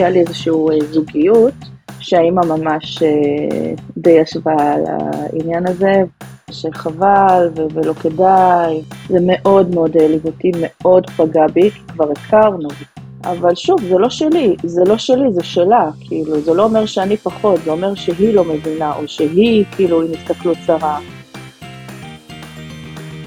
היה 0.00 0.10
לי 0.10 0.20
איזושהי 0.20 0.52
זוגיות, 0.90 1.54
שהאימא 2.00 2.42
ממש 2.44 3.02
די 3.96 4.10
ישבה 4.10 4.52
על 4.52 4.82
העניין 4.86 5.66
הזה, 5.66 6.02
שחבל 6.50 7.48
ולא 7.74 7.92
כדאי, 7.92 8.82
זה 9.08 9.18
מאוד 9.22 9.74
מאוד 9.74 9.96
העליב 9.96 10.26
אותי, 10.26 10.50
מאוד 10.60 11.10
פגע 11.10 11.46
בי, 11.46 11.70
כי 11.70 11.80
כבר 11.88 12.10
הכרנו. 12.10 12.68
אבל 13.24 13.54
שוב, 13.54 13.80
זה 13.88 13.98
לא 13.98 14.10
שלי, 14.10 14.56
זה 14.62 14.82
לא 14.86 14.98
שלי, 14.98 15.32
זה 15.32 15.44
שלה, 15.44 15.90
כאילו, 16.00 16.40
זה 16.40 16.54
לא 16.54 16.64
אומר 16.64 16.86
שאני 16.86 17.16
פחות, 17.16 17.60
זה 17.64 17.70
אומר 17.70 17.94
שהיא 17.94 18.34
לא 18.34 18.44
מבינה, 18.44 18.96
או 18.96 19.08
שהיא, 19.08 19.64
כאילו, 19.76 20.02
עם 20.02 20.08
הסתכלות 20.12 20.56
צרה. 20.66 20.98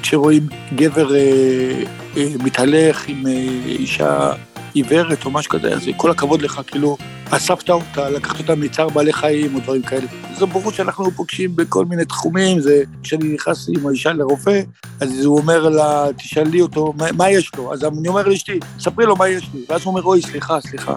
כשרואים 0.02 0.44
גבר 0.76 1.16
אה, 1.16 1.84
אה, 2.18 2.28
מתהלך 2.44 3.08
עם 3.08 3.28
אה, 3.28 3.32
אישה 3.66 4.32
עיוורת 4.74 5.26
או 5.26 5.32
משהו 5.32 5.52
כזה, 5.52 5.74
אז 5.74 5.82
כל 5.98 6.12
הכבוד 6.12 6.42
לך, 6.42 6.62
כאילו, 6.68 6.98
אספת 7.30 7.70
אותה, 7.70 8.10
לקחת 8.10 8.40
אותה 8.40 8.56
מצער 8.56 8.90
בעלי 8.90 9.14
חיים 9.14 9.56
או 9.56 9.60
דברים 9.60 9.82
כאלה. 9.82 10.08
זו 10.38 10.48
בורות 10.48 10.74
שאנחנו 10.74 11.12
פוגשים 11.12 11.56
בכל 11.56 11.86
מיני 11.86 12.06
תחומים, 12.06 12.60
זה 12.60 12.84
כשאני 13.04 13.34
נכנס 13.34 13.70
עם 13.70 13.88
האישה 13.88 14.14
לרופא, 14.14 14.62
אז 15.00 15.26
הוא 15.26 15.38
אומר 15.38 15.70
לה, 15.70 16.06
תשאלי 16.18 16.62
אותו, 16.62 16.94
מה, 16.98 17.06
מה 17.18 17.30
יש 17.30 17.52
לו? 17.58 17.74
אז 17.74 17.84
אני 17.84 18.08
אומר 18.08 18.28
לאשתי, 18.28 18.60
ספרי 18.80 19.06
לו 19.06 19.16
מה 19.16 19.30
יש 19.30 19.50
לי. 19.54 19.66
ואז 19.70 19.82
הוא 19.82 19.92
אומר, 19.92 20.02
אוי, 20.02 20.22
סליחה, 20.22 20.62
סליחה. 20.62 20.96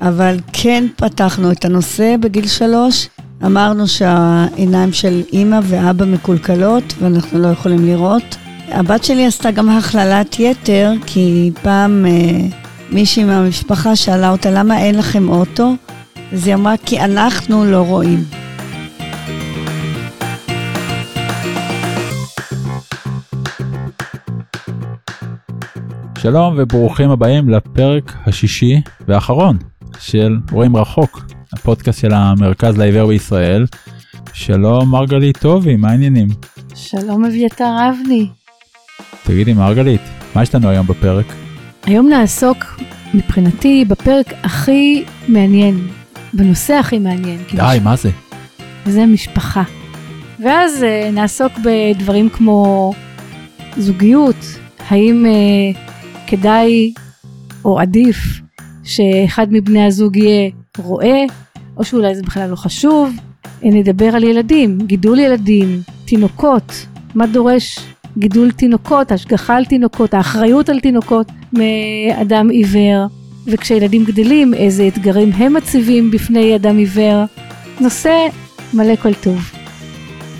אבל 0.00 0.36
כן 0.52 0.84
פתחנו 0.96 1.52
את 1.52 1.64
הנושא 1.64 2.14
בגיל 2.20 2.46
שלוש. 2.46 3.08
אמרנו 3.44 3.88
שהעיניים 3.88 4.92
של 4.92 5.22
אימא 5.32 5.60
ואבא 5.62 6.04
מקולקלות 6.04 6.84
ואנחנו 6.98 7.38
לא 7.38 7.48
יכולים 7.48 7.86
לראות. 7.86 8.36
הבת 8.68 9.04
שלי 9.04 9.26
עשתה 9.26 9.50
גם 9.50 9.70
הכללת 9.70 10.40
יתר, 10.40 10.92
כי 11.06 11.50
פעם 11.62 12.06
אה, 12.06 12.40
מישהי 12.90 13.24
מהמשפחה 13.24 13.96
שאלה 13.96 14.30
אותה, 14.30 14.50
למה 14.50 14.78
אין 14.78 14.94
לכם 14.94 15.28
אוטו? 15.28 15.74
אז 16.32 16.46
היא 16.46 16.54
אמרה, 16.54 16.74
כי 16.86 17.00
אנחנו 17.00 17.64
לא 17.64 17.82
רואים. 17.82 18.24
שלום 26.18 26.54
וברוכים 26.58 27.10
הבאים 27.10 27.48
לפרק 27.48 28.12
השישי 28.26 28.80
והאחרון 29.08 29.58
של 30.00 30.36
רואים 30.52 30.76
רחוק, 30.76 31.24
הפודקאסט 31.52 32.00
של 32.00 32.14
המרכז 32.14 32.78
לעיוור 32.78 33.08
בישראל. 33.08 33.66
שלום 34.32 34.90
מרגלית 34.90 35.36
טובי, 35.38 35.76
מה 35.76 35.90
העניינים? 35.90 36.28
שלום 36.74 37.24
אביתר 37.24 37.76
אבני. 37.90 38.35
תגידי 39.26 39.52
מרגלית, 39.52 40.00
מה 40.34 40.42
יש 40.42 40.54
לנו 40.54 40.68
היום 40.68 40.86
בפרק? 40.86 41.26
היום 41.86 42.08
נעסוק 42.08 42.80
מבחינתי 43.14 43.84
בפרק 43.88 44.26
הכי 44.42 45.04
מעניין, 45.28 45.88
בנושא 46.32 46.74
הכי 46.74 46.98
מעניין. 46.98 47.38
די, 47.54 47.78
מה 47.84 47.96
זה? 47.96 48.10
זה 48.86 49.06
משפחה. 49.06 49.62
ואז 50.44 50.82
uh, 50.82 51.12
נעסוק 51.12 51.52
בדברים 51.64 52.28
כמו 52.28 52.92
זוגיות, 53.76 54.36
האם 54.88 55.24
uh, 55.26 55.78
כדאי 56.26 56.92
או 57.64 57.80
עדיף 57.80 58.40
שאחד 58.84 59.46
מבני 59.50 59.86
הזוג 59.86 60.16
יהיה 60.16 60.50
רועה, 60.78 61.18
או 61.76 61.84
שאולי 61.84 62.14
זה 62.14 62.22
בכלל 62.22 62.50
לא 62.50 62.56
חשוב. 62.56 63.16
נדבר 63.62 64.16
על 64.16 64.24
ילדים, 64.24 64.78
גידול 64.86 65.18
ילדים, 65.18 65.80
תינוקות, 66.04 66.86
מה 67.14 67.26
דורש 67.26 67.78
גידול 68.18 68.50
תינוקות, 68.50 69.12
השגחה 69.12 69.56
על 69.56 69.64
תינוקות, 69.64 70.14
האחריות 70.14 70.68
על 70.68 70.80
תינוקות 70.80 71.26
מאדם 71.52 72.48
עיוור, 72.50 73.06
וכשילדים 73.46 74.04
גדלים 74.04 74.54
איזה 74.54 74.88
אתגרים 74.88 75.32
הם 75.32 75.54
מציבים 75.54 76.10
בפני 76.10 76.56
אדם 76.56 76.76
עיוור. 76.76 77.24
נושא 77.80 78.28
מלא 78.74 78.96
כל 78.96 79.14
טוב. 79.14 79.50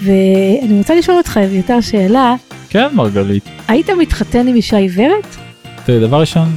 ואני 0.02 0.78
רוצה 0.78 0.94
לשאול 0.94 1.18
אותך 1.18 1.36
אביתר 1.36 1.80
שאלה. 1.80 2.34
כן 2.68 2.88
מרגלית. 2.94 3.44
היית 3.68 3.90
מתחתן 3.90 4.48
עם 4.48 4.54
אישה 4.54 4.76
עיוורת? 4.76 5.36
תראי 5.84 6.00
דבר 6.00 6.20
ראשון 6.20 6.48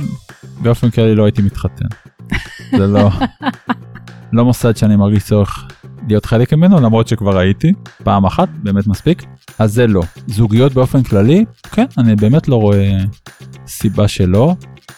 באופן 0.61 0.89
כללי 0.89 1.15
לא 1.15 1.25
הייתי 1.25 1.41
מתחתן. 1.41 1.85
זה 2.77 2.87
לא 2.87 3.09
לא 4.33 4.45
מוסד 4.45 4.77
שאני 4.77 4.95
מרגיש 4.95 5.23
צורך 5.23 5.67
להיות 6.09 6.25
חלק 6.25 6.53
ממנו 6.53 6.81
למרות 6.81 7.07
שכבר 7.07 7.37
הייתי 7.37 7.71
פעם 8.03 8.25
אחת 8.25 8.49
באמת 8.63 8.87
מספיק 8.87 9.23
אז 9.59 9.73
זה 9.73 9.87
לא 9.87 10.01
זוגיות 10.27 10.73
באופן 10.73 11.03
כללי 11.03 11.45
כן 11.71 11.85
אני 11.97 12.15
באמת 12.15 12.47
לא 12.47 12.55
רואה 12.55 12.97
סיבה 13.67 14.07
שלא 14.07 14.55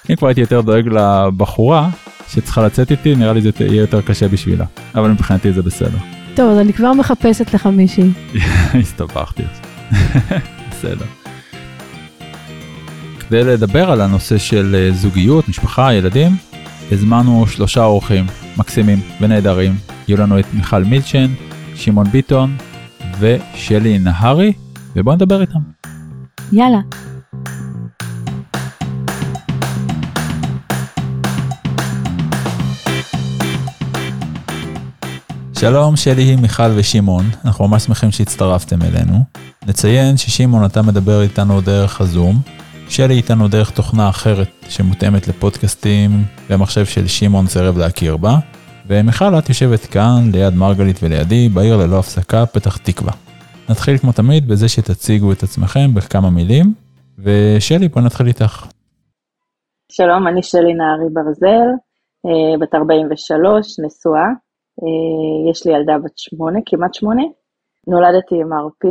אם 0.10 0.16
כבר 0.16 0.28
הייתי 0.28 0.42
יותר 0.42 0.62
דואג 0.62 0.88
לבחורה 0.88 1.90
שצריכה 2.28 2.66
לצאת 2.66 2.92
איתי 2.92 3.16
נראה 3.16 3.34
לי 3.34 3.42
זה 3.42 3.50
יהיה 3.60 3.82
יותר 3.82 4.02
קשה 4.02 4.28
בשבילה 4.28 4.66
אבל 4.96 5.10
מבחינתי 5.12 5.54
זה 5.54 5.62
בסדר. 5.62 5.98
טוב 6.36 6.52
אז 6.52 6.58
אני 6.58 6.74
כבר 6.74 6.94
מחפשת 6.94 7.54
לך 7.54 7.66
מישהי. 7.66 8.12
הסתבכתי. 8.82 9.44
בסדר. 10.72 11.06
כדי 13.20 13.44
לדבר 13.44 13.92
על 13.92 14.02
הנושא 14.02 14.38
של 14.38 14.76
אה, 14.76 14.92
זוגיות 14.92 15.50
משפחה 15.50 15.94
ילדים 15.94 16.32
הזמנו 16.92 17.48
שלושה 17.48 17.84
אורחים 17.84 18.26
מקסימים 18.58 19.00
ונהדרים 19.22 19.76
יהיו 20.08 20.18
לנו 20.18 20.40
את 20.40 20.46
מיכל 20.54 20.84
מילצ'ן, 20.84 21.28
שמעון 21.76 22.08
ביטון 22.08 22.58
ושלי 23.20 24.00
נהרי, 24.00 24.54
ובואו 24.96 25.16
נדבר 25.16 25.42
איתם. 25.42 25.60
יאללה. 26.52 26.80
שלום, 35.60 35.96
שלי, 35.96 36.36
מיכל 36.36 36.72
ושמעון, 36.76 37.26
אנחנו 37.46 37.68
ממש 37.68 37.84
שמחים 37.84 38.12
שהצטרפתם 38.12 38.82
אלינו. 38.82 39.24
נציין 39.68 40.18
ששמעון 40.18 40.66
אתה 40.66 40.82
מדבר 40.82 41.22
איתנו 41.22 41.62
דרך 41.62 42.02
הזום, 42.02 42.42
שלי 42.92 43.14
איתנו 43.14 43.48
דרך 43.48 43.72
תוכנה 43.72 44.10
אחרת 44.10 44.48
שמותאמת 44.70 45.28
לפודקאסטים 45.28 46.10
במחשב 46.50 46.86
של 46.86 47.08
שמעון 47.08 47.48
סירב 47.48 47.78
להכיר 47.78 48.18
בה, 48.18 48.36
ומיכל 48.88 49.40
את 49.40 49.50
יושבת 49.50 49.80
כאן 49.80 50.22
ליד 50.34 50.54
מרגלית 50.54 51.00
ולידי 51.04 51.50
בעיר 51.50 51.78
ללא 51.78 52.00
הפסקה 52.00 52.46
פתח 52.46 52.78
תקווה. 52.78 53.14
נתחיל 53.70 53.98
כמו 53.98 54.12
תמיד 54.12 54.48
בזה 54.48 54.70
שתציגו 54.70 55.32
את 55.32 55.44
עצמכם 55.44 55.94
בכמה 55.94 56.30
מילים, 56.30 56.74
ושלי 57.20 57.88
בוא 57.88 58.02
נתחיל 58.02 58.28
איתך. 58.28 58.68
שלום, 59.92 60.28
אני 60.28 60.44
שלי 60.44 60.74
נהרי 60.74 61.10
ברזל, 61.14 61.70
אה, 62.26 62.58
בת 62.60 62.76
43, 62.76 63.80
נשואה, 63.86 64.28
אה, 64.82 65.52
יש 65.52 65.66
לי 65.66 65.74
ילדה 65.74 65.98
בת 65.98 66.18
שמונה, 66.18 66.60
כמעט 66.66 66.94
שמונה. 66.94 67.24
נולדתי 67.88 68.36
עם 68.36 68.54
RP, 68.54 68.88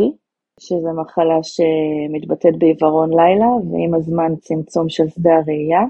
שזו 0.61 0.93
מחלה 1.03 1.39
שמתבטאת 1.43 2.59
בעיוורון 2.59 3.11
לילה, 3.11 3.47
ועם 3.47 3.95
הזמן 3.95 4.37
צמצום 4.37 4.89
של 4.89 5.09
שדה 5.09 5.37
הראייה. 5.37 5.85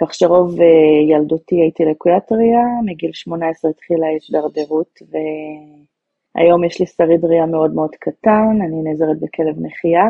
כך 0.00 0.14
שרוב 0.14 0.60
אה, 0.60 0.66
ילדותי 1.10 1.56
הייתי 1.60 1.82
לקוית 1.84 2.32
ראייה, 2.32 2.66
מגיל 2.84 3.12
18 3.12 3.70
התחילה 3.70 4.06
ההתדרדרות, 4.06 4.98
והיום 5.10 6.64
יש 6.64 6.80
לי 6.80 6.86
שריד 6.86 7.24
ראייה 7.24 7.46
מאוד 7.46 7.74
מאוד 7.74 7.90
קטן, 8.00 8.58
אני 8.66 8.82
נעזרת 8.82 9.20
בכלב 9.20 9.56
נחייה, 9.58 10.06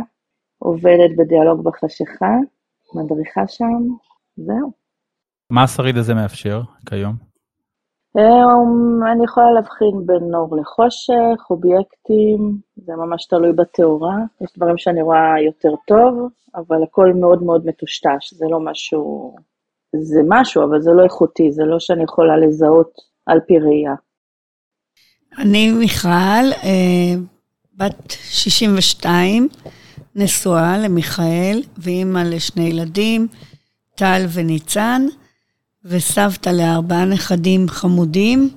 עובדת 0.58 1.16
בדיאלוג 1.18 1.64
בחשיכה, 1.64 2.36
מדריכה 2.94 3.46
שם, 3.46 3.82
זהו. 4.36 4.70
מה 5.50 5.62
השריד 5.62 5.96
הזה 5.96 6.14
מאפשר 6.14 6.60
כיום? 6.88 7.31
אה, 8.16 9.12
אני 9.12 9.24
יכולה 9.24 9.52
להבחין 9.52 10.06
בין 10.06 10.34
אור 10.34 10.56
לחושך, 10.56 11.50
אובייקטים, 11.50 12.58
זה 12.76 12.92
ממש 12.96 13.26
תלוי 13.26 13.52
בתאורה. 13.52 14.16
יש 14.40 14.50
דברים 14.56 14.78
שאני 14.78 15.02
רואה 15.02 15.40
יותר 15.46 15.74
טוב, 15.86 16.28
אבל 16.54 16.82
הכל 16.82 17.12
מאוד 17.12 17.42
מאוד 17.42 17.66
מטושטש, 17.66 18.34
זה 18.34 18.44
לא 18.50 18.60
משהו 18.60 19.34
זה 20.00 20.20
משהו, 20.28 20.64
אבל 20.64 20.80
זה 20.80 20.90
לא 20.90 21.04
איכותי, 21.04 21.52
זה 21.52 21.62
לא 21.64 21.76
שאני 21.80 22.02
יכולה 22.02 22.36
לזהות 22.36 22.92
על 23.26 23.40
פי 23.46 23.58
ראייה. 23.58 23.94
אני 25.38 25.72
מיכל, 25.72 26.08
אה, 26.64 27.14
בת 27.74 28.10
62, 28.10 29.48
נשואה 30.16 30.78
למיכאל 30.78 31.62
ואימא 31.78 32.18
לשני 32.18 32.64
ילדים, 32.68 33.28
טל 33.94 34.22
וניצן, 34.34 35.02
וסבתא 35.84 36.50
לארבעה 36.50 37.04
נכדים 37.04 37.68
חמודים. 37.68 38.50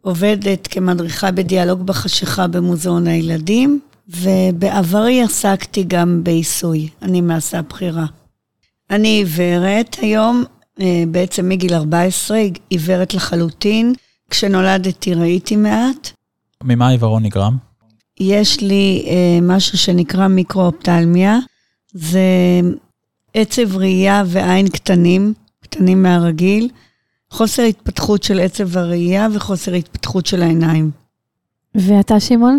עובדת 0.00 0.66
כמדריכה 0.66 1.30
בדיאלוג 1.30 1.86
בחשיכה 1.86 2.46
במוזיאון 2.46 3.06
הילדים, 3.06 3.80
ובעברי 4.08 5.22
עסקתי 5.22 5.84
גם 5.88 6.20
בעיסוי, 6.24 6.88
אני 7.02 7.20
מעשה 7.20 7.58
הבחירה. 7.58 8.06
אני 8.90 9.08
עיוורת 9.08 9.96
היום, 10.00 10.44
אה, 10.80 11.04
בעצם 11.08 11.48
מגיל 11.48 11.74
14, 11.74 12.38
עיוורת 12.70 13.14
לחלוטין. 13.14 13.94
כשנולדתי 14.30 15.14
ראיתי 15.14 15.56
מעט. 15.56 16.10
ממה 16.62 16.88
העיוורון 16.88 17.22
נגרם? 17.22 17.56
יש 18.20 18.60
לי 18.60 19.04
אה, 19.06 19.38
משהו 19.42 19.78
שנקרא 19.78 20.28
מיקרואופטלמיה. 20.28 21.38
זה 21.92 22.20
עצב 23.34 23.76
ראייה 23.76 24.22
ועין 24.26 24.68
קטנים, 24.68 25.34
קטנים 25.64 26.02
מהרגיל, 26.02 26.70
חוסר 27.30 27.62
התפתחות 27.62 28.22
של 28.22 28.40
עצב 28.40 28.76
הראייה 28.76 29.28
וחוסר 29.34 29.72
התפתחות 29.74 30.26
של 30.26 30.42
העיניים. 30.42 30.90
ואתה, 31.74 32.20
שמעון? 32.20 32.58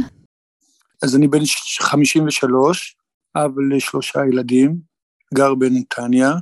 אז 1.04 1.16
אני 1.16 1.28
בן 1.28 1.40
53, 1.80 2.96
אב 3.36 3.52
לשלושה 3.60 4.20
ילדים, 4.26 4.78
גר 5.34 5.56
בנתניה. 5.56 6.34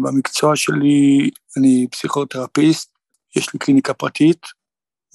במקצוע 0.00 0.56
שלי 0.56 1.30
אני 1.56 1.86
פסיכותרפיסט, 1.90 2.90
יש 3.36 3.52
לי 3.52 3.58
קליניקה 3.58 3.94
פרטית, 3.94 4.46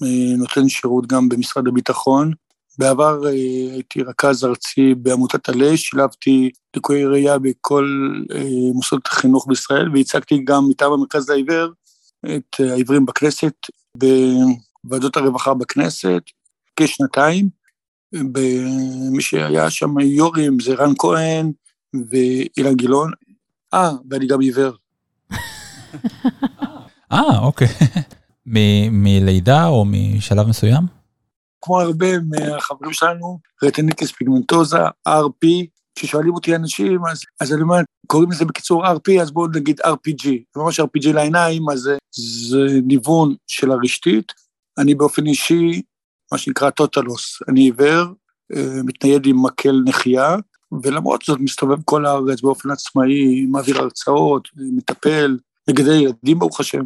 אה, 0.02 0.36
נותן 0.36 0.68
שירות 0.68 1.06
גם 1.06 1.28
במשרד 1.28 1.68
הביטחון. 1.68 2.32
בעבר 2.78 3.26
אה, 3.26 3.30
הייתי 3.72 4.02
רכז 4.02 4.44
ארצי 4.44 4.94
בעמותת 4.94 5.48
עלה, 5.48 5.76
שילבתי 5.76 6.50
ליקויי 6.76 7.04
ראייה 7.04 7.38
בכל 7.38 8.12
מוסדות 8.74 9.06
החינוך 9.06 9.46
בישראל, 9.48 9.88
והצגתי 9.94 10.40
גם 10.44 10.68
מטעם 10.68 10.92
המרכז 10.92 11.30
לעיוור 11.30 11.68
את 12.26 12.56
העיוורים 12.58 13.06
בכנסת, 13.06 13.54
בוועדות 13.96 15.16
הרווחה 15.16 15.54
בכנסת, 15.54 16.22
כשנתיים. 16.76 17.48
מי 19.12 19.22
שהיה 19.22 19.70
שם 19.70 20.00
יו"רים 20.00 20.60
זה 20.60 20.74
רן 20.74 20.92
כהן 20.98 21.52
ואילן 22.10 22.74
גילאון. 22.74 23.10
אה, 23.74 23.90
ואני 24.10 24.26
גם 24.26 24.40
עיוור. 24.40 24.72
אה, 27.12 27.38
אוקיי. 27.38 27.68
מלידה 28.90 29.66
או 29.66 29.84
משלב 29.84 30.46
מסוים? 30.46 30.97
כמו 31.62 31.80
הרבה 31.80 32.06
מהחברים 32.18 32.92
שלנו, 32.92 33.38
רטניטיס 33.62 34.12
פיגמנטוזה, 34.12 34.78
RP, 35.08 35.46
כששואלים 35.94 36.34
אותי 36.34 36.56
אנשים, 36.56 37.00
אז, 37.10 37.20
אז 37.40 37.52
אני 37.52 37.62
אומר, 37.62 37.76
קוראים 38.06 38.30
לזה 38.30 38.44
בקיצור 38.44 38.86
RP, 38.86 39.22
אז 39.22 39.30
בואו 39.30 39.46
נגיד 39.54 39.80
RPG. 39.80 40.28
ממש 40.56 40.80
RPG 40.80 41.12
לעיניים, 41.14 41.70
אז 41.70 41.80
זה, 41.80 41.96
זה 42.48 42.80
ניוון 42.84 43.34
של 43.46 43.70
הרשתית. 43.70 44.32
אני 44.78 44.94
באופן 44.94 45.26
אישי, 45.26 45.82
מה 46.32 46.38
שנקרא 46.38 46.70
טוטלוס, 46.70 47.38
אני 47.48 47.60
עיוור, 47.60 48.04
אה, 48.56 48.82
מתנייד 48.84 49.26
עם 49.26 49.42
מקל 49.42 49.82
נחייה, 49.84 50.36
ולמרות 50.82 51.22
זאת 51.26 51.40
מסתובב 51.40 51.78
כל 51.84 52.06
הארץ 52.06 52.40
באופן 52.40 52.70
עצמאי, 52.70 53.46
מעביר 53.46 53.78
הרצאות, 53.78 54.48
מטפל, 54.56 55.38
מגדל 55.70 55.92
ילדים 55.92 56.38
ברוך 56.38 56.60
השם. 56.60 56.84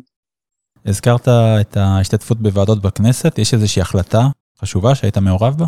הזכרת 0.87 1.29
את 1.61 1.77
ההשתתפות 1.77 2.39
בוועדות 2.41 2.83
בכנסת, 2.83 3.39
יש 3.39 3.55
איזושהי 3.55 3.83
החלטה 3.83 4.29
חשובה 4.63 4.95
שהיית 4.95 5.19
מעורב 5.19 5.55
בה? 5.59 5.67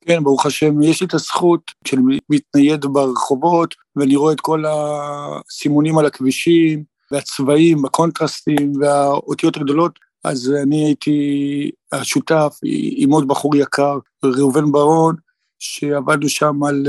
כן, 0.00 0.24
ברוך 0.24 0.46
השם, 0.46 0.82
יש 0.82 1.00
לי 1.00 1.06
את 1.06 1.14
הזכות 1.14 1.70
כשאני 1.84 2.18
מתנייד 2.30 2.86
ברחובות 2.86 3.74
ואני 3.96 4.16
רואה 4.16 4.32
את 4.32 4.40
כל 4.40 4.64
הסימונים 4.68 5.98
על 5.98 6.06
הכבישים 6.06 6.84
והצבעים, 7.10 7.84
הקונטרסטים 7.84 8.72
והאותיות 8.80 9.56
הגדולות, 9.56 9.98
אז 10.24 10.54
אני 10.62 10.84
הייתי 10.84 11.70
השותף 11.92 12.58
עם 12.96 13.10
עוד 13.10 13.28
בחור 13.28 13.56
יקר, 13.56 13.98
ראובן 14.24 14.72
ברון, 14.72 15.16
שעבדנו 15.58 16.28
שם 16.28 16.64
על, 16.64 16.86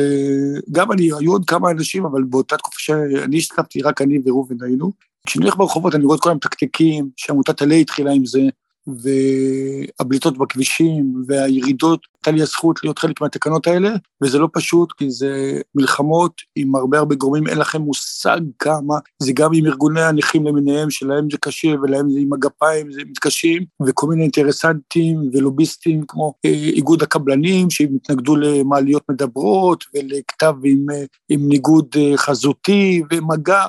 גם 0.71 0.91
אני, 0.91 1.03
היו 1.19 1.31
עוד 1.31 1.45
כמה 1.45 1.71
אנשים, 1.71 2.05
אבל 2.05 2.23
באותה 2.23 2.57
תקופה 2.57 2.79
שאני 2.79 3.37
השתתפתי, 3.37 3.81
רק 3.81 4.01
אני 4.01 4.19
וראובן 4.25 4.55
היינו. 4.63 4.91
כשאני 5.27 5.45
הולך 5.45 5.57
ברחובות 5.57 5.95
אני 5.95 6.05
רואה 6.05 6.15
את 6.15 6.21
כל 6.21 6.31
המתקתקים, 6.31 7.09
שעמותת 7.17 7.61
עלה 7.61 7.75
התחילה 7.75 8.11
עם 8.11 8.25
זה, 8.25 8.41
והבליטות 8.87 10.37
בכבישים 10.37 11.23
והירידות, 11.27 12.07
הייתה 12.13 12.31
לי 12.31 12.41
הזכות 12.41 12.79
להיות 12.83 12.99
חלק 12.99 13.21
מהתקנות 13.21 13.67
האלה, 13.67 13.89
וזה 14.23 14.39
לא 14.39 14.49
פשוט, 14.53 14.91
כי 14.91 15.11
זה 15.11 15.61
מלחמות 15.75 16.41
עם 16.55 16.75
הרבה 16.75 16.99
הרבה 16.99 17.15
גורמים, 17.15 17.47
אין 17.47 17.57
לכם 17.57 17.81
מושג 17.81 18.39
כמה, 18.59 18.95
זה 19.19 19.31
גם 19.33 19.51
עם 19.53 19.65
ארגוני 19.65 20.01
הנכים 20.01 20.47
למיניהם, 20.47 20.89
שלהם 20.89 21.27
זה 21.31 21.37
קשה 21.37 21.67
ולהם 21.67 22.11
זה 22.11 22.19
עם 22.19 22.33
הגפיים, 22.33 22.91
זה 22.91 23.01
מתקשים, 23.05 23.65
וכל 23.87 24.07
מיני 24.07 24.21
אינטרסנטים 24.21 25.29
ולוביסטים 25.33 26.03
כמו 26.07 26.33
אה, 26.45 26.49
איגוד 26.51 27.03
הקבלנים, 27.03 27.69
שהם 27.69 27.95
התנגדו 27.95 28.35
למעליות 28.35 29.03
מדברות 29.11 29.83
ולכתב 29.95 30.53
עם, 30.63 30.85
אה, 30.93 31.03
עם 31.29 31.49
ניגוד 31.49 31.87
אה, 31.97 32.17
חזותי 32.17 33.03
ומגע. 33.11 33.65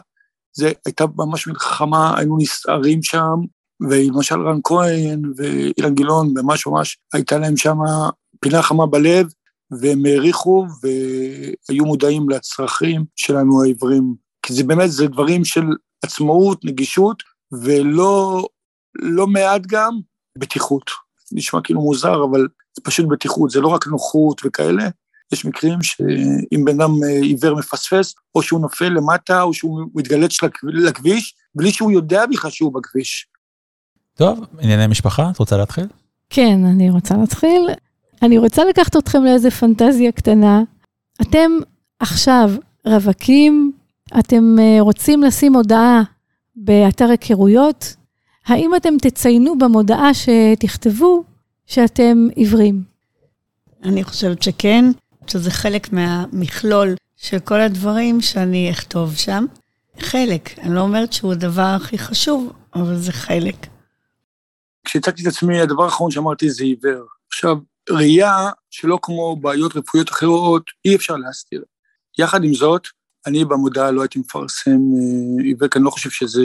זה 0.57 0.73
הייתה 0.87 1.05
ממש 1.17 1.47
מלחמה, 1.47 2.19
היינו 2.19 2.39
נסערים 2.39 3.03
שם, 3.03 3.37
ולמשל 3.91 4.41
רן 4.41 4.59
כהן 4.65 5.23
ואילן 5.37 5.95
גילאון, 5.95 6.35
ממש 6.37 6.67
ממש 6.67 6.99
הייתה 7.13 7.39
להם 7.39 7.57
שם 7.57 7.77
פינה 8.41 8.63
חמה 8.63 8.87
בלב, 8.87 9.27
והם 9.81 10.07
העריכו 10.07 10.67
והיו 10.83 11.85
מודעים 11.85 12.31
לצרכים 12.31 13.05
שלנו 13.17 13.65
העברים. 13.65 14.15
כי 14.43 14.53
זה 14.53 14.65
באמת, 14.65 14.91
זה 14.91 15.07
דברים 15.07 15.45
של 15.45 15.65
עצמאות, 16.05 16.65
נגישות, 16.65 17.23
ולא 17.53 18.47
לא 18.95 19.27
מעט 19.27 19.63
גם 19.67 19.99
בטיחות. 20.39 20.91
נשמע 21.33 21.61
כאילו 21.65 21.81
מוזר, 21.81 22.25
אבל 22.25 22.49
זה 22.77 22.83
פשוט 22.83 23.07
בטיחות, 23.09 23.51
זה 23.51 23.61
לא 23.61 23.69
רק 23.69 23.87
נוחות 23.87 24.41
וכאלה, 24.45 24.89
יש 25.33 25.45
מקרים 25.45 25.83
שאם 25.83 26.65
בן 26.65 26.81
אדם 26.81 26.91
עיוור 27.23 27.57
מפספס, 27.57 28.15
או 28.35 28.43
שהוא 28.43 28.61
נופל 28.61 28.89
למטה, 28.89 29.43
או 29.43 29.55
שהוא 29.55 29.81
מתגלץ 29.95 30.39
לכביש, 30.65 31.35
בלי 31.55 31.73
שהוא 31.73 31.93
יודע 31.93 32.27
בכלל 32.27 32.51
שהוא 32.51 32.75
בכביש. 32.75 33.32
טוב, 34.15 34.47
ענייני 34.61 34.87
משפחה, 34.87 35.31
את 35.31 35.39
רוצה 35.39 35.57
להתחיל? 35.57 35.87
כן, 36.31 36.65
אני 36.65 36.91
רוצה 36.91 37.17
להתחיל. 37.17 37.69
אני 38.23 38.39
רוצה 38.39 38.65
לקחת 38.65 38.97
אתכם 38.97 39.25
לאיזה 39.25 39.51
פנטזיה 39.51 40.13
קטנה. 40.13 40.63
אתם 41.23 41.51
עכשיו 42.01 42.51
רווקים, 42.87 43.73
אתם 44.19 44.57
אה, 44.59 44.77
רוצים 44.81 45.23
לשים 45.23 45.57
הודעה 45.57 46.03
באתר 46.57 47.11
היכרויות, 47.11 47.97
האם 48.47 48.71
אתם 48.77 48.95
תציינו 49.01 49.59
במודעה 49.59 50.11
שתכתבו 50.15 51.25
שאתם 51.67 52.29
עיוורים? 52.35 52.83
אני 53.85 54.05
חושבת 54.05 54.43
שכן, 54.43 54.85
שזה 55.27 55.51
חלק 55.51 55.93
מהמכלול 55.93 56.95
של 57.17 57.39
כל 57.39 57.61
הדברים 57.61 58.21
שאני 58.21 58.71
אכתוב 58.71 59.17
שם. 59.17 59.45
חלק, 59.99 60.59
אני 60.59 60.75
לא 60.75 60.81
אומרת 60.81 61.13
שהוא 61.13 61.33
הדבר 61.33 61.63
הכי 61.77 61.99
חשוב, 61.99 62.53
אבל 62.75 62.97
זה 62.97 63.13
חלק. 63.13 63.67
כשהצגתי 64.85 65.23
את 65.23 65.27
עצמי, 65.27 65.61
הדבר 65.61 65.85
האחרון 65.85 66.11
שאמרתי 66.11 66.51
זה 66.51 66.65
עיוור. 66.65 67.07
עכשיו, 67.29 67.57
ראייה 67.91 68.51
שלא 68.71 68.99
כמו 69.03 69.37
בעיות 69.37 69.77
רפואיות 69.77 70.11
אחרות, 70.11 70.71
אי 70.85 70.97
אפשר 70.97 71.17
להסתיר. 71.17 71.63
יחד 72.19 72.45
עם 72.45 72.55
זאת, 72.55 72.87
אני 73.27 73.45
במודעה 73.45 73.91
לא 73.91 74.03
הייתי 74.03 74.19
מפרסם 74.19 74.71
אה, 74.71 75.45
עיוור, 75.45 75.69
כי 75.69 75.79
אני 75.79 75.85
לא 75.85 75.91
חושב 75.91 76.11
שזה 76.11 76.43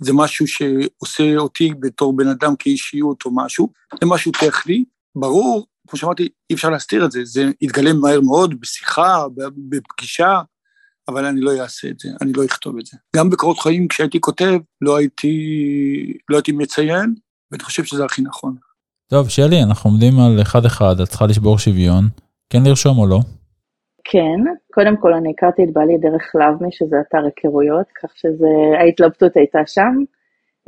זה 0.00 0.12
משהו 0.12 0.46
שעושה 0.46 1.36
אותי 1.36 1.72
בתור 1.80 2.16
בן 2.16 2.28
אדם 2.28 2.56
כאישיות 2.58 3.24
או 3.24 3.30
משהו, 3.34 3.72
זה 4.00 4.06
משהו 4.06 4.32
טכני. 4.32 4.84
ברור, 5.16 5.66
כמו 5.88 5.98
שאמרתי, 5.98 6.28
אי 6.50 6.54
אפשר 6.54 6.70
להסתיר 6.70 7.04
את 7.04 7.12
זה, 7.12 7.20
זה 7.24 7.50
יתגלם 7.60 8.00
מהר 8.00 8.20
מאוד 8.20 8.60
בשיחה, 8.60 9.24
בפגישה, 9.56 10.40
אבל 11.08 11.24
אני 11.24 11.40
לא 11.40 11.62
אעשה 11.62 11.88
את 11.88 11.98
זה, 11.98 12.08
אני 12.20 12.32
לא 12.32 12.44
אכתוב 12.44 12.78
את 12.78 12.86
זה. 12.86 12.96
גם 13.16 13.30
בקורות 13.30 13.58
חיים, 13.58 13.88
כשהייתי 13.88 14.20
כותב, 14.20 14.58
לא 14.80 14.96
הייתי, 14.96 15.36
לא 16.28 16.36
הייתי 16.36 16.52
מציין, 16.52 17.14
ואני 17.50 17.62
חושב 17.62 17.84
שזה 17.84 18.04
הכי 18.04 18.22
נכון. 18.22 18.54
טוב, 19.10 19.28
שלי, 19.28 19.62
אנחנו 19.62 19.90
עומדים 19.90 20.12
על 20.20 20.42
אחד-אחד, 20.42 21.00
את 21.02 21.08
צריכה 21.08 21.26
לשבור 21.26 21.58
שוויון. 21.58 22.04
כן 22.50 22.58
לרשום 22.66 22.98
או 22.98 23.06
לא? 23.06 23.18
כן, 24.04 24.40
קודם 24.72 24.96
כל 24.96 25.14
אני 25.14 25.30
הכרתי 25.30 25.64
את 25.64 25.72
בעלי 25.72 25.98
דרך 25.98 26.32
לאבמי, 26.34 26.68
שזה 26.72 26.96
אתר 27.00 27.24
היכרויות, 27.24 27.86
כך 28.02 28.10
שההתלבטות 28.16 29.36
הייתה 29.36 29.58
שם. 29.66 29.94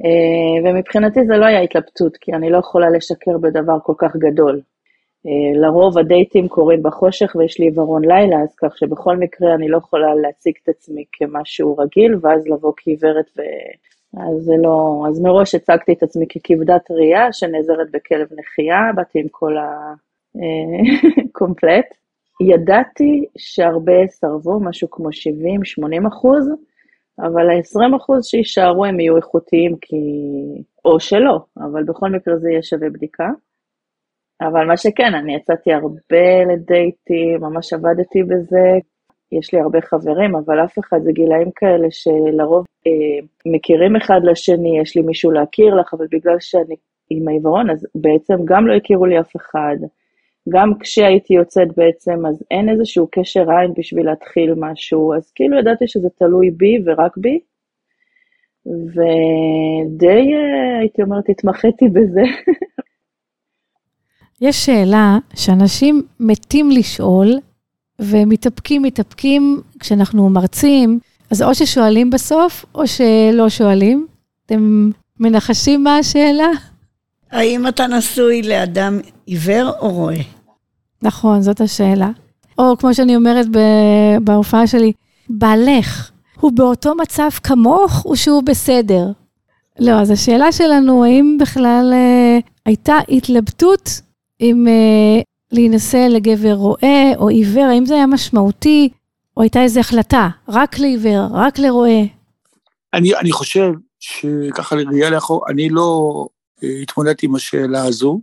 אה, 0.05 0.71
ומבחינתי 0.71 1.21
זה 1.27 1.37
לא 1.37 1.47
היה 1.47 1.61
התלבטות, 1.61 2.17
כי 2.17 2.33
אני 2.33 2.51
לא 2.51 2.59
יכולה 2.59 2.91
לשקר 2.91 3.39
בדבר 3.39 3.79
כל 3.83 3.95
כך 3.99 4.17
גדול. 4.17 4.61
אה, 5.27 5.61
לרוב 5.61 5.99
הדייטים 5.99 6.49
קורים 6.49 6.83
בחושך 6.83 7.37
ויש 7.37 7.61
לי 7.61 7.67
עיוורון 7.67 8.05
לילה, 8.05 8.37
אז 8.43 8.55
כך 8.57 8.77
שבכל 8.79 9.17
מקרה 9.17 9.55
אני 9.55 9.69
לא 9.69 9.79
יכולה 9.79 10.15
להציג 10.15 10.55
את 10.63 10.69
עצמי 10.69 11.05
כמשהו 11.13 11.77
רגיל, 11.77 12.15
ואז 12.23 12.47
לבוא 12.47 12.73
כעיוורת 12.77 13.27
ו... 13.39 13.41
אז 14.17 14.43
זה 14.45 14.55
לא, 14.63 15.05
אז 15.09 15.21
מראש 15.21 15.55
הצגתי 15.55 15.93
את 15.93 16.03
עצמי 16.03 16.27
ככבדת 16.29 16.91
ראייה 16.91 17.33
שנעזרת 17.33 17.91
בכלב 17.93 18.29
נחייה, 18.39 18.93
באתי 18.95 19.19
עם 19.19 19.27
כל 19.31 19.55
הקומפלט. 21.31 21.87
ידעתי 22.53 23.25
שהרבה 23.39 24.07
סרבו, 24.09 24.61
משהו 24.61 24.91
כמו 24.91 25.09
70-80 25.09 26.09
אחוז, 26.09 26.49
אבל 27.19 27.51
ה-20 27.51 27.97
אחוז 27.97 28.27
שיישארו 28.27 28.85
הם 28.85 29.01
יהיו 29.01 29.17
איכותיים 29.17 29.77
כי... 29.81 29.97
או 30.85 31.01
שלא, 31.01 31.39
אבל 31.57 31.85
בכל 31.85 32.11
מקרה 32.11 32.37
זה 32.37 32.51
יהיה 32.51 32.63
שווה 32.63 32.91
בדיקה. 32.91 33.29
אבל 34.41 34.67
מה 34.67 34.77
שכן, 34.77 35.15
אני 35.15 35.37
יצאתי 35.37 35.73
הרבה 35.73 36.45
לדייטים, 36.53 37.41
ממש 37.41 37.73
עבדתי 37.73 38.23
בזה, 38.23 38.79
יש 39.33 39.55
לי 39.55 39.61
הרבה 39.61 39.81
חברים, 39.81 40.37
אבל 40.37 40.65
אף 40.65 40.79
אחד, 40.79 40.99
זה 41.03 41.13
גילאים 41.13 41.51
כאלה 41.57 41.89
שלרוב 41.91 42.67
אה, 42.87 43.27
מכירים 43.47 43.97
אחד 43.97 44.21
לשני, 44.25 44.81
יש 44.81 44.97
לי 44.97 45.03
מישהו 45.03 45.31
להכיר 45.31 45.75
לך, 45.75 45.95
אבל 45.95 46.07
בגלל 46.11 46.37
שאני 46.41 46.77
עם 47.11 47.29
העיוורון, 47.29 47.71
אז 47.71 47.87
בעצם 47.95 48.35
גם 48.45 48.67
לא 48.67 48.75
הכירו 48.75 49.07
לי 49.07 49.21
אף 49.21 49.37
אחד. 49.37 49.77
גם 50.49 50.73
כשהייתי 50.81 51.35
יוצאת 51.35 51.69
בעצם, 51.77 52.27
אז 52.27 52.45
אין 52.51 52.69
איזשהו 52.69 53.09
קשר 53.11 53.51
עין 53.51 53.75
בשביל 53.79 54.07
להתחיל 54.07 54.55
משהו, 54.57 55.15
אז 55.15 55.33
כאילו 55.35 55.59
ידעתי 55.59 55.89
שזה 55.89 56.09
תלוי 56.19 56.51
בי 56.51 56.79
ורק 56.87 57.17
בי. 57.17 57.41
ודי, 58.67 60.35
אה, 60.35 60.79
הייתי 60.81 61.03
אומרת, 61.03 61.29
התמחיתי 61.29 61.89
בזה. 61.89 62.23
יש 64.41 64.57
שאלה 64.67 65.19
שאנשים 65.35 66.03
מתים 66.21 66.71
לשאול, 66.71 67.29
ומתאפקים, 68.01 68.83
מתאפקים 68.83 69.61
כשאנחנו 69.81 70.31
מרצים, 70.31 70.99
אז 71.31 71.43
או 71.43 71.55
ששואלים 71.55 72.11
בסוף, 72.11 72.65
או 72.75 72.87
שלא 72.87 73.49
שואלים. 73.49 74.07
אתם 74.47 74.91
מנחשים 75.21 75.85
מה 75.85 75.99
השאלה? 75.99 76.49
האם 77.31 77.69
אתה 77.69 77.87
נשוי 77.87 78.43
לאדם 78.43 79.01
עיוור 79.27 79.71
או 79.81 79.91
רואה? 79.91 80.21
נכון, 81.03 81.43
זאת 81.43 81.61
השאלה. 81.61 82.11
או 82.59 82.77
כמו 82.79 82.95
שאני 82.95 83.17
אומרת 83.17 83.47
בהופעה 84.23 84.67
שלי, 84.67 84.93
בעלך, 85.29 86.11
הוא 86.41 86.53
באותו 86.53 86.95
מצב 86.95 87.29
כמוך 87.43 88.05
או 88.05 88.17
שהוא 88.17 88.43
בסדר? 88.43 89.07
לא, 89.79 89.93
אז 89.93 90.11
השאלה 90.11 90.53
שלנו, 90.53 91.05
האם 91.05 91.37
בכלל 91.41 91.91
אה, 91.93 92.39
הייתה 92.67 92.97
התלבטות 93.09 94.01
אם 94.41 94.67
אה, 94.69 95.21
להינשא 95.53 96.07
לגבר 96.11 96.53
רואה 96.53 97.13
או 97.17 97.29
עיוור, 97.29 97.65
האם 97.65 97.87
זה 97.87 97.95
היה 97.95 98.07
משמעותי, 98.07 98.89
או 99.37 99.43
הייתה 99.43 99.63
איזו 99.63 99.81
החלטה, 99.81 100.29
רק 100.49 100.79
לעיוור, 100.79 101.29
רק 101.33 101.59
לרואה? 101.59 102.03
אני, 102.95 103.17
אני 103.17 103.33
חושב 103.33 103.71
שככה 103.99 104.77
לראייה 104.77 105.11
לאחור, 105.11 105.45
אני 105.51 105.69
לא 105.69 106.29
אה, 106.65 106.69
התמודדתי 106.83 107.27
עם 107.27 107.35
השאלה 107.35 107.85
הזו, 107.85 108.21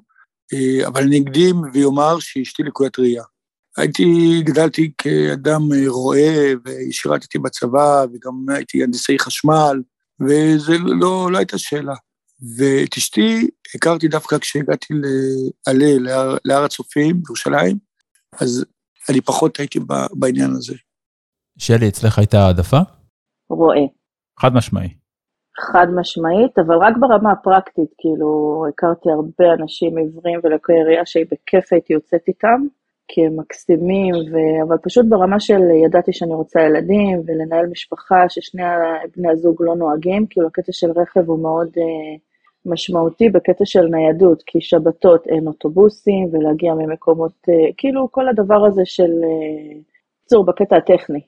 אה, 0.53 0.87
אבל 0.87 1.01
אני 1.01 1.21
אקדים 1.21 1.61
ואומר 1.73 2.19
שאשתי 2.19 2.63
לקוית 2.63 2.99
ראייה. 2.99 3.23
הייתי, 3.77 4.05
גדלתי 4.43 4.91
כאדם 4.97 5.61
אה, 5.73 5.83
רואה, 5.87 6.53
ושירתתי 6.65 7.39
בצבא, 7.39 8.05
וגם 8.13 8.45
הייתי 8.55 8.83
הנדסאי 8.83 9.19
חשמל, 9.19 9.81
וזה 10.19 10.77
לא, 10.77 11.31
לא 11.31 11.37
הייתה 11.37 11.57
שאלה. 11.57 11.95
ואת 12.57 12.97
אשתי 12.97 13.47
הכרתי 13.75 14.07
דווקא 14.07 14.37
כשהגעתי 14.37 14.93
לעלה, 14.93 15.99
להר, 15.99 16.37
להר 16.45 16.63
הצופים 16.63 17.21
בירושלים, 17.23 17.77
אז 18.41 18.65
אני 19.09 19.21
פחות 19.21 19.59
הייתי 19.59 19.79
בעניין 20.13 20.51
הזה. 20.51 20.75
שלי, 21.57 21.87
אצלך 21.87 22.17
הייתה 22.17 22.37
העדפה? 22.39 22.77
רואה. 23.49 23.85
חד 24.39 24.53
משמעי. 24.53 24.89
חד 25.71 25.87
משמעית, 25.95 26.59
אבל 26.59 26.75
רק 26.75 26.93
ברמה 26.99 27.31
הפרקטית, 27.31 27.89
כאילו, 27.97 28.63
הכרתי 28.69 29.09
הרבה 29.09 29.53
אנשים 29.53 29.97
עיוורים 29.97 30.39
ולקויי 30.43 30.83
ראייה 30.83 31.05
שהיא 31.05 31.25
בכיף 31.31 31.73
הייתי 31.73 31.93
יוצאת 31.93 32.21
איתם, 32.27 32.61
כי 33.07 33.25
הם 33.25 33.39
מקסימים, 33.39 34.15
ו... 34.15 34.63
אבל 34.67 34.77
פשוט 34.83 35.05
ברמה 35.09 35.39
של 35.39 35.61
ידעתי 35.85 36.13
שאני 36.13 36.33
רוצה 36.33 36.61
ילדים 36.61 37.21
ולנהל 37.25 37.65
משפחה 37.65 38.29
ששני 38.29 38.63
בני 39.17 39.29
הזוג 39.31 39.55
לא 39.59 39.75
נוהגים, 39.75 40.25
כאילו 40.29 40.47
הקטע 40.47 40.71
של 40.71 40.91
רכב 40.91 41.29
הוא 41.29 41.39
מאוד 41.39 41.67
uh, 41.67 42.19
משמעותי 42.65 43.29
בקטע 43.29 43.65
של 43.65 43.85
ניידות, 43.85 44.43
כי 44.45 44.61
שבתות 44.61 45.27
אין 45.27 45.47
אוטובוסים 45.47 46.29
ולהגיע 46.31 46.73
ממקומות, 46.73 47.31
uh, 47.49 47.73
כאילו 47.77 48.11
כל 48.11 48.27
הדבר 48.29 48.65
הזה 48.65 48.81
של, 48.85 49.11
בקיצור, 50.21 50.43
uh, 50.43 50.47
בקטע 50.47 50.75
הטכני. 50.75 51.21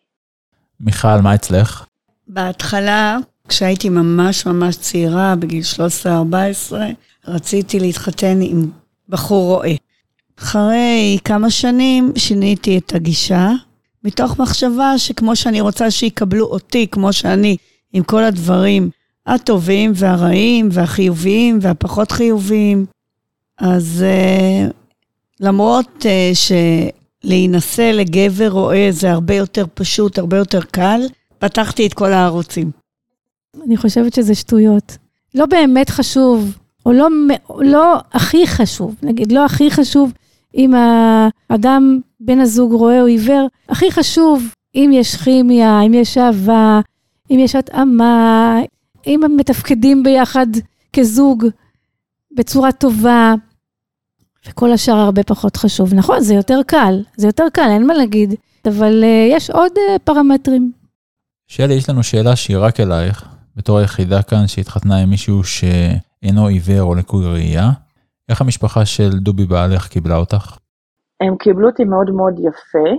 מיכל, 0.79 1.21
מה 1.23 1.35
אצלך? 1.35 1.85
בהתחלה, 2.27 3.17
כשהייתי 3.47 3.89
ממש 3.89 4.45
ממש 4.45 4.77
צעירה, 4.77 5.35
בגיל 5.39 5.63
13-14, 6.05 6.07
רציתי 7.27 7.79
להתחתן 7.79 8.37
עם 8.41 8.69
בחור 9.09 9.55
רועה. 9.55 9.86
אחרי 10.39 11.17
כמה 11.23 11.49
שנים 11.49 12.11
שיניתי 12.15 12.77
את 12.77 12.95
הגישה, 12.95 13.51
מתוך 14.03 14.39
מחשבה 14.39 14.97
שכמו 14.97 15.35
שאני 15.35 15.61
רוצה 15.61 15.91
שיקבלו 15.91 16.45
אותי 16.45 16.87
כמו 16.91 17.13
שאני, 17.13 17.57
עם 17.93 18.03
כל 18.03 18.23
הדברים 18.23 18.89
הטובים 19.27 19.91
והרעים 19.95 20.69
והחיוביים 20.71 21.59
והפחות 21.61 22.11
חיוביים, 22.11 22.85
אז 23.57 24.03
uh, 24.03 24.73
למרות 25.39 26.05
uh, 26.05 26.53
שלהינשא 27.23 27.91
לגבר 27.93 28.47
רואה 28.47 28.87
זה 28.91 29.11
הרבה 29.11 29.35
יותר 29.35 29.65
פשוט, 29.73 30.17
הרבה 30.17 30.37
יותר 30.37 30.61
קל, 30.61 31.01
פתחתי 31.39 31.87
את 31.87 31.93
כל 31.93 32.13
הערוצים. 32.13 32.71
אני 33.65 33.77
חושבת 33.77 34.13
שזה 34.13 34.35
שטויות. 34.35 34.97
לא 35.35 35.45
באמת 35.45 35.89
חשוב, 35.89 36.57
או 36.85 36.91
לא, 36.91 37.07
לא 37.59 37.97
הכי 38.11 38.47
חשוב, 38.47 38.95
נגיד, 39.03 39.31
לא 39.31 39.45
הכי 39.45 39.71
חשוב 39.71 40.11
אם 40.57 40.73
האדם, 41.49 41.99
בן 42.19 42.39
הזוג 42.39 42.73
רואה 42.73 43.01
או 43.01 43.05
עיוור, 43.05 43.47
הכי 43.69 43.91
חשוב 43.91 44.53
אם 44.75 44.91
יש 44.93 45.15
כימיה, 45.15 45.81
אם 45.81 45.93
יש 45.93 46.17
אהבה, 46.17 46.81
אם 47.31 47.39
יש 47.39 47.55
התאמה, 47.55 48.59
אם 49.07 49.23
הם 49.23 49.37
מתפקדים 49.37 50.03
ביחד 50.03 50.47
כזוג 50.93 51.45
בצורה 52.37 52.71
טובה, 52.71 53.33
וכל 54.47 54.71
השאר 54.71 54.95
הרבה 54.95 55.23
פחות 55.23 55.57
חשוב. 55.57 55.93
נכון, 55.93 56.21
זה 56.21 56.33
יותר 56.33 56.59
קל, 56.67 57.03
זה 57.17 57.27
יותר 57.27 57.45
קל, 57.53 57.69
אין 57.69 57.87
מה 57.87 57.93
להגיד, 57.93 58.33
אבל 58.65 59.03
uh, 59.03 59.35
יש 59.35 59.49
עוד 59.49 59.71
uh, 59.71 59.99
פרמטרים. 60.03 60.71
שלי, 61.47 61.73
יש 61.73 61.89
לנו 61.89 62.03
שאלה 62.03 62.35
שהיא 62.35 62.57
רק 62.57 62.79
אלייך, 62.79 63.25
בתור 63.55 63.77
היחידה 63.77 64.21
כאן 64.21 64.47
שהתחתנה 64.47 64.97
עם 64.97 65.09
מישהו 65.09 65.43
שאינו 65.43 66.47
עיוור 66.47 66.81
או 66.81 66.95
לקוי 66.95 67.25
ראייה. 67.25 67.71
איך 68.29 68.41
המשפחה 68.41 68.85
של 68.85 69.09
דובי 69.09 69.45
בעלך 69.45 69.87
קיבלה 69.87 70.15
אותך? 70.15 70.57
הם 71.21 71.37
קיבלו 71.37 71.67
אותי 71.69 71.83
מאוד 71.83 72.09
מאוד 72.09 72.39
יפה, 72.39 72.89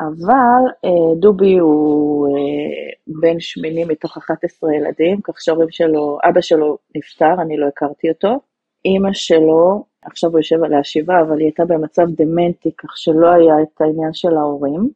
אבל 0.00 0.62
אה, 0.84 1.14
דובי 1.20 1.58
הוא 1.58 2.28
אה, 2.28 2.92
בן 3.20 3.40
שמיני 3.40 3.84
מתוך 3.84 4.16
11 4.16 4.74
ילדים, 4.74 5.20
כך 5.20 5.34
שההורים 5.38 5.70
שלו, 5.70 6.18
אבא 6.28 6.40
שלו 6.40 6.78
נפטר, 6.96 7.34
אני 7.42 7.56
לא 7.56 7.66
הכרתי 7.66 8.10
אותו. 8.10 8.40
אימא 8.84 9.12
שלו, 9.12 9.84
עכשיו 10.02 10.30
הוא 10.30 10.38
יושב 10.38 10.64
על 10.64 10.74
השבעה, 10.74 11.20
אבל 11.20 11.38
היא 11.38 11.46
הייתה 11.46 11.64
במצב 11.64 12.06
דמנטי, 12.16 12.70
כך 12.78 12.96
שלא 12.96 13.30
היה 13.30 13.54
את 13.62 13.80
העניין 13.80 14.12
של 14.12 14.36
ההורים. 14.36 14.90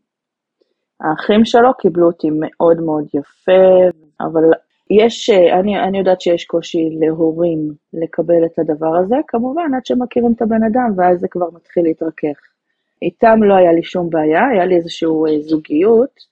האחים 1.01 1.45
שלו 1.45 1.75
קיבלו 1.75 2.07
אותי 2.07 2.29
מאוד 2.33 2.81
מאוד 2.81 3.05
יפה, 3.15 3.91
אבל 4.21 4.43
יש, 4.91 5.31
אני, 5.31 5.81
אני 5.81 5.99
יודעת 5.99 6.21
שיש 6.21 6.45
קושי 6.45 6.89
להורים 7.01 7.73
לקבל 7.93 8.45
את 8.45 8.59
הדבר 8.59 8.97
הזה, 8.97 9.17
כמובן 9.29 9.75
עד 9.77 9.87
שמכירים 9.87 10.33
את 10.37 10.43
הבן 10.43 10.65
אדם, 10.65 10.93
ואז 10.97 11.21
זה 11.21 11.29
כבר 11.29 11.47
מתחיל 11.55 11.83
להתרכך. 11.85 12.39
איתם 13.03 13.43
לא 13.43 13.55
היה 13.55 13.73
לי 13.73 13.83
שום 13.83 14.11
בעיה, 14.11 14.47
היה 14.47 14.65
לי 14.65 14.77
איזושהי 14.77 15.09
אה, 15.09 15.41
זוגיות, 15.41 16.31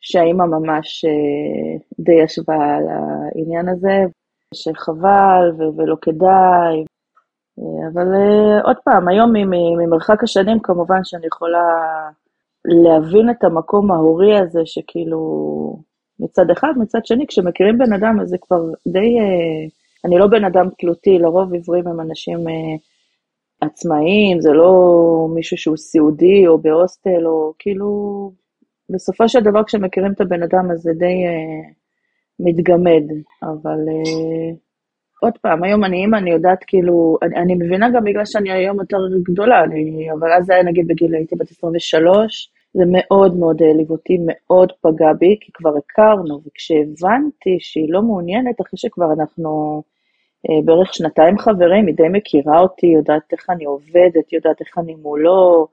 שהאימא 0.00 0.44
ממש 0.44 1.04
אה, 1.04 1.78
די 1.98 2.22
ישבה 2.24 2.76
על 2.76 2.84
העניין 2.88 3.68
הזה, 3.68 4.04
שחבל 4.54 5.52
ו- 5.58 5.76
ולא 5.76 5.96
כדאי. 6.02 6.84
אה, 7.58 7.88
אבל 7.92 8.06
עוד 8.64 8.76
פעם, 8.84 9.08
היום 9.08 9.32
ממרחק 9.78 10.22
השנים 10.22 10.58
כמובן 10.60 11.04
שאני 11.04 11.26
יכולה 11.26 11.68
להבין 12.64 13.30
את 13.30 13.44
המקום 13.44 13.92
ההורי 13.92 14.38
הזה, 14.38 14.60
שכאילו 14.64 15.18
מצד 16.24 16.50
אחד, 16.50 16.72
מצד 16.76 16.98
שני, 17.04 17.26
כשמכירים 17.26 17.78
בן 17.78 17.92
אדם, 17.92 18.20
אז 18.20 18.28
זה 18.28 18.36
כבר 18.40 18.60
די... 18.88 19.18
אה, 19.20 19.66
אני 20.04 20.18
לא 20.18 20.26
בן 20.26 20.44
אדם 20.44 20.68
תלותי, 20.78 21.18
לרוב 21.18 21.52
עיוורים 21.52 21.88
הם 21.88 22.00
אנשים 22.00 22.48
אה, 22.48 22.76
עצמאיים, 23.60 24.40
זה 24.40 24.50
לא 24.50 24.72
מישהו 25.34 25.56
שהוא 25.56 25.76
סיעודי 25.76 26.46
או 26.46 26.58
בהוסטל, 26.58 27.26
או 27.26 27.52
כאילו... 27.58 28.30
בסופו 28.90 29.28
של 29.28 29.40
דבר, 29.40 29.64
כשמכירים 29.64 30.12
את 30.12 30.20
הבן 30.20 30.42
אדם, 30.42 30.70
אז 30.70 30.78
זה 30.78 30.92
די 30.98 31.26
אה, 31.26 31.70
מתגמד. 32.40 33.02
אבל 33.42 33.78
עוד 35.20 35.38
פעם, 35.42 35.64
היום 35.64 35.84
אני 35.84 35.96
אימא, 35.96 36.16
אני 36.16 36.30
יודעת 36.30 36.64
כאילו, 36.66 37.18
אני, 37.22 37.36
אני 37.36 37.54
מבינה 37.54 37.90
גם 37.94 38.04
בגלל 38.04 38.24
שאני 38.24 38.52
היום 38.52 38.80
יותר 38.80 38.96
גדולה, 39.22 39.64
אני, 39.64 40.08
אבל 40.12 40.32
אז 40.32 40.44
זה 40.44 40.54
היה 40.54 40.62
נגיד 40.62 40.88
בגיל, 40.88 41.14
הייתי 41.14 41.36
בת 41.36 41.50
23, 41.50 42.50
זה 42.74 42.84
מאוד 42.86 43.36
מאוד 43.36 43.62
העליב 43.62 43.90
אותי, 43.90 44.18
מאוד 44.26 44.72
פגע 44.80 45.12
בי, 45.12 45.36
כי 45.40 45.52
כבר 45.52 45.72
הכרנו, 45.76 46.40
וכשהבנתי 46.46 47.56
שהיא 47.60 47.92
לא 47.92 48.02
מעוניינת, 48.02 48.60
אחרי 48.60 48.78
שכבר 48.78 49.12
אנחנו 49.12 49.82
אה, 50.50 50.62
בערך 50.64 50.94
שנתיים 50.94 51.38
חברים, 51.38 51.86
היא 51.86 51.94
די 51.94 52.08
מכירה 52.10 52.60
אותי, 52.60 52.86
יודעת 52.86 53.32
איך 53.32 53.50
אני 53.50 53.64
עובדת, 53.64 54.32
יודעת 54.32 54.60
איך 54.60 54.78
אני 54.78 54.94
מולו, 54.94 55.68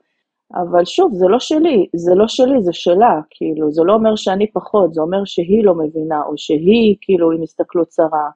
אבל 0.54 0.84
שוב, 0.84 1.14
זה 1.14 1.28
לא 1.28 1.40
שלי, 1.40 1.86
זה 1.96 2.14
לא 2.14 2.28
שלי, 2.28 2.62
זה 2.62 2.72
שלה, 2.72 3.20
כאילו, 3.30 3.72
זה 3.72 3.82
לא 3.82 3.94
אומר 3.94 4.16
שאני 4.16 4.50
פחות, 4.52 4.94
זה 4.94 5.00
אומר 5.00 5.24
שהיא 5.24 5.64
לא 5.64 5.74
מבינה, 5.74 6.22
או 6.26 6.32
שהיא, 6.36 6.96
כאילו, 7.00 7.32
עם 7.32 7.42
הסתכלות 7.42 7.88
צרה. 7.88 8.30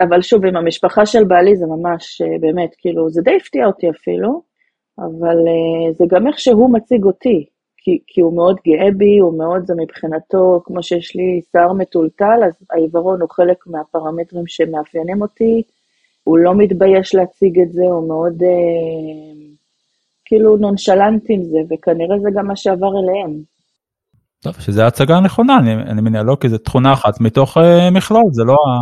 אבל 0.00 0.22
שוב, 0.22 0.46
עם 0.46 0.56
המשפחה 0.56 1.06
של 1.06 1.24
בעלי 1.24 1.56
זה 1.56 1.66
ממש, 1.66 2.22
אה, 2.22 2.38
באמת, 2.40 2.70
כאילו, 2.78 3.10
זה 3.10 3.22
די 3.22 3.36
הפתיע 3.36 3.66
אותי 3.66 3.90
אפילו, 3.90 4.42
אבל 4.98 5.38
אה, 5.48 5.92
זה 5.92 6.04
גם 6.08 6.26
איך 6.26 6.38
שהוא 6.38 6.72
מציג 6.72 7.04
אותי, 7.04 7.46
כי, 7.84 7.98
כי 8.06 8.20
הוא 8.20 8.36
מאוד 8.36 8.56
גאה 8.66 8.90
בי, 8.96 9.18
הוא 9.18 9.38
מאוד, 9.38 9.66
זה 9.66 9.74
מבחינתו, 9.76 10.62
כמו 10.64 10.82
שיש 10.82 11.16
לי 11.16 11.40
שיער 11.52 11.72
מטולטל, 11.72 12.40
אז 12.46 12.52
העיוורון 12.70 13.20
הוא 13.20 13.30
חלק 13.30 13.56
מהפרמטרים 13.66 14.46
שמאפיינים 14.46 15.22
אותי, 15.22 15.62
הוא 16.24 16.38
לא 16.38 16.54
מתבייש 16.54 17.14
להציג 17.14 17.60
את 17.60 17.72
זה, 17.72 17.82
הוא 17.82 18.08
מאוד 18.08 18.42
אה, 18.42 19.52
כאילו 20.24 20.56
נונשלנט 20.56 21.24
עם 21.28 21.44
זה, 21.44 21.58
וכנראה 21.70 22.18
זה 22.18 22.28
גם 22.34 22.46
מה 22.46 22.56
שעבר 22.56 22.90
אליהם. 22.98 23.42
טוב, 24.40 24.60
שזו 24.60 24.82
הצגה 24.82 25.20
נכונה, 25.20 25.58
אני, 25.58 25.72
אני 25.72 26.00
מניח 26.00 26.22
לא 26.24 26.36
כי 26.40 26.48
זו 26.48 26.58
תכונה 26.58 26.92
אחת 26.92 27.20
מתוך 27.20 27.56
uh, 27.56 27.60
מכלול, 27.92 28.24
זה 28.32 28.44
לא 28.44 28.52
ה... 28.52 28.80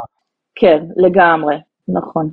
כן, 0.55 0.85
לגמרי, 0.97 1.57
נכון. 1.89 2.31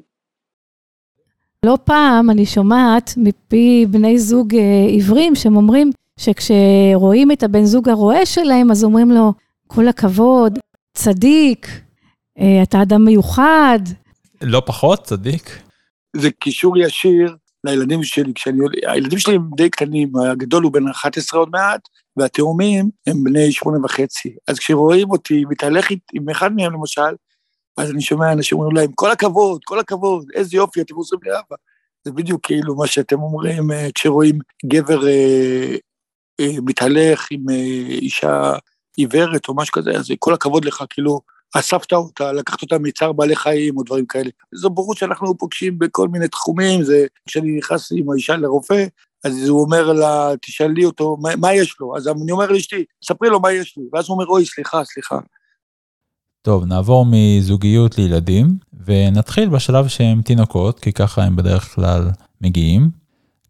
לא 1.66 1.78
פעם 1.84 2.30
אני 2.30 2.46
שומעת 2.46 3.14
מפי 3.18 3.86
בני 3.92 4.18
זוג 4.20 4.54
uh, 4.54 4.58
עיוורים 4.88 5.36
שהם 5.36 5.56
אומרים 5.56 5.92
שכשרואים 6.18 7.32
את 7.32 7.44
הבן 7.44 7.64
זוג 7.64 7.90
הרועה 7.90 8.26
שלהם, 8.26 8.72
אז 8.72 8.84
אומרים 8.84 9.12
לו, 9.12 9.34
כל 9.68 9.88
הכבוד, 9.88 10.60
צדיק, 10.94 11.68
uh, 12.40 12.44
אתה 12.64 12.82
אדם 12.82 13.06
מיוחד. 13.06 13.80
לא 14.42 14.62
פחות, 14.66 15.04
צדיק. 15.04 15.60
זה 16.16 16.32
קישור 16.32 16.78
ישיר 16.78 17.36
לילדים 17.64 18.04
שלי, 18.04 18.34
כשאני, 18.34 18.60
הילדים 18.88 19.20
שלי 19.20 19.36
הם 19.36 19.50
די 19.58 19.70
קטנים, 19.70 20.16
הגדול 20.16 20.64
הוא 20.64 20.74
בן 20.74 20.88
11 20.88 21.40
עוד 21.40 21.50
מעט, 21.50 21.82
והתאומים 22.18 22.90
הם 23.08 23.24
בני 23.24 23.52
שמונה 23.52 23.86
וחצי. 23.86 24.36
אז 24.48 24.60
כשרואים 24.60 25.12
אותי 25.12 25.46
מתהלך 25.50 25.88
עם 26.14 26.30
אחד 26.30 26.54
מהם 26.56 26.74
למשל, 26.74 27.16
אז 27.78 27.92
אני 27.92 28.02
שומע 28.02 28.32
אנשים 28.34 28.58
אומרים 28.58 28.76
להם, 28.76 28.92
כל 28.96 29.12
הכבוד, 29.12 29.62
כל 29.66 29.80
הכבוד, 29.80 30.26
איזה 30.34 30.58
יופי, 30.58 30.82
אתם 30.82 30.96
עוזרים 30.96 31.22
לאבא. 31.26 31.56
זה 32.06 32.12
בדיוק 32.12 32.46
כאילו 32.46 32.76
מה 32.76 32.88
שאתם 32.88 33.22
אומרים 33.22 33.72
אה, 33.72 33.88
כשרואים 33.96 34.40
גבר 34.66 35.08
אה, 35.08 35.12
אה, 35.12 35.76
מתהלך 36.42 37.28
עם 37.32 37.50
אה, 37.50 37.56
אישה 37.90 38.54
עיוורת 38.98 39.48
או 39.48 39.56
משהו 39.56 39.72
כזה, 39.72 39.92
אז 39.92 40.12
כל 40.20 40.34
הכבוד 40.34 40.66
לך, 40.66 40.84
כאילו, 40.90 41.22
אספת 41.56 41.94
אותה, 41.94 42.32
לקחת 42.32 42.62
אותה 42.62 42.80
מצער 42.80 43.12
בעלי 43.12 43.36
חיים 43.36 43.78
או 43.78 43.84
דברים 43.84 44.06
כאלה. 44.06 44.30
זו 44.56 44.70
בורות 44.70 44.98
שאנחנו 44.98 45.38
פוגשים 45.38 45.80
בכל 45.80 46.08
מיני 46.08 46.28
תחומים, 46.28 46.84
זה 46.84 47.06
כשאני 47.28 47.58
נכנס 47.58 47.92
עם 47.96 48.12
האישה 48.12 48.36
לרופא, 48.36 48.86
אז 49.24 49.48
הוא 49.48 49.62
אומר 49.62 49.94
לה, 49.94 50.32
תשאלי 50.42 50.86
אותו, 50.86 51.18
מה, 51.22 51.36
מה 51.36 51.54
יש 51.54 51.76
לו? 51.80 51.98
אז 51.98 52.08
אני 52.08 52.32
אומר 52.32 52.52
לאשתי, 52.52 52.84
ספרי 53.06 53.30
לו 53.30 53.40
מה 53.40 53.52
יש 53.52 53.78
לי, 53.78 53.84
ואז 53.94 54.06
הוא 54.08 54.14
אומר, 54.14 54.26
אוי, 54.26 54.46
סליחה, 54.46 54.84
סליחה. 54.86 55.20
טוב, 56.42 56.66
נעבור 56.66 57.06
מזוגיות 57.12 57.98
לילדים, 57.98 58.58
ונתחיל 58.86 59.50
בשלב 59.50 59.88
שהם 59.88 60.22
תינוקות, 60.22 60.80
כי 60.80 60.94
ככה 60.94 61.24
הם 61.24 61.36
בדרך 61.36 61.76
כלל 61.76 62.10
מגיעים. 62.42 62.90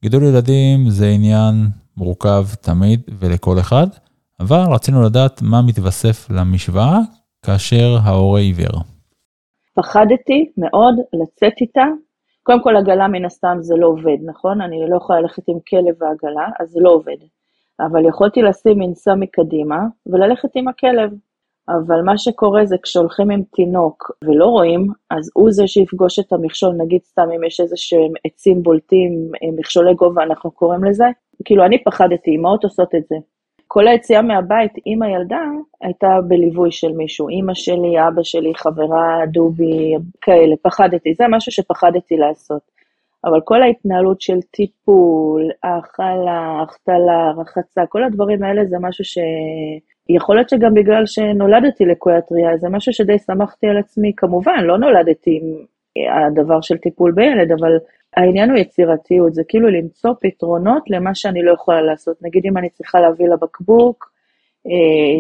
גידול 0.02 0.24
ילדים 0.24 0.90
זה 0.90 1.08
עניין 1.08 1.68
מורכב 1.98 2.44
תמיד 2.62 3.02
ולכל 3.20 3.60
אחד, 3.60 3.88
אבל 4.40 4.62
רצינו 4.74 5.02
לדעת 5.02 5.42
מה 5.42 5.62
מתווסף 5.68 6.30
למשוואה 6.30 7.00
כאשר 7.46 7.98
ההורה 8.04 8.40
עיוור. 8.40 8.82
פחדתי 9.76 10.52
מאוד 10.58 10.96
לצאת 11.14 11.54
איתה. 11.62 11.86
קודם 12.44 12.64
כל 12.64 12.76
עגלה 12.76 13.08
מן 13.08 13.26
הסתם 13.26 13.58
זה 13.62 13.76
לא 13.76 13.88
עובד, 13.88 14.18
נכון? 14.26 14.62
אני 14.62 14.90
לא 14.90 14.98
יכולה 14.98 15.22
ללכת 15.22 15.44
עם 15.48 15.58
כלב 15.70 15.96
ועגלה, 16.00 16.48
אז 16.60 16.70
זה 16.70 16.80
לא 16.82 16.90
עובד. 16.90 17.18
אבל 17.80 18.06
יכולתי 18.06 18.42
לשים 18.42 18.80
מנסה 18.80 19.16
מקדימה 19.16 19.80
וללכת 20.06 20.50
עם 20.56 20.68
הכלב. 20.68 21.12
אבל 21.70 22.02
מה 22.02 22.18
שקורה 22.18 22.66
זה 22.66 22.76
כשהולכים 22.84 23.32
עם 23.32 23.44
תינוק 23.56 24.12
ולא 24.24 24.46
רואים, 24.46 24.88
אז 25.10 25.30
הוא 25.34 25.52
זה 25.52 25.68
שיפגוש 25.68 26.20
את 26.20 26.34
המכשול, 26.34 26.74
נגיד 26.78 27.02
סתם 27.04 27.28
אם 27.36 27.44
יש 27.44 27.60
איזה 27.60 27.76
שהם 27.78 28.12
עצים 28.24 28.64
בולטים, 28.64 29.32
מכשולי 29.58 29.94
גובה 29.94 30.24
אנחנו 30.24 30.52
קוראים 30.52 30.84
לזה, 30.84 31.06
כאילו 31.46 31.66
אני 31.66 31.84
פחדתי, 31.84 32.36
אמהות 32.36 32.64
עושות 32.64 32.96
את 32.96 33.08
זה. 33.10 33.16
כל 33.68 33.88
היציאה 33.88 34.22
מהבית 34.22 34.72
עם 34.86 35.02
הילדה 35.02 35.42
הייתה 35.82 36.20
בליווי 36.28 36.72
של 36.72 36.92
מישהו, 36.92 37.30
אימא 37.30 37.54
שלי, 37.54 38.08
אבא 38.08 38.24
שלי, 38.24 38.52
חברה, 38.56 39.20
דובי, 39.32 39.96
כאלה, 40.22 40.56
פחדתי, 40.62 41.14
זה 41.14 41.26
משהו 41.30 41.52
שפחדתי 41.52 42.18
לעשות. 42.18 42.62
אבל 43.26 43.42
כל 43.42 43.62
ההתנהלות 43.62 44.22
של 44.22 44.42
טיפול, 44.52 45.52
האכלה, 45.64 46.62
החתלה, 46.64 47.32
רחצה, 47.38 47.86
כל 47.90 48.04
הדברים 48.04 48.44
האלה 48.44 48.66
זה 48.66 48.78
משהו 48.80 49.06
ש... 49.06 49.18
יכול 50.10 50.36
להיות 50.36 50.50
שגם 50.50 50.74
בגלל 50.74 51.06
שנולדתי 51.06 51.86
לקוית 51.86 52.32
ראייה, 52.32 52.58
זה 52.58 52.70
משהו 52.70 52.94
שדי 52.94 53.18
שמחתי 53.18 53.68
על 53.68 53.78
עצמי. 53.78 54.14
כמובן, 54.18 54.64
לא 54.64 54.78
נולדתי 54.78 55.40
עם 55.42 55.66
הדבר 56.28 56.62
של 56.62 56.78
טיפול 56.78 57.12
בילד, 57.12 57.52
אבל 57.52 57.78
העניין 58.16 58.50
הוא 58.50 58.58
יצירתיות, 58.58 59.34
זה 59.34 59.42
כאילו 59.48 59.70
למצוא 59.70 60.14
פתרונות 60.22 60.84
למה 60.90 61.16
שאני 61.16 61.44
לא 61.44 61.52
יכולה 61.52 61.82
לעשות. 61.82 62.18
נגיד 62.22 62.46
אם 62.46 62.58
אני 62.58 62.70
צריכה 62.70 63.00
להביא 63.00 63.28
לבקבוק 63.28 64.12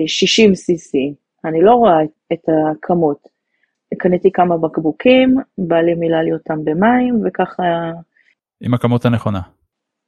60 0.07 0.49
אה, 0.49 0.55
cc, 0.55 1.15
אני 1.45 1.61
לא 1.61 1.71
רואה 1.71 2.03
את 2.33 2.43
הכמות. 2.49 3.27
קניתי 3.97 4.31
כמה 4.31 4.57
בקבוקים, 4.57 5.35
בא 5.57 5.75
לי 5.75 5.93
מילא 5.93 6.21
לי 6.21 6.33
אותם 6.33 6.63
במים, 6.63 7.21
וככה... 7.25 7.63
עם 8.61 8.73
הכמות 8.73 9.05
הנכונה. 9.05 9.41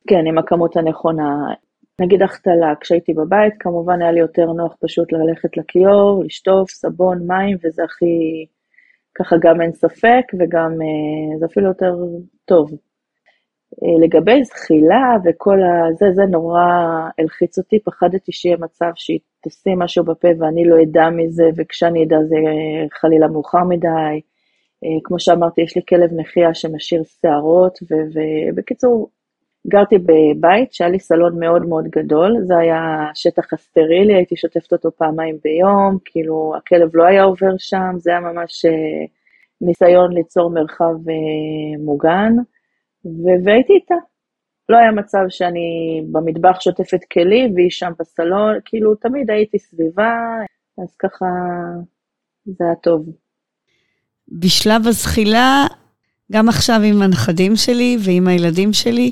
כן, 0.07 0.25
עם 0.27 0.37
הכמות 0.37 0.77
הנכונה. 0.77 1.53
נגיד 2.01 2.21
החתלה, 2.21 2.73
כשהייתי 2.81 3.13
בבית, 3.13 3.53
כמובן 3.59 4.01
היה 4.01 4.11
לי 4.11 4.19
יותר 4.19 4.45
נוח 4.45 4.75
פשוט 4.79 5.11
ללכת 5.11 5.57
לכיור, 5.57 6.23
לשטוף, 6.25 6.69
סבון, 6.69 7.27
מים, 7.27 7.57
וזה 7.63 7.83
הכי, 7.83 8.45
ככה 9.15 9.35
גם 9.41 9.61
אין 9.61 9.73
ספק, 9.73 10.25
וגם 10.39 10.71
אה, 10.81 11.37
זה 11.39 11.45
אפילו 11.45 11.67
יותר 11.67 11.95
טוב. 12.45 12.71
אה, 13.83 14.05
לגבי 14.05 14.43
זחילה 14.43 15.17
וכל 15.25 15.59
הזה, 15.63 16.05
זה 16.15 16.23
נורא 16.25 16.61
הלחיץ 17.17 17.57
אותי, 17.57 17.79
פחדתי 17.79 18.31
שיהיה 18.31 18.57
מצב 18.57 18.91
שהיא 18.95 19.19
תשים 19.47 19.79
משהו 19.79 20.03
בפה 20.03 20.27
ואני 20.39 20.65
לא 20.65 20.75
אדע 20.83 21.09
מזה, 21.09 21.49
וכשאני 21.57 22.03
אדע 22.03 22.17
זה 22.23 22.35
חלילה 23.01 23.27
מאוחר 23.27 23.63
מדי. 23.63 24.21
אה, 24.83 24.99
כמו 25.03 25.19
שאמרתי, 25.19 25.61
יש 25.61 25.75
לי 25.75 25.81
כלב 25.89 26.09
נחייה 26.13 26.53
שמשאיר 26.53 27.03
שערות, 27.03 27.79
ובקיצור, 27.91 29.09
גרתי 29.67 29.95
בבית 29.97 30.73
שהיה 30.73 30.89
לי 30.89 30.99
סלון 30.99 31.39
מאוד 31.39 31.65
מאוד 31.65 31.85
גדול, 31.87 32.35
זה 32.43 32.57
היה 32.57 33.07
שטח 33.13 33.53
הסטרילי, 33.53 34.13
הייתי 34.13 34.35
שוטפת 34.35 34.71
אותו 34.71 34.91
פעמיים 34.91 35.37
ביום, 35.43 35.97
כאילו 36.05 36.53
הכלב 36.57 36.89
לא 36.93 37.03
היה 37.03 37.23
עובר 37.23 37.57
שם, 37.57 37.91
זה 37.97 38.11
היה 38.11 38.19
ממש 38.19 38.65
אה, 38.65 39.05
ניסיון 39.61 40.13
ליצור 40.13 40.49
מרחב 40.49 41.09
אה, 41.09 41.83
מוגן, 41.85 42.33
והייתי 43.45 43.73
איתה. 43.73 43.95
לא 44.69 44.77
היה 44.77 44.91
מצב 44.91 45.25
שאני 45.29 46.01
במטבח 46.11 46.61
שוטפת 46.61 46.99
כלים 47.13 47.53
והיא 47.55 47.69
שם 47.69 47.91
בסלון, 47.99 48.55
כאילו 48.65 48.95
תמיד 48.95 49.29
הייתי 49.29 49.59
סביבה, 49.59 50.13
אז 50.83 50.95
ככה 50.99 51.25
זה 52.45 52.63
היה 52.63 52.75
טוב. 52.75 53.05
בשלב 54.27 54.87
הזחילה, 54.87 55.65
גם 56.31 56.49
עכשיו 56.49 56.79
עם 56.83 57.01
הנכדים 57.01 57.55
שלי 57.55 57.97
ועם 58.05 58.27
הילדים 58.27 58.73
שלי, 58.73 59.11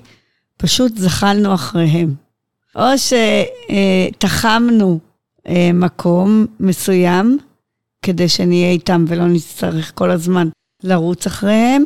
פשוט 0.58 0.98
זחלנו 0.98 1.54
אחריהם. 1.54 2.16
או 2.76 2.86
שתחמנו 4.18 5.00
אה, 5.48 5.70
מקום 5.74 6.46
מסוים, 6.60 7.38
כדי 8.02 8.30
שנהיה 8.30 8.72
איתם 8.72 9.06
ולא 9.08 9.28
נצטרך 9.28 9.92
כל 9.96 10.12
הזמן 10.12 10.50
לרוץ 10.84 11.28
אחריהם, 11.28 11.84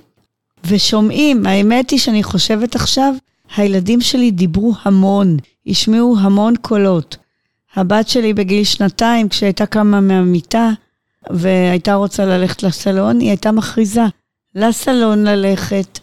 ושומעים, 0.67 1.45
האמת 1.45 1.89
היא 1.89 1.99
שאני 1.99 2.23
חושבת 2.23 2.75
עכשיו, 2.75 3.13
הילדים 3.55 4.01
שלי 4.01 4.31
דיברו 4.31 4.73
המון, 4.83 5.37
השמיעו 5.67 6.15
המון 6.19 6.53
קולות. 6.61 7.17
הבת 7.75 8.07
שלי 8.07 8.33
בגיל 8.33 8.63
שנתיים, 8.63 9.29
כשהייתה 9.29 9.65
קמה 9.65 10.01
מהמיטה 10.01 10.71
והייתה 11.29 11.93
רוצה 11.93 12.25
ללכת 12.25 12.63
לסלון, 12.63 13.19
היא 13.19 13.29
הייתה 13.29 13.51
מכריזה 13.51 14.05
לסלון 14.55 15.23
ללכת, 15.23 15.99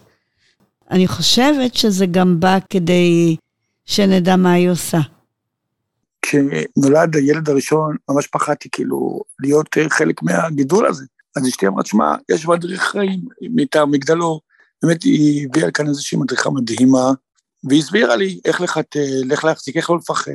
אני 0.91 1.07
חושבת 1.07 1.75
שזה 1.75 2.05
גם 2.05 2.39
בא 2.39 2.57
כדי 2.69 3.35
שנדע 3.85 4.35
מה 4.35 4.53
היא 4.53 4.69
עושה. 4.69 4.97
כשנולד 6.21 7.15
הילד 7.15 7.49
הראשון, 7.49 7.95
ממש 8.09 8.27
פחדתי 8.27 8.69
כאילו 8.71 9.21
להיות 9.39 9.77
אה, 9.77 9.89
חלק 9.89 10.23
מהגידול 10.23 10.85
הזה. 10.85 11.05
אז 11.35 11.47
אשתי 11.47 11.67
אמרה, 11.67 11.85
שמע, 11.85 12.15
יש 12.29 12.47
מדריך 12.47 12.83
חיים 12.83 13.21
מטעם 13.41 13.91
מגדלו. 13.91 14.39
באמת 14.83 15.03
היא 15.03 15.47
הביאה 15.47 15.71
כאן 15.71 15.87
איזושהי 15.87 16.17
מדריכה 16.17 16.49
מדהימה, 16.49 17.11
והיא 17.63 17.79
הסבירה 17.79 18.15
לי 18.15 18.39
איך 18.45 18.61
לחתל, 18.61 19.31
איך 19.31 19.45
להחזיק, 19.45 19.77
איך 19.77 19.89
לא 19.89 19.97
לפחד. 19.97 20.31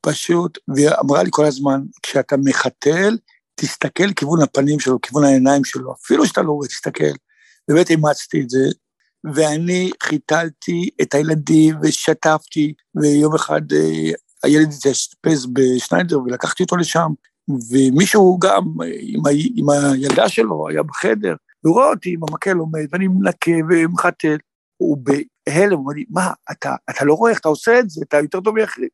פשוט, 0.00 0.58
והיא 0.68 0.88
אמרה 1.00 1.22
לי 1.22 1.28
כל 1.32 1.44
הזמן, 1.44 1.80
כשאתה 2.02 2.36
מחתל, 2.36 3.18
תסתכל 3.54 4.04
לכיוון 4.04 4.42
הפנים 4.42 4.80
שלו, 4.80 4.96
לכיוון 4.96 5.24
העיניים 5.24 5.64
שלו, 5.64 5.92
אפילו 5.92 6.26
שאתה 6.26 6.42
לא 6.42 6.52
רואה, 6.52 6.68
תסתכל. 6.68 7.14
באמת 7.68 7.90
אימצתי 7.90 8.42
את 8.42 8.50
זה, 8.50 8.58
ואני 9.34 9.90
חיתלתי 10.02 10.90
את 11.02 11.14
הילדים 11.14 11.76
ושטפתי, 11.82 12.72
ויום 12.94 13.34
אחד 13.34 13.72
אה, 13.72 14.12
הילד 14.42 14.68
התאשפז 14.78 15.46
בשניידר 15.46 16.20
ולקחתי 16.20 16.62
אותו 16.62 16.76
לשם, 16.76 17.12
ומישהו 17.70 18.38
גם 18.38 18.64
עם, 19.00 19.26
ה, 19.26 19.30
עם 19.54 19.70
הילדה 19.70 20.28
שלו 20.28 20.68
היה 20.68 20.82
בחדר, 20.82 21.34
והוא 21.64 21.74
רואה 21.74 21.90
אותי 21.90 22.12
עם 22.12 22.20
המקל 22.28 22.56
עומד, 22.56 22.86
ואני 22.92 23.08
מנקה 23.08 23.50
ומחתל, 23.70 24.36
הוא 24.76 24.98
בהלם, 24.98 25.72
הוא 25.72 25.78
אומר 25.78 25.92
לי, 25.94 26.04
מה, 26.10 26.32
אתה, 26.50 26.74
אתה 26.90 27.04
לא 27.04 27.14
רואה 27.14 27.30
איך 27.30 27.40
אתה 27.40 27.48
עושה 27.48 27.78
את 27.78 27.90
זה, 27.90 28.00
אתה 28.08 28.16
יותר 28.16 28.40
טוב 28.40 28.54
מאחרים. 28.58 28.88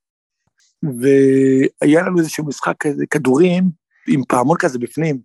והיה 0.83 2.03
לנו 2.03 2.19
איזשהו 2.19 2.47
משחק 2.47 2.75
כזה, 2.81 3.05
כדורים, 3.11 3.71
עם 4.09 4.23
פעמון 4.29 4.57
כזה 4.59 4.79
בפנים, 4.79 5.19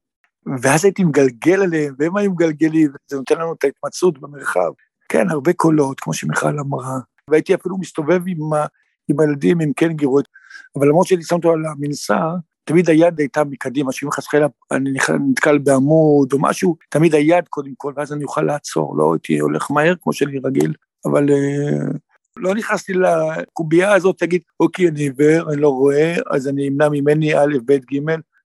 ואז 0.61 0.85
הייתי 0.85 1.03
מגלגל 1.03 1.61
עליהם, 1.61 1.95
והם 1.99 2.17
היו 2.17 2.31
מגלגלים, 2.31 2.91
זה 3.07 3.17
נותן 3.17 3.35
לנו 3.35 3.53
את 3.53 3.63
ההתמצאות 3.63 4.19
במרחב. 4.19 4.71
כן, 5.09 5.29
הרבה 5.29 5.53
קולות, 5.53 5.99
כמו 5.99 6.13
שמיכל 6.13 6.59
אמרה, 6.59 6.99
והייתי 7.29 7.55
אפילו 7.55 7.77
מסתובב 7.77 8.21
עם, 8.27 8.53
ה, 8.53 8.65
עם 9.09 9.19
הילדים 9.19 9.59
עם 9.61 9.73
קנגירות, 9.73 10.27
אבל 10.75 10.87
למרות 10.87 11.07
שאני 11.07 11.23
שם 11.23 11.35
אותו 11.35 11.51
על 11.51 11.65
המנסה, 11.65 12.19
תמיד 12.63 12.89
היד 12.89 13.19
הייתה 13.19 13.43
מקדימה, 13.43 13.91
שאם 13.91 14.11
חס 14.11 14.27
וחלילה 14.27 14.47
אני 14.71 14.89
נתקל 15.29 15.57
בעמוד 15.57 16.33
או 16.33 16.41
משהו, 16.41 16.75
תמיד 16.89 17.15
היד 17.15 17.47
קודם 17.49 17.71
כל, 17.77 17.93
ואז 17.95 18.13
אני 18.13 18.23
אוכל 18.23 18.41
לעצור, 18.41 18.97
לא 18.97 19.13
הייתי 19.13 19.39
הולך 19.39 19.71
מהר 19.71 19.93
כמו 20.01 20.13
שאני 20.13 20.39
רגיל, 20.43 20.73
אבל 21.05 21.29
אה, 21.29 21.91
לא 22.37 22.55
נכנסתי 22.55 22.93
לקובייה 22.93 23.93
הזאת, 23.93 24.19
תגיד, 24.19 24.41
אוקיי, 24.59 24.87
אני 24.87 24.99
עיוור, 24.99 25.53
אני 25.53 25.61
לא 25.61 25.69
רואה, 25.69 26.15
אז 26.31 26.47
אני 26.47 26.67
אמנע 26.67 26.89
ממני 26.89 27.35
א', 27.35 27.57
ב', 27.65 27.73
ג', 27.73 27.99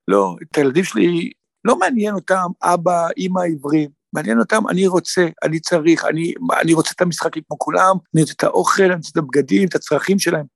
לא, 0.08 0.36
את 0.42 0.56
הילדים 0.56 0.84
שלי, 0.84 1.30
לא 1.64 1.78
מעניין 1.78 2.14
אותם 2.14 2.46
אבא, 2.62 3.08
אימא 3.16 3.40
עיוורים, 3.40 3.88
מעניין 4.12 4.38
אותם, 4.38 4.68
אני 4.68 4.86
רוצה, 4.86 5.26
אני 5.44 5.60
צריך, 5.60 6.04
אני, 6.04 6.34
אני 6.60 6.74
רוצה 6.74 6.90
את 6.96 7.00
המשחקים 7.00 7.42
כמו 7.48 7.58
כולם, 7.58 7.96
אני 8.14 8.22
רוצה 8.22 8.32
את 8.36 8.44
האוכל, 8.44 8.82
אני 8.82 8.94
רוצה 8.94 9.10
את 9.12 9.16
הבגדים, 9.16 9.68
את 9.68 9.74
הצרכים 9.74 10.18
שלהם. 10.18 10.46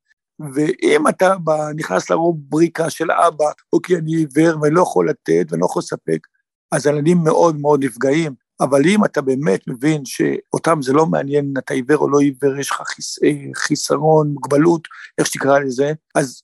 ואם 0.54 1.08
אתה 1.08 1.34
נכנס 1.76 2.10
לרובריקה 2.10 2.90
של 2.90 3.10
אבא, 3.10 3.44
אוקיי, 3.72 3.96
אני 3.96 4.16
עיוור 4.16 4.62
ואני 4.62 4.74
לא 4.74 4.82
יכול 4.82 5.10
לתת 5.10 5.46
ואני 5.50 5.60
לא 5.60 5.66
יכול 5.66 5.80
לספק, 5.80 6.26
אז 6.72 6.86
הילדים 6.86 7.18
מאוד 7.24 7.56
מאוד 7.60 7.84
נפגעים. 7.84 8.34
אבל 8.60 8.80
אם 8.86 9.04
אתה 9.04 9.20
באמת 9.20 9.60
מבין 9.68 10.04
שאותם 10.04 10.82
זה 10.82 10.92
לא 10.92 11.06
מעניין, 11.06 11.54
אתה 11.58 11.74
עיוור 11.74 11.96
או 11.96 12.10
לא 12.10 12.20
עיוור, 12.20 12.56
יש 12.60 12.70
לך 12.70 12.82
חיס, 12.86 13.22
אה, 13.22 13.30
חיסרון, 13.54 14.28
מוגבלות, 14.28 14.88
איך 15.18 15.26
שתקרא 15.26 15.58
לזה, 15.58 15.92
אז 16.14 16.42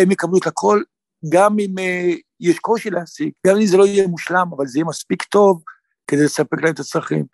הם 0.00 0.10
יקבלו 0.10 0.38
את 0.38 0.46
הכל, 0.46 0.82
גם 1.28 1.58
אם 1.58 1.78
uh, 1.78 2.18
יש 2.40 2.58
קושי 2.58 2.90
להשיג, 2.90 3.30
גם 3.46 3.56
אם 3.56 3.66
זה 3.66 3.76
לא 3.76 3.86
יהיה 3.86 4.06
מושלם, 4.06 4.46
אבל 4.56 4.66
זה 4.66 4.78
יהיה 4.78 4.86
מספיק 4.86 5.22
טוב 5.22 5.62
כדי 6.06 6.24
לספק 6.24 6.62
להם 6.62 6.74
את 6.74 6.80
הצרכים. 6.80 7.24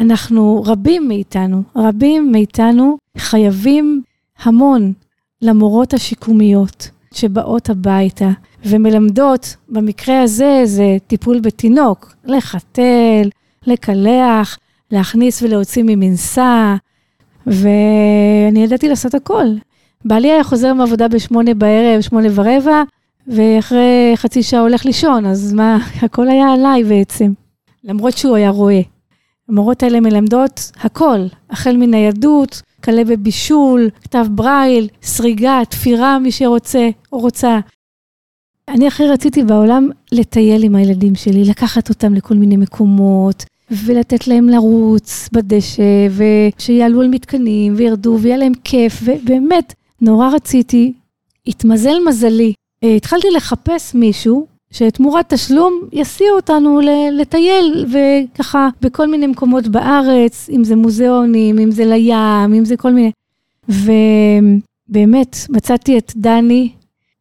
אנחנו, 0.00 0.62
רבים 0.66 1.08
מאיתנו, 1.08 1.62
רבים 1.76 2.32
מאיתנו 2.32 2.98
חייבים 3.18 4.02
המון 4.38 4.92
למורות 5.42 5.94
השיקומיות 5.94 6.90
שבאות 7.14 7.70
הביתה 7.70 8.28
ומלמדות, 8.64 9.56
במקרה 9.68 10.22
הזה 10.22 10.62
זה 10.64 10.96
טיפול 11.06 11.40
בתינוק, 11.40 12.14
לחתל, 12.24 13.28
לקלח, 13.66 14.58
להכניס 14.90 15.42
ולהוציא 15.42 15.82
ממנסה, 15.86 16.76
ואני 17.46 18.64
ידעתי 18.64 18.88
לעשות 18.88 19.14
הכל. 19.14 19.46
בעלי 20.04 20.32
היה 20.32 20.44
חוזר 20.44 20.74
מעבודה 20.74 21.08
בשמונה 21.08 21.54
בערב, 21.54 22.00
שמונה 22.00 22.28
ורבע, 22.34 22.82
ואחרי 23.26 24.12
חצי 24.16 24.42
שעה 24.42 24.60
הולך 24.60 24.84
לישון, 24.84 25.26
אז 25.26 25.52
מה, 25.52 25.78
הכל 26.02 26.28
היה 26.28 26.52
עליי 26.52 26.84
בעצם, 26.84 27.32
למרות 27.84 28.16
שהוא 28.16 28.36
היה 28.36 28.50
רואה. 28.50 28.80
המורות 29.48 29.82
האלה 29.82 30.00
מלמדות 30.00 30.72
הכל, 30.80 31.18
החל 31.50 31.76
מניידות, 31.76 32.62
כלה 32.84 33.04
בבישול, 33.04 33.90
כתב 34.02 34.26
ברייל, 34.30 34.88
סריגה, 35.02 35.60
תפירה, 35.68 36.18
מי 36.18 36.32
שרוצה 36.32 36.88
או 37.12 37.18
רוצה. 37.18 37.58
אני 38.68 38.86
הכי 38.86 39.06
רציתי 39.06 39.42
בעולם 39.42 39.88
לטייל 40.12 40.64
עם 40.64 40.74
הילדים 40.74 41.14
שלי, 41.14 41.44
לקחת 41.44 41.88
אותם 41.88 42.14
לכל 42.14 42.34
מיני 42.34 42.56
מקומות, 42.56 43.44
ולתת 43.70 44.28
להם 44.28 44.48
לרוץ 44.48 45.28
בדשא, 45.32 46.08
ושיעלו 46.10 47.00
על 47.00 47.08
מתקנים, 47.08 47.74
וירדו, 47.76 48.18
ויהיה 48.20 48.36
להם 48.36 48.52
כיף, 48.64 49.00
ובאמת, 49.04 49.74
נורא 50.00 50.28
רציתי. 50.34 50.92
התמזל 51.46 51.96
מזלי. 52.08 52.52
אה, 52.84 52.94
התחלתי 52.94 53.30
לחפש 53.30 53.94
מישהו 53.94 54.46
שתמורת 54.70 55.32
תשלום 55.34 55.80
יסיעו 55.92 56.36
אותנו 56.36 56.80
לטייל, 57.12 57.86
וככה 57.92 58.68
בכל 58.80 59.06
מיני 59.06 59.26
מקומות 59.26 59.68
בארץ, 59.68 60.48
אם 60.52 60.64
זה 60.64 60.76
מוזיאונים, 60.76 61.58
אם 61.58 61.70
זה 61.70 61.84
לים, 61.84 62.54
אם 62.54 62.64
זה 62.64 62.76
כל 62.76 62.92
מיני. 62.92 63.10
ובאמת, 63.68 65.36
מצאתי 65.50 65.98
את 65.98 66.12
דני, 66.16 66.68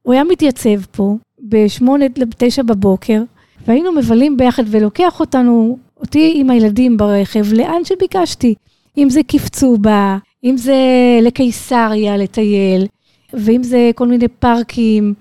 הוא 0.01 0.13
היה 0.13 0.23
מתייצב 0.23 0.85
פה 0.91 1.15
בשמונה, 1.41 2.05
לתשע 2.17 2.63
בבוקר, 2.63 3.21
והיינו 3.67 3.91
מבלים 3.91 4.37
ביחד 4.37 4.63
ולוקח 4.67 5.19
אותנו, 5.19 5.77
אותי 5.99 6.33
עם 6.35 6.49
הילדים 6.49 6.97
ברכב, 6.97 7.53
לאן 7.53 7.83
שביקשתי. 7.83 8.55
אם 8.97 9.09
זה 9.09 9.23
קפצובה, 9.23 10.17
אם 10.43 10.57
זה 10.57 10.75
לקיסריה 11.21 12.17
לטייל, 12.17 12.87
ואם 13.33 13.63
זה 13.63 13.91
כל 13.95 14.07
מיני 14.07 14.27
פארקים, 14.27 15.13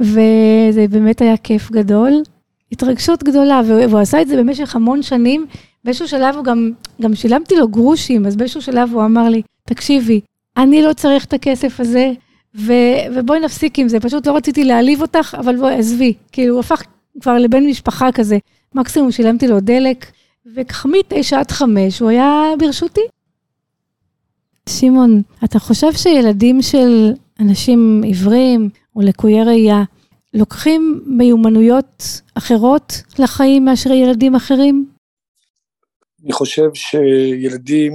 וזה 0.00 0.86
באמת 0.90 1.20
היה 1.20 1.36
כיף 1.36 1.70
גדול. 1.70 2.12
התרגשות 2.72 3.22
גדולה, 3.22 3.60
והוא 3.66 3.98
עשה 3.98 4.22
את 4.22 4.28
זה 4.28 4.36
במשך 4.36 4.76
המון 4.76 5.02
שנים. 5.02 5.46
באיזשהו 5.84 6.08
שלב 6.08 6.34
הוא 6.36 6.44
גם, 6.44 6.70
גם 7.02 7.14
שילמתי 7.14 7.56
לו 7.56 7.68
גרושים, 7.68 8.26
אז 8.26 8.36
באיזשהו 8.36 8.62
שלב 8.62 8.90
הוא 8.92 9.04
אמר 9.04 9.28
לי, 9.28 9.42
תקשיבי, 9.64 10.20
אני 10.56 10.82
לא 10.82 10.92
צריך 10.92 11.24
את 11.24 11.32
הכסף 11.32 11.80
הזה, 11.80 12.12
ו, 12.54 12.72
ובואי 13.14 13.40
נפסיק 13.40 13.78
עם 13.78 13.88
זה, 13.88 14.00
פשוט 14.00 14.26
לא 14.26 14.36
רציתי 14.36 14.64
להעליב 14.64 15.02
אותך, 15.02 15.36
אבל 15.40 15.56
בואי, 15.56 15.74
עזבי. 15.74 16.14
כאילו, 16.32 16.54
הוא 16.54 16.60
הפך 16.60 16.82
כבר 17.20 17.38
לבן 17.38 17.66
משפחה 17.66 18.12
כזה. 18.12 18.38
מקסימום 18.74 19.10
שילמתי 19.10 19.48
לו 19.48 19.60
דלק, 19.60 20.06
וככה 20.54 20.88
מתשע 20.88 21.38
עד 21.38 21.50
חמש 21.50 21.98
הוא 21.98 22.08
היה 22.08 22.44
ברשותי. 22.58 23.00
שמעון, 24.68 25.22
אתה 25.44 25.58
חושב 25.58 25.92
שילדים 25.92 26.62
של 26.62 27.12
אנשים 27.40 28.00
עיוורים 28.04 28.68
או 28.96 29.00
לקויי 29.00 29.44
ראייה 29.44 29.82
לוקחים 30.34 31.02
מיומנויות 31.06 32.04
אחרות 32.34 33.02
לחיים 33.18 33.64
מאשר 33.64 33.92
ילדים 33.92 34.34
אחרים? 34.34 34.90
אני 36.24 36.32
חושב 36.32 36.70
שילדים, 36.74 37.92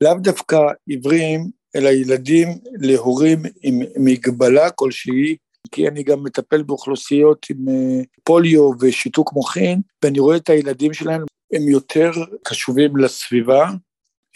לאו 0.00 0.14
דווקא 0.14 0.56
עיוורים, 0.86 1.50
אלא 1.76 1.88
ילדים 1.88 2.48
להורים 2.80 3.42
עם 3.62 3.78
מגבלה 3.96 4.70
כלשהי, 4.70 5.36
כי 5.70 5.88
אני 5.88 6.02
גם 6.02 6.22
מטפל 6.24 6.62
באוכלוסיות 6.62 7.46
עם 7.50 7.68
אה, 7.68 8.02
פוליו 8.24 8.70
ושיתוק 8.80 9.32
מוחין, 9.32 9.80
ואני 10.04 10.18
רואה 10.18 10.36
את 10.36 10.48
הילדים 10.48 10.92
שלהם, 10.92 11.24
הם 11.52 11.68
יותר 11.68 12.10
קשובים 12.44 12.96
לסביבה, 12.96 13.70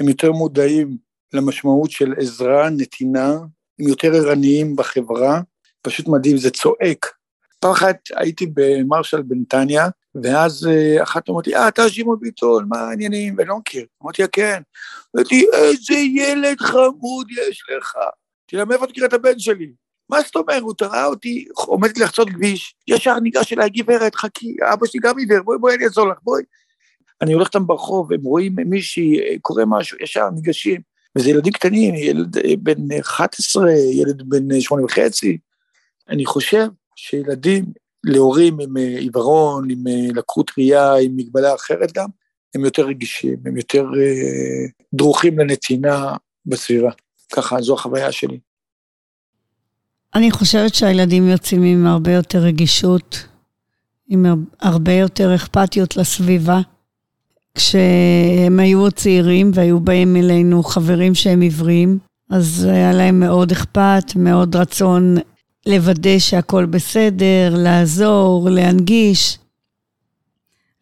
הם 0.01 0.09
יותר 0.09 0.33
מודעים 0.33 0.97
למשמעות 1.33 1.91
של 1.91 2.15
עזרה, 2.19 2.71
נתינה, 2.71 3.33
הם 3.81 3.89
יותר 3.89 4.15
ערניים 4.15 4.77
בחברה, 4.77 5.41
פשוט 5.83 6.09
מדהים, 6.09 6.37
זה 6.37 6.51
צועק. 6.51 7.07
פעם 7.61 7.73
אחת 7.73 7.97
הייתי 8.17 8.47
במרשל 8.55 9.23
בנתניה, 9.23 9.89
ואז 10.23 10.69
אה, 10.71 11.03
אחת 11.03 11.29
אמרתי, 11.29 11.57
אה, 11.57 11.69
אתה 11.69 11.89
שמעון 11.89 12.19
ביטון, 12.21 12.67
מה 12.69 12.79
העניינים? 12.79 13.35
ואני 13.39 13.49
לא 13.49 13.59
מכיר. 13.59 13.87
אמרתי 14.03 14.23
לה, 14.23 14.29
כן. 14.29 14.63
אמרתי, 15.17 15.47
איזה 15.53 15.95
ילד 15.95 16.61
חמוד 16.61 17.31
יש 17.31 17.63
לך. 17.77 17.97
אמרתי 17.97 18.57
לה, 18.57 18.65
מאיפה 18.65 18.87
תקרא 18.87 19.07
את 19.07 19.13
הבן 19.13 19.39
שלי? 19.39 19.73
מה 20.11 20.21
זאת 20.23 20.37
אומרת? 20.37 20.63
הוא 20.63 20.75
תראה 20.79 21.07
אותי 21.07 21.47
עומדת 21.55 21.99
לחצות 21.99 22.29
כביש, 22.31 22.75
ישר 22.89 23.21
ניגש 23.21 23.53
אליי, 23.53 23.71
גברת, 23.71 24.15
חכי, 24.15 24.57
אבא 24.73 24.87
שלי 24.87 25.01
גם 25.01 25.19
עיוור, 25.19 25.43
בואי, 25.43 25.59
בואי, 25.59 25.75
אני 25.75 25.85
אעזור 25.85 26.09
לך, 26.09 26.19
בואי. 26.23 26.43
אני 27.21 27.33
הולך 27.33 27.47
איתם 27.47 27.67
ברחוב, 27.67 28.13
הם 28.13 28.23
רואים 28.23 28.57
מישהי, 28.67 29.21
אה, 29.21 29.35
קורה 29.41 29.65
משהו, 29.67 29.99
ישר 30.01 30.31
ניגשים. 30.31 30.81
וזה 31.19 31.31
ילדים 31.31 31.53
קטנים, 31.53 31.95
ילד 31.95 32.39
אה, 32.39 32.55
בן 32.59 32.99
11, 33.01 33.73
ילד 33.73 34.23
בן 34.29 34.61
שמונה 34.61 34.85
וחצי. 34.85 35.39
אני 36.09 36.27
חושב 36.27 36.67
שילדים 36.97 37.65
להורים 38.05 38.61
עם 38.61 38.77
אה, 38.77 38.99
עיוורון, 38.99 39.71
עם 39.71 39.87
אה, 39.89 40.09
לקות 40.15 40.51
ראייה, 40.59 40.95
עם 40.95 41.17
מגבלה 41.17 41.55
אחרת 41.55 41.93
גם, 41.93 42.09
הם 42.55 42.65
יותר 42.65 42.87
רגישים, 42.87 43.37
הם 43.47 43.57
יותר 43.57 43.83
אה, 43.83 44.67
דרוכים 44.95 45.39
לנתינה 45.39 46.15
בסביבה. 46.47 46.91
ככה, 47.33 47.61
זו 47.61 47.75
החוויה 47.75 48.13
שלי. 48.13 48.39
אני 50.15 50.31
חושבת 50.31 50.75
שהילדים 50.75 51.29
יוצאים 51.29 51.63
עם 51.63 51.87
הרבה 51.87 52.13
יותר 52.13 52.39
רגישות, 52.39 53.27
עם 54.09 54.27
הרבה 54.61 54.93
יותר 54.93 55.35
אכפתיות 55.35 55.97
לסביבה. 55.97 56.61
כשהם 57.55 58.61
היו 58.61 58.91
צעירים 58.91 59.51
והיו 59.55 59.81
באים 59.81 60.17
אלינו 60.17 60.63
חברים 60.63 61.15
שהם 61.15 61.41
עיוורים, 61.41 61.99
אז 62.31 62.65
היה 62.65 62.93
להם 62.93 63.21
מאוד 63.21 63.53
אכפת, 63.53 64.17
מאוד 64.17 64.57
רצון 64.57 65.17
לוודא 65.67 66.19
שהכל 66.19 66.67
בסדר, 66.67 67.55
לעזור, 67.57 68.49
להנגיש. 68.51 69.39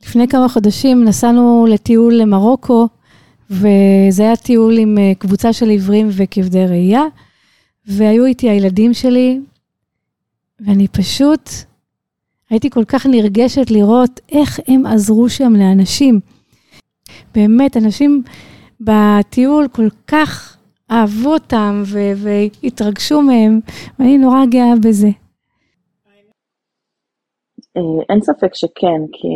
לפני 0.03 0.29
כמה 0.29 0.49
חודשים 0.49 1.05
נסענו 1.05 1.67
לטיול 1.71 2.15
למרוקו, 2.15 2.89
וזה 3.51 4.23
היה 4.23 4.37
טיול 4.37 4.79
עם 4.79 4.99
אה, 4.99 5.13
קבוצה 5.19 5.53
של 5.53 5.69
עיוורים 5.69 6.09
וכבדי 6.13 6.67
ראייה, 6.67 7.03
והיו 7.87 8.27
איתי 8.27 8.51
הילדים 8.51 8.95
שלי, 8.95 9.41
ואני 10.61 10.89
פשוט 10.89 11.51
הייתי 12.51 12.71
כל 12.71 12.85
כך 12.85 13.07
נרגשת 13.07 13.71
לראות 13.71 14.21
איך 14.33 14.61
הם 14.69 14.87
עזרו 14.87 15.29
שם 15.29 15.53
לאנשים. 15.57 16.21
באמת, 17.35 17.77
אנשים 17.77 18.23
בטיול 18.81 19.69
כל 19.73 19.89
כך 20.07 20.50
אהבו 20.91 21.33
אותם 21.33 21.83
והתרגשו 22.17 23.23
מהם, 23.23 23.61
ואני 23.99 24.19
נורא 24.19 24.47
גאה 24.51 24.75
בזה. 24.85 25.09
אה, 27.77 28.03
אין 28.09 28.21
ספק 28.21 28.55
שכן, 28.55 29.01
כי 29.13 29.29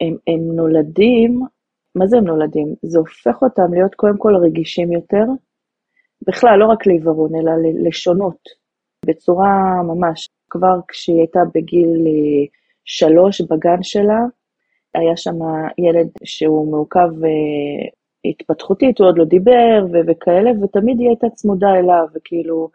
הם, 0.00 0.16
הם 0.26 0.56
נולדים, 0.56 1.40
מה 1.94 2.06
זה 2.06 2.16
הם 2.16 2.24
נולדים? 2.24 2.74
זה 2.82 2.98
הופך 2.98 3.42
אותם 3.42 3.74
להיות 3.74 3.94
קודם 3.94 4.18
כל 4.18 4.36
רגישים 4.36 4.92
יותר, 4.92 5.24
בכלל, 6.26 6.58
לא 6.58 6.66
רק 6.66 6.86
לעיוורון, 6.86 7.30
אלא 7.34 7.52
לשונות. 7.88 8.38
בצורה 9.06 9.82
ממש, 9.82 10.28
כבר 10.50 10.78
כשהיא 10.88 11.18
הייתה 11.18 11.40
בגיל 11.54 12.06
אה, 12.06 12.46
שלוש 12.84 13.40
בגן 13.40 13.82
שלה, 13.82 14.20
היה 14.94 15.16
שם 15.16 15.38
ילד 15.78 16.08
שהוא 16.24 16.70
מעוכב 16.70 17.24
אה, 17.24 17.88
התפתחותית, 18.30 18.98
הוא 18.98 19.08
עוד 19.08 19.18
לא 19.18 19.24
דיבר 19.24 19.86
ו- 19.92 20.06
וכאלה, 20.06 20.50
ותמיד 20.62 20.98
היא 20.98 21.08
הייתה 21.08 21.26
צמודה 21.34 21.74
אליו, 21.74 22.06
וכאילו, 22.14 22.68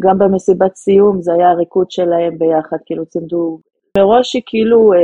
גם 0.00 0.18
במסיבת 0.18 0.76
סיום 0.76 1.22
זה 1.22 1.32
היה 1.34 1.50
הריקוד 1.50 1.90
שלהם 1.90 2.38
ביחד, 2.38 2.76
כאילו 2.86 3.06
צמדו. 3.06 3.58
מראש 3.98 4.34
היא 4.34 4.42
כאילו 4.46 4.92
אה, 4.92 4.98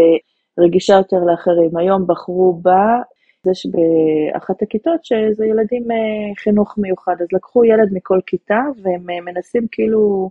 רגישה 0.59 0.95
יותר 0.95 1.25
לאחרים. 1.25 1.77
היום 1.77 2.07
בחרו 2.07 2.59
בה, 2.63 3.01
יש 3.47 3.67
באחת 3.67 4.63
הכיתות 4.63 5.05
שזה 5.05 5.47
ילדים 5.47 5.91
אה, 5.91 6.35
חינוך 6.39 6.75
מיוחד, 6.79 7.15
אז 7.21 7.27
לקחו 7.33 7.65
ילד 7.65 7.89
מכל 7.93 8.19
כיתה, 8.27 8.61
והם 8.83 9.11
אה, 9.11 9.21
מנסים 9.21 9.67
כאילו 9.73 10.31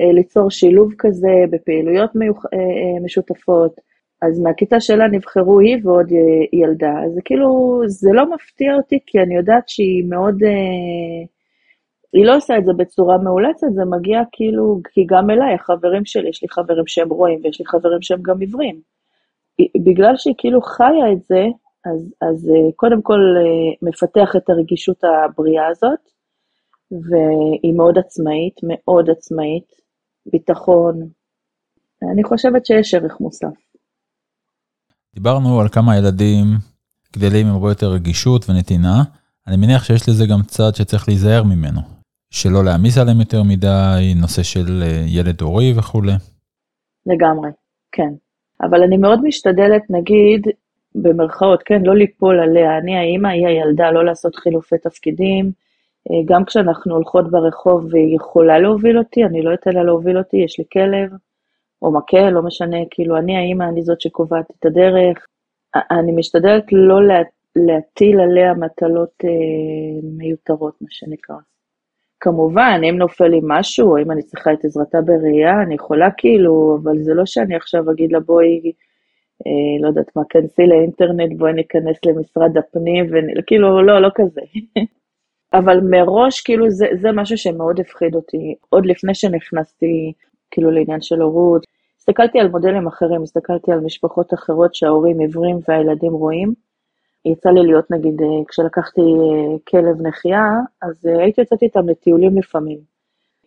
אה, 0.00 0.12
ליצור 0.12 0.50
שילוב 0.50 0.92
כזה 0.98 1.28
בפעילויות 1.50 2.14
מיוח... 2.14 2.46
אה, 2.46 2.58
אה, 2.58 3.00
משותפות. 3.04 3.80
אז 4.22 4.40
מהכיתה 4.40 4.80
שלה 4.80 5.08
נבחרו 5.08 5.60
היא 5.60 5.76
ועוד 5.84 6.12
אה, 6.12 6.60
ילדה. 6.60 6.92
אז 7.04 7.12
זה 7.14 7.20
כאילו, 7.24 7.80
זה 7.86 8.10
לא 8.12 8.34
מפתיע 8.34 8.74
אותי, 8.74 8.98
כי 9.06 9.18
אני 9.18 9.36
יודעת 9.36 9.68
שהיא 9.68 10.04
מאוד... 10.08 10.42
אה, 10.42 11.26
היא 12.12 12.26
לא 12.26 12.36
עושה 12.36 12.58
את 12.58 12.64
זה 12.64 12.72
בצורה 12.76 13.18
מאולצת, 13.18 13.66
זה 13.74 13.84
מגיע 13.84 14.20
כאילו, 14.32 14.80
כי 14.94 15.04
גם 15.08 15.30
אליי, 15.30 15.54
החברים 15.54 16.04
שלי, 16.04 16.28
יש 16.28 16.42
לי 16.42 16.48
חברים 16.48 16.86
שהם 16.86 17.08
רואים 17.08 17.40
ויש 17.44 17.60
לי 17.60 17.66
חברים 17.66 18.02
שהם 18.02 18.22
גם 18.22 18.40
עיוורים. 18.40 18.80
בגלל 19.84 20.16
שהיא 20.16 20.34
כאילו 20.38 20.62
חיה 20.62 21.12
את 21.12 21.22
זה, 21.22 21.44
אז, 21.86 22.14
אז 22.22 22.50
אה, 22.50 22.72
קודם 22.76 23.02
כל 23.02 23.20
מפתח 23.82 24.36
את 24.36 24.50
הרגישות 24.50 25.04
הבריאה 25.04 25.66
הזאת, 25.66 26.00
והיא 26.90 27.74
מאוד 27.76 27.98
עצמאית, 27.98 28.54
מאוד 28.62 29.10
עצמאית, 29.10 29.72
ביטחון. 30.26 31.08
אני 32.12 32.24
חושבת 32.24 32.66
שיש 32.66 32.94
ערך 32.94 33.20
מוסף. 33.20 33.67
דיברנו 35.14 35.60
על 35.60 35.68
כמה 35.68 35.96
ילדים 35.96 36.44
גדלים 37.16 37.46
עם 37.46 37.52
הרבה 37.54 37.68
יותר 37.68 37.86
רגישות 37.86 38.50
ונתינה, 38.50 39.02
אני 39.46 39.56
מניח 39.56 39.84
שיש 39.84 40.08
לזה 40.08 40.26
גם 40.26 40.42
צד 40.42 40.74
שצריך 40.74 41.08
להיזהר 41.08 41.42
ממנו. 41.42 41.80
שלא 42.30 42.64
להעמיס 42.64 42.98
עליהם 42.98 43.20
יותר 43.20 43.42
מדי, 43.42 44.14
נושא 44.20 44.42
של 44.42 44.82
אה, 44.82 45.04
ילד 45.06 45.40
הורי 45.40 45.72
וכולי. 45.76 46.12
לגמרי, 47.06 47.50
כן. 47.92 48.12
אבל 48.62 48.82
אני 48.82 48.96
מאוד 48.96 49.20
משתדלת, 49.22 49.82
נגיד, 49.90 50.46
במרכאות, 50.94 51.62
כן, 51.62 51.82
לא 51.82 51.96
ליפול 51.96 52.40
עליה. 52.40 52.78
אני 52.78 52.96
האימא, 52.96 53.28
היא 53.28 53.46
הילדה, 53.46 53.90
לא 53.90 54.04
לעשות 54.04 54.36
חילופי 54.36 54.78
תפקידים. 54.78 55.50
אה, 56.10 56.16
גם 56.24 56.44
כשאנחנו 56.44 56.94
הולכות 56.94 57.30
ברחוב 57.30 57.88
והיא 57.90 58.16
יכולה 58.16 58.58
להוביל 58.58 58.98
אותי, 58.98 59.24
אני 59.24 59.42
לא 59.42 59.54
אתן 59.54 59.72
לה 59.72 59.82
להוביל 59.82 60.18
אותי, 60.18 60.36
יש 60.36 60.58
לי 60.58 60.64
כלב. 60.72 61.18
או 61.82 61.92
מקל, 61.92 62.30
לא 62.30 62.42
משנה, 62.42 62.76
כאילו 62.90 63.16
אני 63.16 63.36
האימא, 63.36 63.64
אני 63.64 63.82
זאת 63.82 64.00
שקובעת 64.00 64.50
את 64.50 64.66
הדרך. 64.66 65.26
אני 65.90 66.12
משתדלת 66.12 66.64
לא 66.72 67.06
לה, 67.06 67.22
להטיל 67.56 68.20
עליה 68.20 68.54
מטלות 68.54 69.12
אה, 69.24 70.00
מיותרות, 70.18 70.74
מה 70.80 70.88
שנקרא. 70.90 71.36
כמובן, 72.20 72.80
אם 72.90 72.98
נופל 72.98 73.28
לי 73.28 73.40
משהו, 73.42 73.90
או 73.90 73.98
אם 73.98 74.10
אני 74.10 74.22
צריכה 74.22 74.52
את 74.52 74.64
עזרתה 74.64 75.00
בראייה, 75.00 75.62
אני 75.62 75.74
יכולה 75.74 76.08
כאילו, 76.16 76.78
אבל 76.82 77.02
זה 77.02 77.14
לא 77.14 77.26
שאני 77.26 77.56
עכשיו 77.56 77.90
אגיד 77.90 78.12
לה 78.12 78.20
בואי, 78.20 78.72
אה, 79.46 79.82
לא 79.82 79.88
יודעת 79.88 80.16
מה, 80.16 80.22
כנסי 80.28 80.66
לאינטרנט, 80.66 81.38
בואי 81.38 81.52
ניכנס 81.52 82.04
למשרד 82.04 82.56
הפנים, 82.56 83.06
וכאילו, 83.38 83.82
לא, 83.82 84.02
לא 84.02 84.08
כזה. 84.14 84.40
אבל 85.58 85.80
מראש, 85.80 86.40
כאילו, 86.40 86.70
זה, 86.70 86.86
זה 87.00 87.12
משהו 87.12 87.38
שמאוד 87.38 87.80
הפחיד 87.80 88.14
אותי. 88.14 88.54
עוד 88.68 88.86
לפני 88.86 89.14
שנכנסתי 89.14 90.12
כאילו 90.50 90.70
לעניין 90.70 91.00
של 91.00 91.20
הורות. 91.20 91.66
הסתכלתי 91.98 92.38
על 92.40 92.48
מודלים 92.48 92.86
אחרים, 92.86 93.22
הסתכלתי 93.22 93.72
על 93.72 93.80
משפחות 93.80 94.34
אחרות 94.34 94.74
שההורים 94.74 95.18
עיוורים 95.18 95.58
והילדים 95.68 96.12
רואים. 96.12 96.54
יצא 97.24 97.50
לי 97.50 97.62
להיות, 97.62 97.90
נגיד, 97.90 98.22
אה, 98.22 98.44
כשלקחתי 98.48 99.00
אה, 99.00 99.58
כלב 99.68 100.06
נחייה, 100.06 100.52
אז 100.82 101.06
אה, 101.06 101.22
הייתי 101.22 101.40
יוצאת 101.40 101.62
איתם 101.62 101.88
לטיולים 101.88 102.38
לפעמים. 102.38 102.78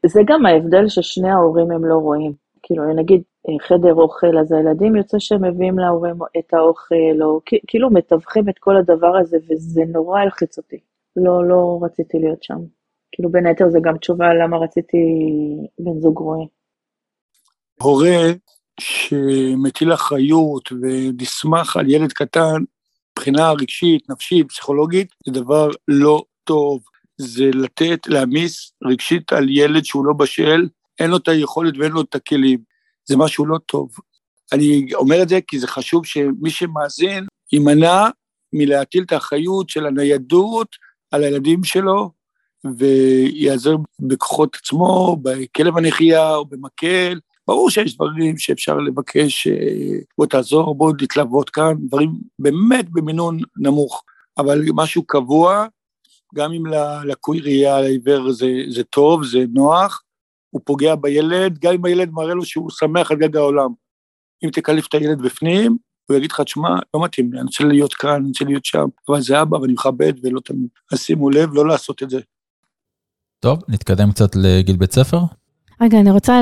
זה 0.06 0.22
גם 0.26 0.46
ההבדל 0.46 0.88
ששני 0.88 1.30
ההורים 1.30 1.72
הם 1.72 1.86
לא 1.86 1.96
רואים. 1.96 2.34
כאילו, 2.64 2.94
נגיד, 2.94 3.22
חדר 3.62 3.94
אוכל, 3.94 4.38
אז 4.38 4.52
הילדים 4.52 4.96
יוצא 4.96 5.20
שהם 5.20 5.44
מביאים 5.46 5.80
להורים 5.80 6.16
את 6.40 6.54
האוכל, 6.54 7.22
או 7.22 7.40
כאילו 7.68 7.90
מתווכים 7.90 8.50
את 8.50 8.60
כל 8.60 8.78
הדבר 8.78 9.18
הזה, 9.18 9.38
וזה 9.50 9.84
נורא 9.88 10.20
הלחיץ 10.20 10.58
אותי. 10.58 10.80
לא, 11.16 11.46
לא 11.48 11.80
רציתי 11.82 12.20
להיות 12.20 12.44
שם. 12.44 12.58
כאילו, 13.12 13.30
בין 13.32 13.46
היתר 13.46 13.70
זה 13.70 13.80
גם 13.82 13.98
תשובה 13.98 14.34
למה 14.34 14.58
רציתי 14.58 14.98
בן 15.80 16.00
זוג 16.00 16.18
רואה. 16.18 16.46
הורה 17.82 18.32
שמטיל 18.80 19.94
אחריות 19.94 20.72
ונסמך 20.72 21.78
על 21.78 21.90
ילד 21.90 22.14
קטן, 22.14 22.64
מבחינה 23.12 23.52
רגשית, 23.52 24.10
נפשית, 24.10 24.50
פסיכולוגית, 24.50 25.08
זה 25.26 25.32
דבר 25.32 25.70
לא 25.88 26.24
טוב. 26.44 26.82
זה 27.18 27.50
לתת, 27.54 28.08
להעמיס 28.08 28.72
רגשית 28.84 29.34
על 29.34 29.50
ילד 29.50 29.86
שהוא 29.86 30.06
לא 30.06 30.14
בשל, 30.14 30.68
אין 31.00 31.10
לו 31.10 31.18
את 31.18 31.28
היכולת 31.28 31.74
ואין 31.78 31.92
לו 31.92 32.02
את 32.02 32.16
הכלים. 32.16 32.60
זה 33.06 33.18
משהו 33.18 33.46
לא 33.46 33.58
טוב. 33.66 33.92
אני 34.52 34.94
אומר 34.94 35.22
את 35.22 35.30
זה 35.30 35.40
כי 35.48 35.60
זה 35.60 35.68
חשוב 35.68 36.06
שמי 36.06 36.50
שמאזין 36.50 37.26
יימנע 37.54 38.08
מלהטיל 38.54 39.04
את 39.04 39.12
האחריות 39.12 39.70
של 39.70 39.86
הניידות 39.86 40.76
על 41.12 41.24
הילדים 41.24 41.64
שלו, 41.64 42.12
ויעזר 42.78 43.76
בכוחות 44.00 44.56
עצמו, 44.56 45.18
בכלב 45.22 45.78
הנחייה 45.78 46.36
או 46.36 46.46
במקל, 46.46 47.20
ברור 47.52 47.70
שיש 47.70 47.96
דברים 47.96 48.38
שאפשר 48.38 48.78
לבקש, 48.78 49.48
אה, 49.48 50.00
בוא 50.18 50.26
תעזור, 50.26 50.76
בוא 50.76 50.94
נתלוות 51.02 51.50
כאן, 51.50 51.74
דברים 51.88 52.12
באמת 52.40 52.90
במינון 52.90 53.40
נמוך, 53.58 54.04
אבל 54.38 54.62
משהו 54.74 55.04
קבוע, 55.04 55.66
גם 56.36 56.54
אם 56.54 56.66
ללקוי 56.66 57.40
ראייה, 57.40 57.82
לעיוור 57.82 58.32
זה, 58.32 58.48
זה 58.70 58.84
טוב, 58.84 59.24
זה 59.26 59.40
נוח, 59.54 60.04
הוא 60.50 60.62
פוגע 60.66 60.96
בילד, 60.96 61.60
גם 61.60 61.74
אם 61.74 61.86
הילד 61.86 62.10
מראה 62.12 62.34
לו 62.34 62.46
שהוא 62.46 62.70
שמח 62.70 63.12
על 63.12 63.18
גג 63.18 63.36
העולם. 63.38 63.70
אם 64.44 64.50
תקלף 64.50 64.88
את 64.88 64.94
הילד 64.94 65.22
בפנים, 65.22 65.78
הוא 66.10 66.18
יגיד 66.18 66.32
לך, 66.32 66.42
תשמע, 66.42 66.70
לא 66.94 67.04
מתאים 67.04 67.34
לי, 67.34 67.40
אני 67.40 67.46
רוצה 67.46 67.64
להיות 67.64 67.94
כאן, 67.94 68.10
אני 68.10 68.28
רוצה 68.28 68.46
להיות 68.46 68.66
שם, 68.66 68.86
אבל 69.10 69.22
זה 69.22 69.42
אבא 69.42 69.58
ואני 69.58 69.74
מכבד 69.74 70.14
ולא 70.24 70.40
תמיד. 70.40 70.68
אז 70.92 71.00
שימו 71.00 71.30
לב, 71.30 71.54
לא 71.54 71.68
לעשות 71.68 72.04
את 72.04 72.10
זה. 72.10 72.20
טוב, 73.40 73.60
נתקדם 73.68 74.12
קצת 74.12 74.36
לגיל 74.36 74.78
בית 74.78 74.92
ספר. 74.92 75.20
רגע, 75.82 76.00
אני 76.00 76.12
רוצה 76.12 76.42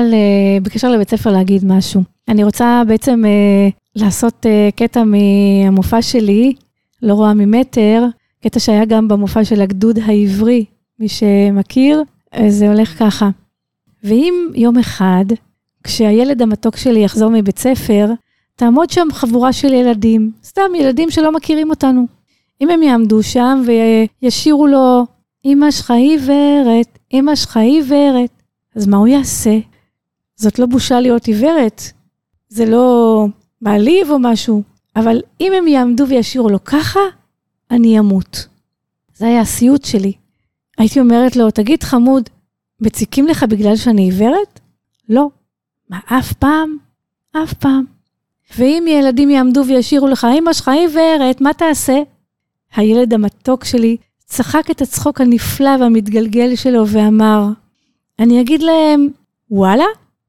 בקשר 0.62 0.90
לבית 0.90 1.10
ספר 1.10 1.32
להגיד 1.32 1.64
משהו. 1.64 2.02
אני 2.28 2.44
רוצה 2.44 2.82
בעצם 2.86 3.24
אה, 3.24 3.68
לעשות 3.96 4.46
אה, 4.46 4.68
קטע 4.76 5.02
מהמופע 5.04 6.02
שלי, 6.02 6.54
לא 7.02 7.14
רואה 7.14 7.34
ממטר, 7.34 8.04
קטע 8.44 8.60
שהיה 8.60 8.84
גם 8.84 9.08
במופע 9.08 9.44
של 9.44 9.60
הגדוד 9.60 9.98
העברי, 9.98 10.64
מי 10.98 11.08
שמכיר, 11.08 12.02
זה 12.48 12.68
הולך 12.68 12.98
ככה. 12.98 13.30
ואם 14.04 14.34
יום 14.54 14.78
אחד, 14.78 15.24
כשהילד 15.84 16.42
המתוק 16.42 16.76
שלי 16.76 17.04
יחזור 17.04 17.30
מבית 17.30 17.58
ספר, 17.58 18.06
תעמוד 18.56 18.90
שם 18.90 19.08
חבורה 19.12 19.52
של 19.52 19.72
ילדים, 19.72 20.30
סתם 20.44 20.74
ילדים 20.78 21.10
שלא 21.10 21.32
מכירים 21.32 21.70
אותנו. 21.70 22.06
אם 22.60 22.70
הם 22.70 22.82
יעמדו 22.82 23.22
שם 23.22 23.62
וישירו 24.22 24.66
לו, 24.66 25.06
אמא 25.44 25.70
שלך 25.70 25.90
עיוורת, 25.90 26.98
אמא 27.12 27.34
שלך 27.34 27.56
עיוורת, 27.56 28.39
אז 28.80 28.86
מה 28.86 28.96
הוא 28.96 29.08
יעשה? 29.08 29.58
זאת 30.36 30.58
לא 30.58 30.66
בושה 30.66 31.00
להיות 31.00 31.26
עיוורת, 31.26 31.82
זה 32.48 32.66
לא 32.66 33.26
מעליב 33.60 34.10
או 34.10 34.18
משהו, 34.18 34.62
אבל 34.96 35.20
אם 35.40 35.52
הם 35.52 35.68
יעמדו 35.68 36.04
וישירו 36.08 36.48
לו 36.48 36.64
ככה, 36.64 37.00
אני 37.70 37.98
אמות. 37.98 38.46
זה 39.14 39.26
היה 39.26 39.40
הסיוט 39.40 39.84
שלי. 39.84 40.12
הייתי 40.78 41.00
אומרת 41.00 41.36
לו, 41.36 41.50
תגיד 41.50 41.82
חמוד, 41.82 42.28
מציקים 42.80 43.26
לך 43.26 43.42
בגלל 43.42 43.76
שאני 43.76 44.02
עיוורת? 44.02 44.60
לא. 45.08 45.28
מה, 45.90 45.98
אף 46.06 46.32
פעם? 46.32 46.76
אף 47.32 47.52
פעם. 47.52 47.84
ואם 48.58 48.84
ילדים 48.88 49.30
יעמדו 49.30 49.62
וישירו 49.66 50.08
לך, 50.08 50.26
אמא 50.38 50.52
שלך 50.52 50.68
עיוורת, 50.68 51.40
מה 51.40 51.52
תעשה? 51.52 51.98
הילד 52.74 53.14
המתוק 53.14 53.64
שלי 53.64 53.96
צחק 54.24 54.70
את 54.70 54.82
הצחוק 54.82 55.20
הנפלא 55.20 55.70
והמתגלגל 55.80 56.56
שלו 56.56 56.86
ואמר, 56.86 57.48
אני 58.20 58.40
אגיד 58.40 58.62
להם, 58.62 59.08
וואלה, 59.50 59.84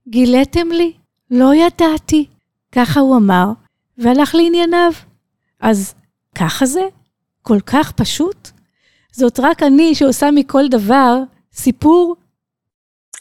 גיליתם 0.07 0.67
לי? 0.67 0.93
לא 1.31 1.55
ידעתי. 1.55 2.27
ככה 2.71 2.99
הוא 2.99 3.17
אמר, 3.17 3.45
והלך 3.97 4.35
לענייניו. 4.35 4.91
אז 5.59 5.93
ככה 6.35 6.65
זה? 6.65 6.81
כל 7.41 7.59
כך 7.65 7.91
פשוט? 7.91 8.49
זאת 9.11 9.39
רק 9.39 9.63
אני 9.63 9.95
שעושה 9.95 10.31
מכל 10.35 10.63
דבר 10.69 11.17
סיפור? 11.53 12.15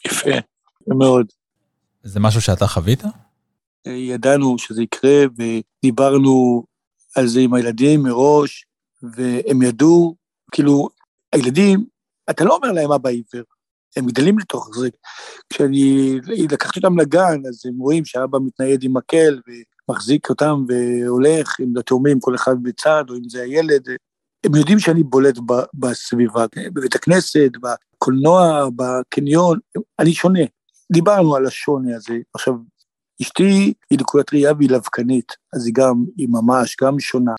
יפה, 0.07 0.31
מאוד. 0.87 1.27
זה 2.03 2.21
משהו 2.21 2.41
שאתה 2.41 2.67
חווית? 2.67 3.03
ידענו 3.87 4.59
שזה 4.59 4.83
יקרה 4.83 5.25
ודיברנו 5.37 6.65
על 7.17 7.27
זה 7.27 7.41
עם 7.41 7.55
הילדים 7.55 8.03
מראש, 8.03 8.65
והם 9.03 9.63
ידעו, 9.63 10.15
כאילו, 10.53 10.89
הילדים, 11.33 11.85
אתה 12.31 12.45
לא 12.45 12.57
אומר 12.57 12.73
להם 12.73 12.93
אבא 12.93 13.09
עיוור, 13.09 13.43
הם 13.97 14.07
גדלים 14.07 14.39
לתוך 14.39 14.71
זה. 14.77 14.89
כשאני 15.51 16.19
לקחתי 16.51 16.81
אותם 16.81 16.99
לגן, 16.99 17.41
אז 17.49 17.67
הם 17.67 17.79
רואים 17.79 18.05
שאבא 18.05 18.39
מתנייד 18.39 18.85
עם 18.85 18.97
מקל 18.97 19.41
ומחזיק 19.89 20.31
אותם 20.31 20.65
והולך 20.69 21.61
עם 21.61 21.77
התאומים, 21.77 22.21
כל 22.21 22.35
אחד 22.35 22.63
בצד, 22.63 23.05
או 23.09 23.15
אם 23.15 23.29
זה 23.29 23.43
הילד. 23.43 23.89
הם 24.47 24.55
יודעים 24.55 24.79
שאני 24.79 25.03
בולט 25.03 25.39
בסביבה, 25.75 26.47
בבית 26.73 26.95
הכנסת, 26.95 27.51
בקולנוע, 27.61 28.69
בקניון, 28.77 29.59
אני 29.99 30.13
שונה. 30.13 30.41
דיברנו 30.93 31.37
על 31.37 31.47
השוני 31.47 31.95
הזה. 31.95 32.15
עכשיו, 32.35 32.55
אשתי 33.23 33.73
היא 33.91 33.99
לקוית 34.01 34.33
ראייה 34.33 34.53
והיא 34.53 34.71
לבקנית, 34.71 35.33
אז 35.53 35.67
היא 35.67 35.75
גם, 35.75 36.05
היא 36.17 36.29
ממש 36.31 36.77
גם 36.83 37.01
שונה. 37.01 37.33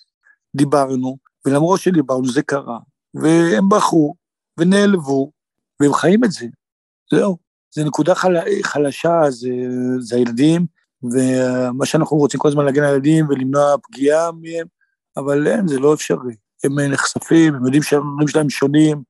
דיברנו, 0.56 1.16
ולמרות 1.46 1.80
שדיברנו 1.80 2.28
זה 2.28 2.42
קרה, 2.42 2.78
והם 3.14 3.68
בחרו, 3.68 4.14
ונעלבו, 4.60 5.30
והם 5.82 5.94
חיים 5.94 6.24
את 6.24 6.32
זה. 6.32 6.46
זהו. 7.10 7.36
זה 7.74 7.84
נקודה 7.84 8.14
חל... 8.14 8.34
חלשה, 8.62 9.20
זה, 9.28 9.48
זה 9.98 10.16
הילדים, 10.16 10.66
ומה 11.02 11.86
שאנחנו 11.86 12.16
רוצים 12.16 12.40
כל 12.40 12.48
הזמן 12.48 12.64
להגן 12.64 12.82
על 12.82 12.88
הילדים 12.88 13.28
ולמנוע 13.28 13.74
פגיעה 13.82 14.32
מהם, 14.32 14.66
אבל 15.16 15.46
אין, 15.46 15.68
זה 15.68 15.78
לא 15.78 15.94
אפשרי. 15.94 16.34
הם 16.64 16.80
נחשפים, 16.80 17.54
הם 17.54 17.64
יודעים 17.64 17.82
שהדברים 17.82 18.28
שלהם 18.28 18.50
שונים, 18.50 19.02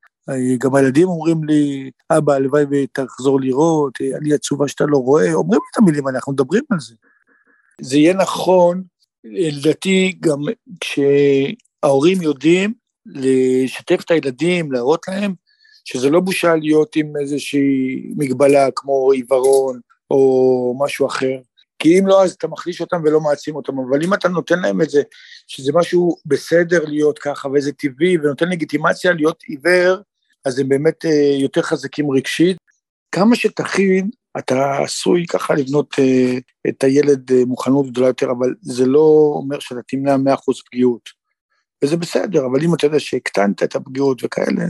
גם 0.59 0.75
הילדים 0.75 1.09
אומרים 1.09 1.45
לי, 1.45 1.91
אבא, 2.11 2.33
הלוואי 2.33 2.65
ותחזור 2.71 3.41
לראות, 3.41 3.99
אני 4.21 4.35
עצובה 4.35 4.69
שאתה 4.69 4.85
לא 4.87 4.97
רואה, 4.97 5.33
אומרים 5.35 5.61
את 5.73 5.79
המילים 5.79 6.07
האלה, 6.07 6.19
אנחנו 6.19 6.33
מדברים 6.33 6.63
על 6.71 6.81
זה. 6.81 6.95
זה 7.81 7.97
יהיה 7.97 8.15
נכון, 8.15 8.83
לדעתי, 9.25 10.19
גם 10.21 10.39
כשההורים 10.81 12.23
יודעים 12.23 12.75
לשתף 13.07 14.03
את 14.05 14.11
הילדים, 14.11 14.73
להראות 14.73 15.09
להם 15.09 15.35
שזה 15.85 16.11
לא 16.11 16.21
בושה 16.21 16.57
להיות 16.57 16.97
עם 16.97 17.13
איזושהי 17.21 18.03
מגבלה 18.17 18.69
כמו 18.77 19.13
עיוורון 19.13 19.81
או 20.11 20.77
משהו 20.81 21.07
אחר. 21.07 21.39
כי 21.79 21.99
אם 21.99 22.07
לא, 22.07 22.25
אז 22.25 22.33
אתה 22.33 22.49
מחליש 22.49 22.81
אותם 22.81 23.03
ולא 23.05 23.21
מעצים 23.21 23.57
אותם, 23.57 23.73
אבל 23.79 24.05
אם 24.05 24.15
אתה 24.15 24.29
נותן 24.29 24.61
להם 24.61 24.83
את 24.83 24.91
זה, 24.91 25.03
שזה 25.47 25.73
משהו 25.75 26.17
בסדר 26.27 26.85
להיות 26.85 27.19
ככה, 27.19 27.49
וזה 27.49 27.73
טבעי, 27.73 28.19
ונותן 28.19 28.49
לגיטימציה 28.49 29.13
להיות 29.13 29.43
עיוור, 29.43 29.97
אז 30.45 30.59
הם 30.59 30.69
באמת 30.69 31.05
אה, 31.05 31.37
יותר 31.41 31.63
חזקים 31.63 32.11
רגשית. 32.11 32.57
כמה 33.13 33.37
שתכין, 33.37 34.11
אתה 34.39 34.79
עשוי 34.85 35.27
ככה 35.27 35.55
לבנות 35.55 35.97
אה, 35.99 36.39
את 36.69 36.85
הילד 36.85 37.33
אה, 37.33 37.45
מוכנות 37.47 37.91
גדולה 37.91 38.07
יותר, 38.07 38.31
אבל 38.31 38.55
זה 38.61 38.87
לא 38.87 39.33
אומר 39.37 39.59
שאתה 39.59 39.81
תמנע 39.89 40.17
100% 40.17 40.19
פגיעות. 40.67 41.09
וזה 41.85 41.97
בסדר, 41.97 42.47
אבל 42.47 42.65
אם 42.65 42.75
אתה 42.75 42.87
יודע 42.87 43.01
שהקטנת 43.01 43.63
את 43.63 43.77
הפגיעות 43.77 44.25
וכאלה, 44.25 44.65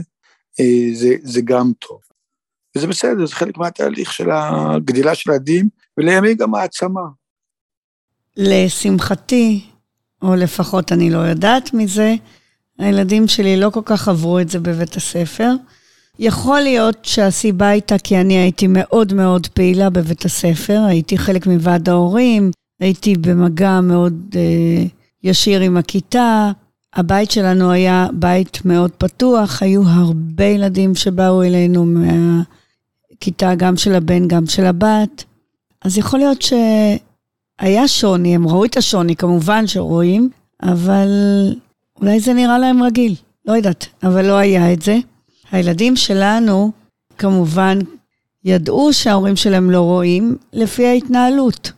זה, 0.93 1.15
זה 1.23 1.41
גם 1.41 1.71
טוב. 1.79 1.99
וזה 2.75 2.87
בסדר, 2.87 3.25
זה 3.25 3.35
חלק 3.35 3.57
מהתהליך 3.57 4.13
של 4.13 4.31
הגדילה 4.31 5.15
של 5.15 5.31
הילדים, 5.31 5.69
ולימים 5.97 6.37
גם 6.37 6.55
העצמה. 6.55 7.01
לשמחתי, 8.37 9.65
או 10.21 10.35
לפחות 10.35 10.91
אני 10.91 11.09
לא 11.09 11.17
יודעת 11.17 11.73
מזה, 11.73 12.15
הילדים 12.77 13.27
שלי 13.27 13.57
לא 13.57 13.69
כל 13.69 13.81
כך 13.85 14.07
עברו 14.07 14.39
את 14.39 14.49
זה 14.49 14.59
בבית 14.59 14.95
הספר. 14.95 15.51
יכול 16.19 16.59
להיות 16.61 16.97
שהסיבה 17.03 17.67
הייתה 17.67 17.97
כי 17.97 18.17
אני 18.17 18.37
הייתי 18.37 18.67
מאוד 18.69 19.13
מאוד 19.13 19.47
פעילה 19.47 19.89
בבית 19.89 20.25
הספר, 20.25 20.81
הייתי 20.87 21.17
חלק 21.17 21.47
מוועד 21.47 21.89
ההורים, 21.89 22.51
הייתי 22.79 23.15
במגע 23.15 23.81
מאוד 23.81 24.35
אה, 24.35 24.85
ישיר 25.23 25.61
עם 25.61 25.77
הכיתה. 25.77 26.51
הבית 26.95 27.31
שלנו 27.31 27.71
היה 27.71 28.07
בית 28.13 28.65
מאוד 28.65 28.91
פתוח, 28.91 29.61
היו 29.61 29.81
הרבה 29.85 30.43
ילדים 30.43 30.95
שבאו 30.95 31.43
אלינו 31.43 31.85
מהכיתה, 31.85 33.55
גם 33.55 33.77
של 33.77 33.95
הבן, 33.95 34.27
גם 34.27 34.45
של 34.45 34.65
הבת. 34.65 35.23
אז 35.81 35.97
יכול 35.97 36.19
להיות 36.19 36.41
שהיה 36.41 37.87
שוני, 37.87 38.35
הם 38.35 38.47
ראו 38.47 38.65
את 38.65 38.77
השוני, 38.77 39.15
כמובן 39.15 39.67
שרואים, 39.67 40.29
אבל 40.63 41.09
אולי 42.01 42.19
זה 42.19 42.33
נראה 42.33 42.57
להם 42.59 42.83
רגיל, 42.83 43.15
לא 43.45 43.53
יודעת, 43.53 43.87
אבל 44.03 44.25
לא 44.25 44.37
היה 44.37 44.73
את 44.73 44.81
זה. 44.81 44.97
הילדים 45.51 45.95
שלנו, 45.95 46.71
כמובן, 47.17 47.79
ידעו 48.45 48.93
שההורים 48.93 49.35
שלהם 49.35 49.71
לא 49.71 49.81
רואים 49.81 50.37
לפי 50.53 50.87
ההתנהלות, 50.87 51.71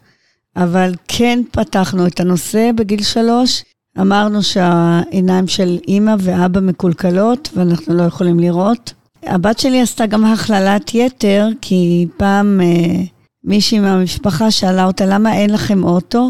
אבל 0.55 0.95
כן 1.07 1.39
פתחנו 1.51 2.07
את 2.07 2.19
הנושא 2.19 2.71
בגיל 2.75 3.03
שלוש. 3.03 3.63
אמרנו 4.01 4.43
שהעיניים 4.43 5.47
של 5.47 5.77
אימא 5.87 6.15
ואבא 6.19 6.59
מקולקלות 6.59 7.49
ואנחנו 7.55 7.93
לא 7.93 8.03
יכולים 8.03 8.39
לראות. 8.39 8.93
הבת 9.23 9.59
שלי 9.59 9.81
עשתה 9.81 10.05
גם 10.05 10.25
הכללת 10.25 10.93
יתר, 10.93 11.47
כי 11.61 12.07
פעם 12.17 12.61
אה, 12.61 13.03
מישהי 13.43 13.79
מהמשפחה 13.79 14.51
שאלה 14.51 14.85
אותה, 14.85 15.03
למה 15.07 15.33
אין 15.33 15.49
לכם 15.49 15.83
אוטו? 15.83 16.27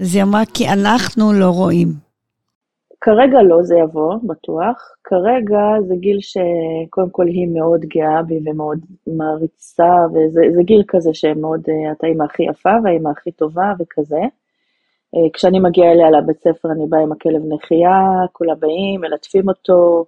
אז 0.00 0.14
היא 0.14 0.22
אמרה, 0.22 0.42
כי 0.54 0.68
אנחנו 0.68 1.32
לא 1.32 1.50
רואים. 1.50 1.88
כרגע 3.00 3.42
לא, 3.42 3.62
זה 3.62 3.76
יבוא, 3.76 4.14
בטוח. 4.22 4.92
כרגע 5.04 5.60
זה 5.88 5.94
גיל 5.96 6.18
שקודם 6.20 7.10
כל 7.10 7.26
היא 7.26 7.48
מאוד 7.48 7.80
גאה 7.80 8.22
בי 8.22 8.40
ומאוד 8.46 8.78
מעריצה, 9.06 9.96
וזה 10.12 10.62
גיל 10.62 10.82
כזה 10.88 11.10
שמאוד, 11.12 11.60
אה, 11.68 11.92
את 11.92 12.04
האמא 12.04 12.24
הכי 12.24 12.42
יפה 12.42 12.72
והאמא 12.84 13.08
הכי 13.08 13.30
טובה 13.30 13.72
וכזה. 13.78 14.20
אה, 15.14 15.30
כשאני 15.32 15.60
מגיעה 15.60 15.92
אליה 15.92 16.10
לבית 16.10 16.40
ספר 16.40 16.72
אני 16.72 16.86
באה 16.88 17.00
עם 17.00 17.12
הכלב 17.12 17.42
נחייה, 17.48 18.26
כולם 18.32 18.60
באים, 18.60 19.00
מלטפים 19.00 19.48
אותו. 19.48 20.04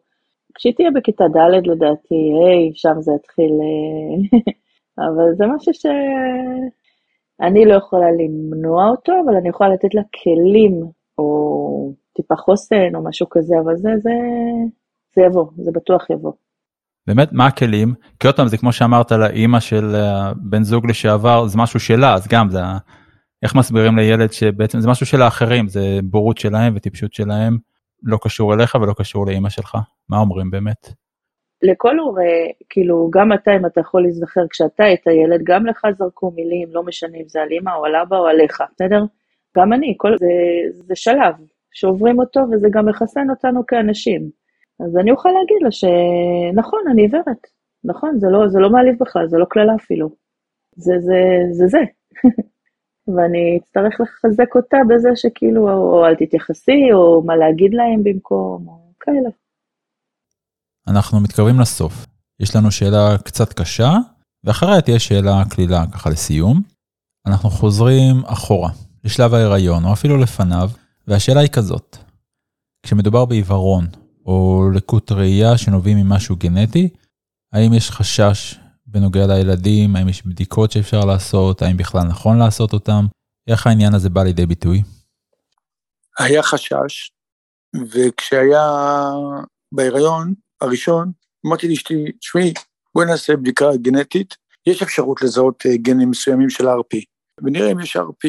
כשהיא 0.55 0.75
תהיה 0.75 0.91
בכיתה 0.91 1.25
ד' 1.25 1.67
לדעתי, 1.67 2.15
היי, 2.15 2.71
שם 2.75 2.95
זה 3.01 3.13
יתחיל... 3.17 3.53
אה, 3.53 4.41
אבל 5.07 5.35
זה 5.35 5.45
משהו 5.47 5.73
שאני 5.75 7.65
לא 7.65 7.75
יכולה 7.75 8.07
למנוע 8.11 8.89
אותו, 8.89 9.13
אבל 9.25 9.35
אני 9.35 9.49
יכולה 9.49 9.71
לתת 9.71 9.95
לה 9.95 10.03
כלים, 10.23 10.83
או 11.19 11.93
טיפה 12.17 12.37
חוסן 12.37 12.95
או 12.95 13.05
משהו 13.05 13.27
כזה, 13.31 13.55
אבל 13.65 13.77
זה, 13.77 13.91
זה, 13.99 14.11
זה 15.17 15.23
יבוא, 15.23 15.47
זה 15.57 15.71
בטוח 15.75 16.11
יבוא. 16.11 16.33
באמת 17.07 17.33
מה 17.33 17.47
הכלים 17.47 17.95
כי 18.21 18.27
עוד 18.27 18.37
פעם 18.37 18.49
זה 18.49 18.59
כמו 18.59 18.73
שאמרת 18.73 19.13
לאימא 19.13 19.61
של 19.61 19.95
אה, 19.95 20.33
בן 20.37 20.63
זוג 20.63 20.87
לשעבר 20.87 21.47
זה 21.47 21.59
משהו 21.59 21.81
שלה 21.81 22.15
אז 22.15 22.29
גם 22.29 22.51
זה 22.51 22.59
איך 23.43 23.55
מסבירים 23.55 23.97
לילד 23.97 24.33
שבעצם 24.33 24.81
זה 24.81 24.89
משהו 24.89 25.07
של 25.07 25.23
האחרים 25.23 25.69
זה 25.69 25.99
בורות 26.05 26.39
שלהם 26.39 26.73
וטיפשות 26.77 27.13
שלהם 27.13 27.59
לא 28.03 28.19
קשור 28.23 28.55
אליך 28.55 28.75
ולא 28.75 28.95
קשור 28.97 29.27
לאימא 29.27 29.49
שלך 29.49 29.77
מה 30.09 30.19
אומרים 30.19 30.51
באמת. 30.51 30.89
לכל 31.63 31.99
הורה 31.99 32.23
כאילו 32.71 33.11
גם 33.13 33.33
אתה 33.33 33.51
אם 33.57 33.67
אתה 33.67 33.81
יכול 33.81 34.03
להיזכר 34.03 34.49
כשאתה 34.51 34.85
היית 34.85 35.07
ילד 35.07 35.41
גם 35.45 35.67
לך 35.67 35.87
זרקו 35.99 36.31
מילים 36.31 36.69
לא 36.73 36.83
משנה 36.83 37.17
אם 37.17 37.29
זה 37.29 37.43
על 37.43 37.49
אימא 37.51 37.71
או 37.71 37.85
על 37.85 37.97
אבא 37.97 38.17
או 38.17 38.27
עליך 38.27 38.63
בסדר 38.75 39.05
גם 39.57 39.73
אני 39.73 39.95
כל 39.97 40.17
זה, 40.19 40.27
זה 40.87 40.97
שלב 40.97 41.35
שעוברים 41.73 42.19
אותו, 42.19 42.41
וזה 42.41 42.69
גם 42.71 42.87
מחסן 42.89 43.31
אותנו 43.31 43.67
כאנשים. 43.67 44.31
אז 44.81 44.97
אני 44.97 45.11
אוכל 45.11 45.29
להגיד 45.29 45.57
לה 45.63 45.71
שנכון, 45.71 46.81
אני 46.91 47.03
עיוורת. 47.03 47.47
נכון, 47.85 48.19
זה 48.19 48.27
לא, 48.31 48.49
זה 48.49 48.59
לא 48.59 48.71
מעליב 48.71 48.95
בכלל, 49.01 49.29
זה 49.29 49.39
לא 49.39 49.45
קללה 49.45 49.75
אפילו. 49.75 50.11
זה 50.77 50.95
זה, 50.99 51.19
זה 51.51 51.67
זה. 51.67 51.79
ואני 53.17 53.59
אצטרך 53.63 54.01
לחזק 54.01 54.55
אותה 54.55 54.77
בזה 54.89 55.09
שכאילו, 55.15 55.71
או 55.71 56.07
אל 56.07 56.15
תתייחסי, 56.15 56.93
או 56.95 57.23
מה 57.27 57.37
להגיד 57.37 57.75
להם 57.75 58.05
במקום, 58.05 58.69
או 58.69 58.93
כאלה. 59.01 59.31
אנחנו 60.89 61.21
מתקרבים 61.21 61.61
לסוף. 61.61 62.07
יש 62.41 62.57
לנו 62.57 62.71
שאלה 62.71 63.19
קצת 63.25 63.53
קשה, 63.53 63.93
ואחריה 64.45 64.81
תהיה 64.81 64.99
שאלה 64.99 65.43
קלילה 65.51 65.85
ככה 65.93 66.11
לסיום. 66.11 66.61
אנחנו 67.27 67.51
חוזרים 67.51 68.17
אחורה, 68.27 68.71
לשלב 69.05 69.35
ההיריון, 69.35 69.85
או 69.85 69.93
אפילו 69.93 70.17
לפניו, 70.17 70.71
והשאלה 71.09 71.41
היא 71.41 71.51
כזאת, 71.51 71.97
כשמדובר 72.83 73.25
בעיוורון 73.25 73.85
או 74.27 74.69
לקות 74.75 75.13
ראייה 75.13 75.59
שנובעים 75.59 75.97
ממשהו 75.97 76.37
גנטי, 76.37 76.89
האם 77.53 77.73
יש 77.73 77.91
חשש 77.91 78.59
בנוגע 78.93 79.27
לילדים, 79.27 79.97
האם 79.97 80.09
יש 80.09 80.27
בדיקות 80.27 80.73
שאפשר 80.73 81.01
לעשות, 81.01 81.63
האם 81.63 81.77
בכלל 81.77 82.03
נכון 82.03 82.39
לעשות 82.39 82.73
אותם, 82.73 83.07
איך 83.51 83.67
העניין 83.67 83.95
הזה 83.95 84.09
בא 84.09 84.23
לידי 84.23 84.47
ביטוי? 84.47 84.83
היה 86.19 86.43
חשש, 86.43 87.11
וכשהיה 87.91 88.63
בהיריון 89.73 90.35
הראשון, 90.61 91.13
אמרתי 91.47 91.69
לאשתי, 91.69 91.95
תשמעי, 92.21 92.55
בואי 92.95 93.07
נעשה 93.07 93.37
בדיקה 93.37 93.67
גנטית, 93.77 94.37
יש 94.67 94.83
אפשרות 94.83 95.23
לזהות 95.23 95.67
אה, 95.67 95.77
גנים 95.77 96.11
מסוימים 96.11 96.51
של 96.51 96.69
RP, 96.69 96.99
ונראה 97.45 97.73
אם 97.73 97.81
יש 97.81 97.97
RP. 97.97 98.29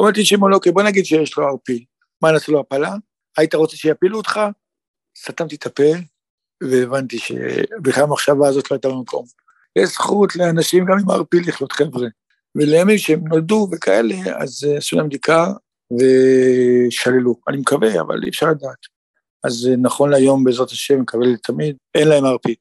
אמרתי 0.00 0.24
שמעון, 0.24 0.54
אוקיי, 0.54 0.72
בוא 0.72 0.82
נגיד 0.82 1.04
שיש 1.04 1.38
לו 1.38 1.48
RP. 1.48 1.72
מה 2.22 2.32
נעשו 2.32 2.52
לו 2.52 2.60
הפלה? 2.60 2.94
היית 3.36 3.54
רוצה 3.54 3.76
שיפילו 3.76 4.18
אותך? 4.18 4.40
סתמתי 5.18 5.54
את 5.54 5.66
הפה, 5.66 5.92
והבנתי 6.62 7.18
שבכלל 7.18 8.04
המחשבה 8.04 8.48
הזאת 8.48 8.70
לא 8.70 8.76
הייתה 8.76 8.88
במקום. 8.88 9.24
יש 9.76 9.88
זכות 9.88 10.36
לאנשים 10.36 10.84
גם 10.84 10.98
עם 10.98 11.10
ערפי 11.10 11.40
לחיות 11.40 11.72
חבר'ה. 11.72 12.08
ולימים 12.54 12.98
שהם 12.98 13.28
נולדו 13.28 13.68
וכאלה, 13.72 14.14
אז 14.36 14.66
עשו 14.76 14.96
להם 14.96 15.08
בדיקה 15.08 15.52
ושללו. 15.92 17.34
אני 17.48 17.56
מקווה, 17.56 18.00
אבל 18.00 18.24
אי 18.24 18.28
אפשר 18.28 18.46
לדעת. 18.50 18.98
אז 19.44 19.68
נכון 19.78 20.10
להיום, 20.10 20.44
בעזרת 20.44 20.70
השם, 20.70 21.00
מקווה 21.00 21.26
לתמיד, 21.26 21.76
אין 21.94 22.08
להם 22.08 22.24
ערפי. 22.24 22.54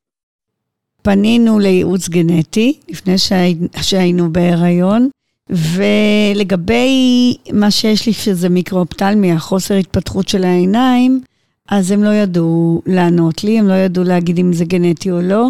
פנינו 1.01 1.59
לייעוץ 1.59 2.09
גנטי, 2.09 2.79
לפני 2.89 3.17
שהי, 3.17 3.55
שהיינו 3.81 4.33
בהיריון, 4.33 5.09
ולגבי 5.49 7.37
מה 7.53 7.71
שיש 7.71 8.05
לי, 8.07 8.13
שזה 8.13 8.49
מיקרואופטלמיה, 8.49 9.39
חוסר 9.39 9.73
התפתחות 9.73 10.27
של 10.27 10.43
העיניים, 10.43 11.21
אז 11.69 11.91
הם 11.91 12.03
לא 12.03 12.09
ידעו 12.09 12.81
לענות 12.85 13.43
לי, 13.43 13.59
הם 13.59 13.67
לא 13.67 13.73
ידעו 13.73 14.03
להגיד 14.03 14.39
אם 14.39 14.53
זה 14.53 14.65
גנטי 14.65 15.11
או 15.11 15.21
לא. 15.21 15.49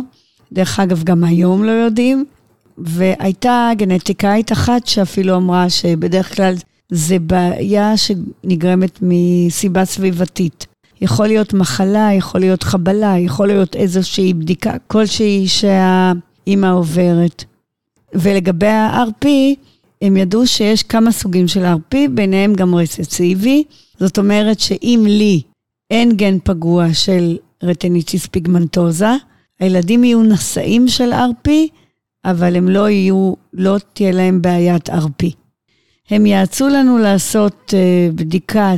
דרך 0.54 0.80
אגב, 0.80 1.04
גם 1.04 1.24
היום 1.24 1.64
לא 1.64 1.72
יודעים. 1.72 2.26
והייתה 2.78 3.72
גנטיקאית 3.78 4.52
אחת 4.52 4.88
שאפילו 4.88 5.36
אמרה 5.36 5.70
שבדרך 5.70 6.36
כלל 6.36 6.54
זה 6.90 7.20
בעיה 7.20 7.94
שנגרמת 7.98 9.00
מסיבה 9.02 9.86
סביבתית. 9.86 10.68
יכול 11.02 11.28
להיות 11.28 11.54
מחלה, 11.54 12.10
יכול 12.18 12.42
להיות 12.42 12.64
חבלה, 12.64 13.16
יכול 13.20 13.48
להיות 13.48 13.76
איזושהי 13.76 14.34
בדיקה 14.34 14.74
כלשהי 14.88 15.48
שהאימא 15.48 16.68
עוברת. 16.74 17.44
ולגבי 18.14 18.68
ה-RP, 18.68 19.28
הם 20.02 20.18
ידעו 20.18 20.48
שיש 20.48 20.84
כמה 20.84 21.12
סוגים 21.12 21.48
של 21.48 21.66
RP, 21.66 21.96
ביניהם 22.12 22.54
גם 22.54 22.76
רססיבי. 22.76 23.64
זאת 24.00 24.18
אומרת 24.18 24.60
שאם 24.60 25.06
לי 25.08 25.42
אין 25.92 26.18
גן 26.18 26.38
פגוע 26.44 26.94
של 26.94 27.38
רטניטיס 27.64 28.26
פיגמנטוזה, 28.26 29.12
הילדים 29.60 30.04
יהיו 30.04 30.24
נשאים 30.24 30.88
של 30.88 31.14
RP, 31.14 31.50
אבל 32.26 32.56
הם 32.56 32.70
לא 32.70 32.90
יהיו, 32.90 33.34
לא 33.54 33.78
תהיה 33.94 34.12
להם 34.12 34.42
בעיית 34.42 34.90
RP. 34.90 35.26
הם 36.10 36.26
יעצו 36.26 36.68
לנו 36.68 36.98
לעשות 36.98 37.74
uh, 37.74 38.16
בדיקה 38.16 38.74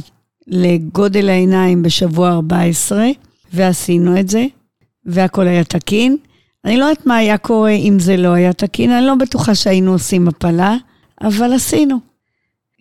לגודל 0.47 1.29
העיניים 1.29 1.83
בשבוע 1.83 2.31
14, 2.31 3.07
ועשינו 3.53 4.19
את 4.19 4.29
זה, 4.29 4.45
והכל 5.05 5.47
היה 5.47 5.63
תקין. 5.63 6.17
אני 6.65 6.77
לא 6.77 6.85
יודעת 6.85 7.05
מה 7.05 7.15
היה 7.15 7.37
קורה 7.37 7.71
אם 7.71 7.99
זה 7.99 8.17
לא 8.17 8.29
היה 8.29 8.53
תקין, 8.53 8.91
אני 8.91 9.05
לא 9.05 9.15
בטוחה 9.15 9.55
שהיינו 9.55 9.91
עושים 9.91 10.27
הפלה, 10.27 10.75
אבל 11.21 11.53
עשינו. 11.53 11.97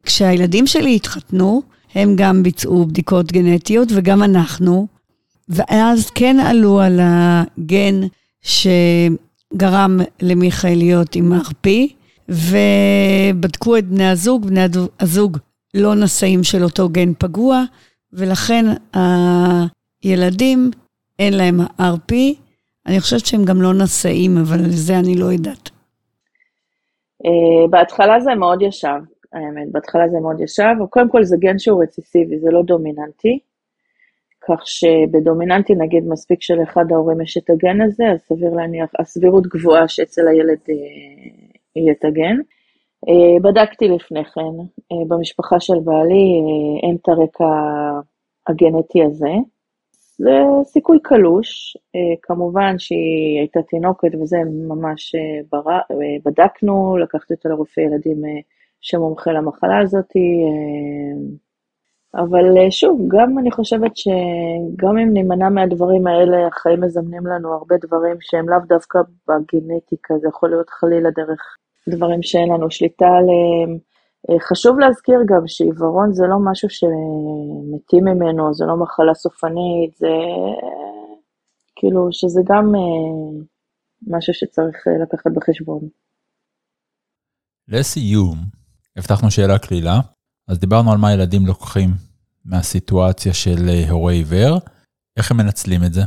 כשהילדים 0.03 0.67
שלי 0.67 0.97
התחתנו, 0.97 1.63
הם 1.95 2.17
גם 2.17 2.43
ביצעו 2.43 2.87
בדיקות 2.87 3.33
גנטיות, 3.33 3.89
וגם 3.95 4.23
אנחנו, 4.23 4.87
ואז 5.49 6.11
כן 6.11 6.37
עלו 6.41 6.81
על 6.81 7.01
הגן 7.03 8.01
שגרם 8.41 10.01
למיכאל 10.23 10.75
להיות 10.77 11.15
עם 11.15 11.33
ערפי, 11.33 11.95
ובדקו 12.29 13.77
את 13.77 13.85
בני 13.85 14.09
הזוג, 14.09 14.47
בני 14.47 14.61
הזוג 15.01 15.39
לא 15.75 15.95
נשאים 15.95 16.45
של 16.45 16.65
אותו 16.65 16.89
גן 16.89 17.13
פגוע, 17.19 17.65
ולכן 18.13 18.65
הילדים, 20.03 20.71
אין 21.19 21.35
להם 21.35 21.61
RP. 21.81 22.15
אני 22.87 23.01
חושבת 23.01 23.27
שהם 23.27 23.45
גם 23.45 23.63
לא 23.63 23.75
נשאים, 23.75 24.39
אבל 24.39 24.59
לזה 24.59 24.99
אני 24.99 25.15
לא 25.15 25.27
יודעת. 25.27 25.71
Uh, 27.25 27.71
בהתחלה 27.71 28.21
זה 28.21 28.35
מאוד 28.35 28.63
ישב, 28.63 29.01
האמת, 29.33 29.73
בהתחלה 29.73 30.09
זה 30.09 30.21
מאוד 30.21 30.41
ישב, 30.41 30.75
קודם 30.91 31.11
כל 31.11 31.25
זה 31.25 31.37
גן 31.37 31.59
שהוא 31.59 31.83
רציסיבי, 31.83 32.39
זה 32.39 32.51
לא 32.51 32.63
דומיננטי, 32.63 33.39
כך 34.49 34.67
שבדומיננטי 34.67 35.75
נגיד 35.75 36.05
מספיק 36.09 36.43
שלאחד 36.43 36.85
ההורים 36.93 37.21
יש 37.21 37.37
את 37.37 37.51
הגן 37.51 37.81
הזה, 37.81 38.05
אז 38.13 38.21
סביר 38.21 38.51
להניח, 38.55 38.91
הסבירות 38.99 39.47
גבוהה 39.47 39.89
שאצל 39.89 40.29
הילד 40.29 40.59
uh, 40.59 40.73
יהיה 41.77 41.93
את 41.93 42.05
הגן. 42.05 42.37
Uh, 43.07 43.43
בדקתי 43.43 43.89
לפני 43.89 44.25
כן, 44.25 44.41
uh, 44.93 45.09
במשפחה 45.09 45.61
של 45.61 45.79
בעלי 45.85 46.41
אין 46.83 46.97
את 47.03 47.09
הרקע 47.09 47.45
הגנטי 48.49 49.05
הזה. 49.05 49.35
זה 50.21 50.39
סיכוי 50.65 50.99
קלוש, 51.03 51.77
כמובן 52.23 52.79
שהיא 52.79 53.39
הייתה 53.39 53.63
תינוקת 53.63 54.09
וזה 54.23 54.37
ממש 54.69 55.15
ברא, 55.53 55.79
בדקנו, 56.25 56.97
לקחתי 56.97 57.35
אותה 57.35 57.49
לרופא 57.49 57.81
ילדים 57.81 58.23
שמומחה 58.81 59.33
למחלה 59.33 59.79
הזאת, 59.83 60.13
אבל 62.15 62.71
שוב, 62.71 63.01
גם 63.09 63.39
אני 63.39 63.51
חושבת 63.51 63.97
שגם 63.97 64.99
אם 64.99 65.13
נימנע 65.13 65.49
מהדברים 65.49 66.07
האלה, 66.07 66.47
החיים 66.47 66.81
מזמנים 66.81 67.27
לנו 67.27 67.53
הרבה 67.53 67.75
דברים 67.87 68.17
שהם 68.21 68.49
לאו 68.49 68.59
דווקא 68.69 68.99
בגנטיקה, 69.29 70.15
זה 70.21 70.29
יכול 70.29 70.51
להיות 70.51 70.71
חלילה 70.71 71.11
דרך 71.11 71.57
דברים 71.89 72.23
שאין 72.23 72.53
לנו 72.53 72.71
שליטה 72.71 73.07
עליהם. 73.07 73.79
אה, 74.31 74.41
חשוב 74.41 74.79
להזכיר 74.79 75.19
גם 75.27 75.43
שעיוורון 75.47 76.13
זה 76.13 76.27
לא 76.27 76.37
משהו 76.51 76.69
שמתים 76.71 78.05
ממנו, 78.05 78.55
זה 78.55 78.65
לא 78.65 78.77
מחלה 78.77 79.15
סופנית, 79.15 79.97
זה 79.97 80.15
כאילו 81.77 82.09
שזה 82.13 82.41
גם 82.45 82.75
אה, 82.75 83.45
משהו 84.07 84.35
שצריך 84.35 84.77
אה, 84.89 85.03
לקחת 85.03 85.31
בחשבון. 85.35 85.81
לסיום, 87.69 88.37
הבטחנו 88.97 89.31
שאלה 89.31 89.59
קלילה, 89.59 90.01
אז 90.49 90.59
דיברנו 90.59 90.93
על 90.93 90.99
מה 90.99 91.13
ילדים 91.13 91.47
לוקחים 91.47 91.89
מהסיטואציה 92.45 93.35
של 93.35 93.69
הורה 93.91 94.13
עיוור, 94.13 94.59
איך 95.17 95.31
הם 95.31 95.37
מנצלים 95.37 95.81
את 95.87 95.93
זה? 95.93 96.01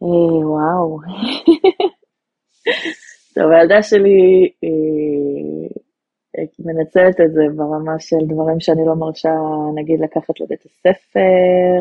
וואו. 0.00 0.98
טוב, 3.34 3.50
הילדה 3.52 3.82
שלי 3.82 4.50
אה, 4.64 5.64
מנצלת 6.58 7.20
את 7.20 7.32
זה 7.32 7.42
ברמה 7.56 7.98
של 7.98 8.16
דברים 8.28 8.60
שאני 8.60 8.86
לא 8.86 8.94
מרשה, 8.94 9.34
נגיד, 9.74 10.00
לקחת 10.00 10.40
לבית 10.40 10.64
הספר, 10.64 11.80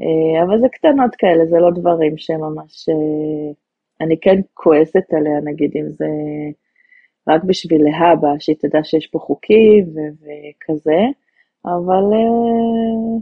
אה, 0.00 0.42
אבל 0.44 0.60
זה 0.60 0.66
קטנות 0.72 1.14
כאלה, 1.18 1.46
זה 1.46 1.58
לא 1.58 1.70
דברים 1.70 2.18
שממש... 2.18 2.88
אה, 2.88 3.52
אני 4.00 4.20
כן 4.20 4.40
כועסת 4.54 5.12
עליה, 5.12 5.40
נגיד, 5.44 5.70
אם 5.76 5.88
זה 5.88 6.06
רק 7.28 7.44
בשביל 7.44 7.84
להבא, 7.84 8.28
שהיא 8.38 8.56
תדע 8.60 8.78
שיש 8.84 9.06
פה 9.06 9.18
חוקים 9.18 9.84
וכזה, 9.94 10.98
אבל 11.64 12.04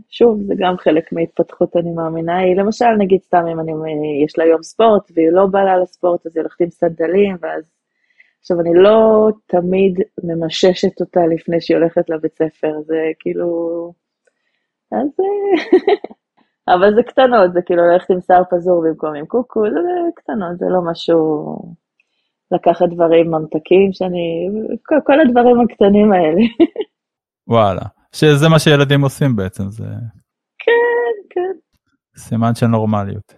שוב, 0.08 0.42
זה 0.42 0.54
גם 0.58 0.76
חלק 0.76 1.12
מהתפתחות, 1.12 1.76
אני 1.76 1.90
מאמינה. 1.90 2.38
היא 2.38 2.56
למשל, 2.56 2.90
נגיד 2.98 3.22
סתם 3.22 3.46
אם 3.52 3.60
אני, 3.60 3.72
יש 4.24 4.38
לה 4.38 4.46
יום 4.46 4.62
ספורט 4.62 5.10
והיא 5.14 5.30
לא 5.30 5.46
באה 5.46 5.78
לספורט, 5.78 6.26
אז 6.26 6.36
היא 6.36 6.42
הולכת 6.42 6.60
עם 6.60 6.70
סנדלים, 6.70 7.36
ואז... 7.40 7.72
עכשיו, 8.40 8.60
אני 8.60 8.74
לא 8.74 9.28
תמיד 9.46 10.00
ממששת 10.24 11.00
אותה 11.00 11.20
לפני 11.26 11.60
שהיא 11.60 11.76
הולכת 11.76 12.10
לבית 12.10 12.34
ספר, 12.34 12.80
זה 12.80 12.96
כאילו... 13.18 13.92
אז... 14.92 15.08
אבל 16.74 16.94
זה 16.94 17.02
קטנות, 17.02 17.52
זה 17.52 17.62
כאילו 17.62 17.82
ללכת 17.82 18.10
עם 18.10 18.20
שיער 18.20 18.42
פזור 18.50 18.82
במקום 18.82 19.14
עם 19.14 19.26
קוקו, 19.26 19.70
זה 19.70 19.78
קטנות, 20.14 20.58
זה 20.58 20.66
לא 20.68 20.80
משהו... 20.90 21.56
לקחת 22.52 22.88
דברים 22.88 23.30
ממתקים 23.30 23.92
שאני... 23.92 24.48
כל, 24.86 24.94
כל 25.04 25.20
הדברים 25.20 25.60
הקטנים 25.60 26.12
האלה. 26.12 26.42
וואלה. 27.48 27.82
שזה 28.12 28.48
מה 28.48 28.58
שילדים 28.58 29.02
עושים 29.02 29.36
בעצם, 29.36 29.64
זה... 29.68 29.84
כן, 30.58 31.14
כן. 31.30 31.52
סימן 32.16 32.54
של 32.54 32.66
נורמליות. 32.66 33.34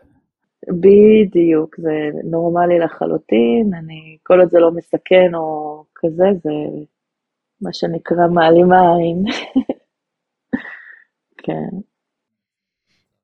בדיוק, 0.69 1.77
זה 1.79 2.11
נורמלי 2.25 2.79
לחלוטין, 2.79 3.71
אני, 3.79 4.17
כל 4.23 4.41
עוד 4.41 4.49
זה 4.51 4.59
לא 4.59 4.71
מסכן 4.71 5.35
או 5.35 5.85
כזה, 5.95 6.25
זה 6.43 6.51
מה 7.61 7.73
שנקרא 7.73 8.27
מעלים 8.35 8.73
העין. 8.73 9.25
כן. 11.45 11.77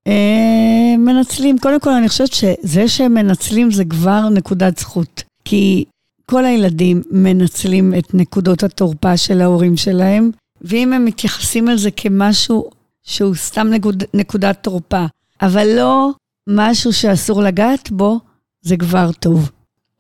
אה, 0.07 0.97
מנצלים, 0.99 1.57
קודם 1.59 1.81
כל 1.81 1.91
אני 1.91 2.09
חושבת 2.09 2.33
שזה 2.33 2.89
שהם 2.89 3.15
מנצלים 3.15 3.71
זה 3.71 3.85
כבר 3.91 4.21
נקודת 4.35 4.79
זכות. 4.79 5.28
כי 5.51 5.85
כל 6.27 6.45
הילדים 6.45 7.03
מנצלים 7.11 7.95
את 7.99 8.15
נקודות 8.15 8.63
התורפה 8.63 9.17
של 9.17 9.41
ההורים 9.41 9.77
שלהם, 9.77 10.31
ואם 10.63 10.93
הם 10.93 11.05
מתייחסים 11.05 11.69
לזה 11.69 11.91
כמשהו 11.91 12.71
שהוא 13.03 13.35
סתם 13.35 13.67
נקוד, 13.71 14.05
נקודת 14.15 14.59
תורפה, 14.63 15.05
אבל 15.43 15.67
לא 15.77 16.11
משהו 16.49 16.93
שאסור 16.93 17.43
לגעת 17.43 17.91
בו, 17.91 18.19
זה 18.63 18.77
כבר 18.77 19.13
טוב. 19.13 19.51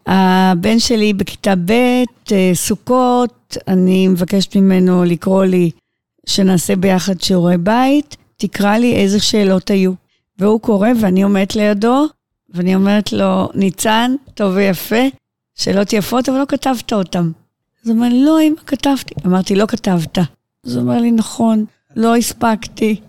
הבן 0.06 0.78
שלי 0.78 1.12
בכיתה 1.12 1.54
ב', 1.56 1.72
אה, 2.32 2.50
סוכות, 2.54 3.56
אני 3.68 4.08
מבקשת 4.08 4.56
ממנו 4.56 5.04
לקרוא 5.04 5.44
לי 5.44 5.70
שנעשה 6.26 6.76
ביחד 6.76 7.20
שיעורי 7.20 7.58
בית, 7.58 8.16
תקרא 8.36 8.76
לי 8.76 8.96
איזה 8.96 9.20
שאלות 9.20 9.70
היו. 9.70 9.92
והוא 10.38 10.60
קורא 10.60 10.88
ואני 11.00 11.22
עומדת 11.22 11.56
לידו, 11.56 12.06
ואני 12.54 12.74
אומרת 12.74 13.12
לו, 13.12 13.48
ניצן, 13.54 14.14
טוב 14.34 14.52
ויפה, 14.56 15.04
שאלות 15.58 15.92
יפות, 15.92 16.28
אבל 16.28 16.38
לא 16.38 16.44
כתבת 16.48 16.92
אותן. 16.92 17.30
אז 17.82 17.88
הוא 17.88 17.96
אומר 17.96 18.08
לי, 18.08 18.24
לא, 18.24 18.40
אמא, 18.40 18.56
כתבתי. 18.66 19.14
אמרתי, 19.26 19.54
לא 19.54 19.66
כתבת. 19.66 20.18
אז 20.66 20.76
הוא 20.76 20.82
אומר 20.82 21.00
לי, 21.00 21.10
נכון, 21.10 21.64
לא 21.96 22.16
הספקתי. 22.16 23.00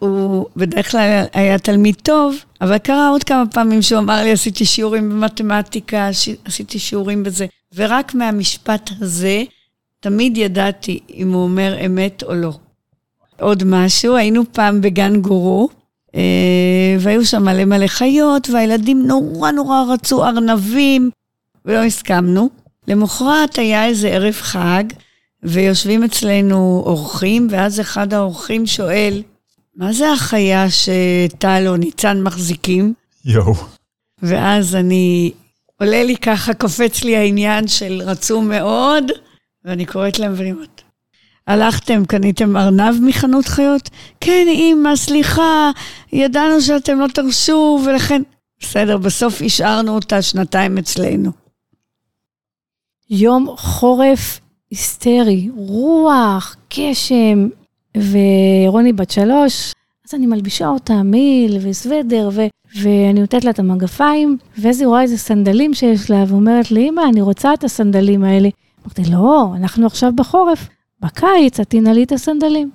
הוא 0.00 0.46
בדרך 0.56 0.90
כלל 0.90 1.24
היה 1.32 1.58
תלמיד 1.58 1.94
טוב, 1.94 2.36
אבל 2.60 2.78
קרה 2.78 3.08
עוד 3.08 3.24
כמה 3.24 3.46
פעמים 3.46 3.82
שהוא 3.82 3.98
אמר 3.98 4.22
לי, 4.22 4.32
עשיתי 4.32 4.64
שיעורים 4.64 5.10
במתמטיקה, 5.10 6.08
עשיתי 6.44 6.78
שיעורים 6.78 7.22
בזה. 7.22 7.46
ורק 7.74 8.14
מהמשפט 8.14 8.90
הזה, 9.00 9.42
תמיד 10.00 10.36
ידעתי 10.36 11.00
אם 11.14 11.32
הוא 11.32 11.42
אומר 11.42 11.76
אמת 11.86 12.22
או 12.22 12.34
לא. 12.34 12.52
עוד 13.40 13.64
משהו, 13.64 14.16
היינו 14.16 14.42
פעם 14.52 14.80
בגן 14.80 15.20
גורו, 15.20 15.68
אה, 16.14 16.96
והיו 17.00 17.26
שם 17.26 17.42
מלא 17.42 17.64
מלא 17.64 17.86
חיות, 17.86 18.50
והילדים 18.50 19.06
נורא 19.06 19.50
נורא 19.50 19.84
רצו 19.88 20.24
ארנבים, 20.24 21.10
ולא 21.64 21.84
הסכמנו. 21.84 22.50
למחרת 22.88 23.58
היה 23.58 23.86
איזה 23.86 24.08
ערב 24.08 24.34
חג, 24.34 24.84
ויושבים 25.42 26.04
אצלנו 26.04 26.82
אורחים, 26.86 27.46
ואז 27.50 27.80
אחד 27.80 28.14
האורחים 28.14 28.66
שואל, 28.66 29.22
מה 29.76 29.92
זה 29.92 30.12
החיה 30.12 30.66
שטל 30.70 31.64
או 31.66 31.76
ניצן 31.76 32.22
מחזיקים? 32.22 32.94
יואו. 33.24 33.54
ואז 34.22 34.74
אני, 34.74 35.32
עולה 35.80 36.04
לי 36.04 36.16
ככה, 36.16 36.54
קופץ 36.54 37.04
לי 37.04 37.16
העניין 37.16 37.68
של 37.68 38.02
רצו 38.04 38.40
מאוד, 38.40 39.04
ואני 39.64 39.86
קוראת 39.86 40.18
להם 40.18 40.32
ואני 40.36 40.52
אומרת, 40.52 40.82
הלכתם, 41.46 42.04
קניתם 42.04 42.56
ארנב 42.56 42.94
מחנות 43.02 43.44
חיות? 43.44 43.90
כן, 44.20 44.46
אמא, 44.48 44.96
סליחה, 44.96 45.70
ידענו 46.12 46.60
שאתם 46.60 46.98
לא 46.98 47.06
תרשו, 47.14 47.80
ולכן... 47.86 48.22
בסדר, 48.60 48.96
בסוף 48.96 49.42
השארנו 49.44 49.94
אותה 49.94 50.22
שנתיים 50.22 50.78
אצלנו. 50.78 51.43
יום 53.10 53.48
חורף 53.56 54.40
היסטרי, 54.70 55.48
רוח, 55.56 56.56
גשם, 56.78 57.48
ורוני 57.96 58.92
בת 58.92 59.10
שלוש, 59.10 59.72
אז 60.08 60.14
אני 60.14 60.26
מלבישה 60.26 60.68
אותה 60.68 61.02
מיל 61.02 61.58
וסוודר, 61.62 62.30
ו- 62.32 62.46
ואני 62.82 63.20
נותנת 63.20 63.44
לה 63.44 63.50
את 63.50 63.58
המגפיים, 63.58 64.38
ואז 64.58 64.80
היא 64.80 64.86
רואה 64.86 65.02
איזה 65.02 65.18
סנדלים 65.18 65.74
שיש 65.74 66.10
לה, 66.10 66.24
ואומרת 66.28 66.70
לי, 66.70 66.88
אמא, 66.88 67.02
אני 67.08 67.20
רוצה 67.20 67.54
את 67.54 67.64
הסנדלים 67.64 68.24
האלה. 68.24 68.48
אמרתי, 68.82 69.02
לא, 69.12 69.52
אנחנו 69.56 69.86
עכשיו 69.86 70.12
בחורף, 70.16 70.68
בקיץ 71.00 71.60
את 71.60 71.70
תנעלי 71.70 72.02
את 72.02 72.12
הסנדלים. 72.12 72.70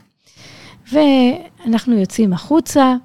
ואנחנו 0.91 1.99
יוצאים 1.99 2.33
החוצה, 2.33 2.95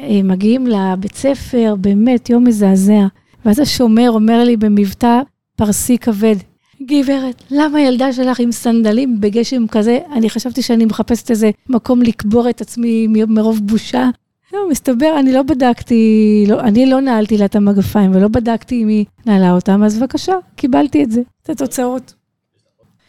אה, 0.00 0.20
מגיעים 0.24 0.66
לבית 0.66 1.14
ספר, 1.14 1.74
באמת 1.80 2.30
יום 2.30 2.44
מזעזע. 2.44 3.06
ואז 3.44 3.58
השומר 3.58 4.10
אומר 4.10 4.44
לי 4.44 4.56
במבטא 4.56 5.20
פרסי 5.56 5.98
כבד, 5.98 6.36
גברת, 6.82 7.42
למה 7.50 7.78
הילדה 7.78 8.12
שלך 8.12 8.40
עם 8.40 8.52
סנדלים 8.52 9.20
בגשם 9.20 9.66
כזה? 9.66 9.98
אני 10.12 10.30
חשבתי 10.30 10.62
שאני 10.62 10.84
מחפשת 10.84 11.30
איזה 11.30 11.50
מקום 11.68 12.02
לקבור 12.02 12.50
את 12.50 12.60
עצמי 12.60 13.06
מרוב 13.06 13.60
בושה. 13.62 14.10
לא, 14.52 14.70
מסתבר, 14.70 15.16
אני 15.18 15.32
לא 15.32 15.42
בדקתי, 15.42 16.44
לא, 16.48 16.60
אני 16.60 16.86
לא 16.86 17.00
נעלתי 17.00 17.38
לה 17.38 17.44
את 17.44 17.56
המגפיים 17.56 18.14
ולא 18.14 18.28
בדקתי 18.28 18.82
אם 18.82 18.88
היא 18.88 19.04
נעלה 19.26 19.52
אותם, 19.52 19.82
אז 19.82 19.98
בבקשה, 19.98 20.34
קיבלתי 20.56 21.04
את 21.04 21.10
זה, 21.10 21.20
את 21.42 21.50
התוצאות. 21.50 22.14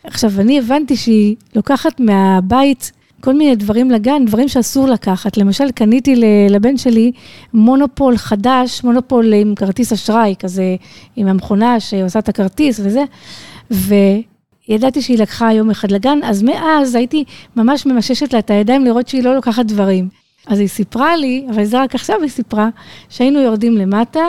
עכשיו, 0.03 0.31
אני 0.39 0.59
הבנתי 0.59 0.95
שהיא 0.95 1.35
לוקחת 1.55 1.99
מהבית 1.99 2.91
כל 3.21 3.33
מיני 3.33 3.55
דברים 3.55 3.91
לגן, 3.91 4.25
דברים 4.25 4.47
שאסור 4.47 4.87
לקחת. 4.87 5.37
למשל, 5.37 5.71
קניתי 5.71 6.15
לבן 6.49 6.77
שלי 6.77 7.11
מונופול 7.53 8.17
חדש, 8.17 8.83
מונופול 8.83 9.33
עם 9.33 9.55
כרטיס 9.55 9.93
אשראי, 9.93 10.35
כזה 10.39 10.75
עם 11.15 11.27
המכונה 11.27 11.79
שעושה 11.79 12.19
את 12.19 12.29
הכרטיס 12.29 12.79
וזה, 12.83 13.03
וידעתי 13.71 15.01
שהיא 15.01 15.17
לקחה 15.17 15.53
יום 15.53 15.69
אחד 15.69 15.91
לגן, 15.91 16.19
אז 16.23 16.43
מאז 16.43 16.95
הייתי 16.95 17.23
ממש 17.55 17.85
ממששת 17.85 18.33
לה 18.33 18.39
את 18.39 18.49
הידיים 18.49 18.85
לראות 18.85 19.07
שהיא 19.07 19.23
לא 19.23 19.35
לוקחת 19.35 19.65
דברים. 19.65 20.09
אז 20.47 20.59
היא 20.59 20.67
סיפרה 20.67 21.17
לי, 21.17 21.45
אבל 21.49 21.65
זה 21.65 21.81
רק 21.81 21.95
עכשיו 21.95 22.21
היא 22.21 22.29
סיפרה, 22.29 22.69
שהיינו 23.09 23.39
יורדים 23.39 23.77
למטה, 23.77 24.23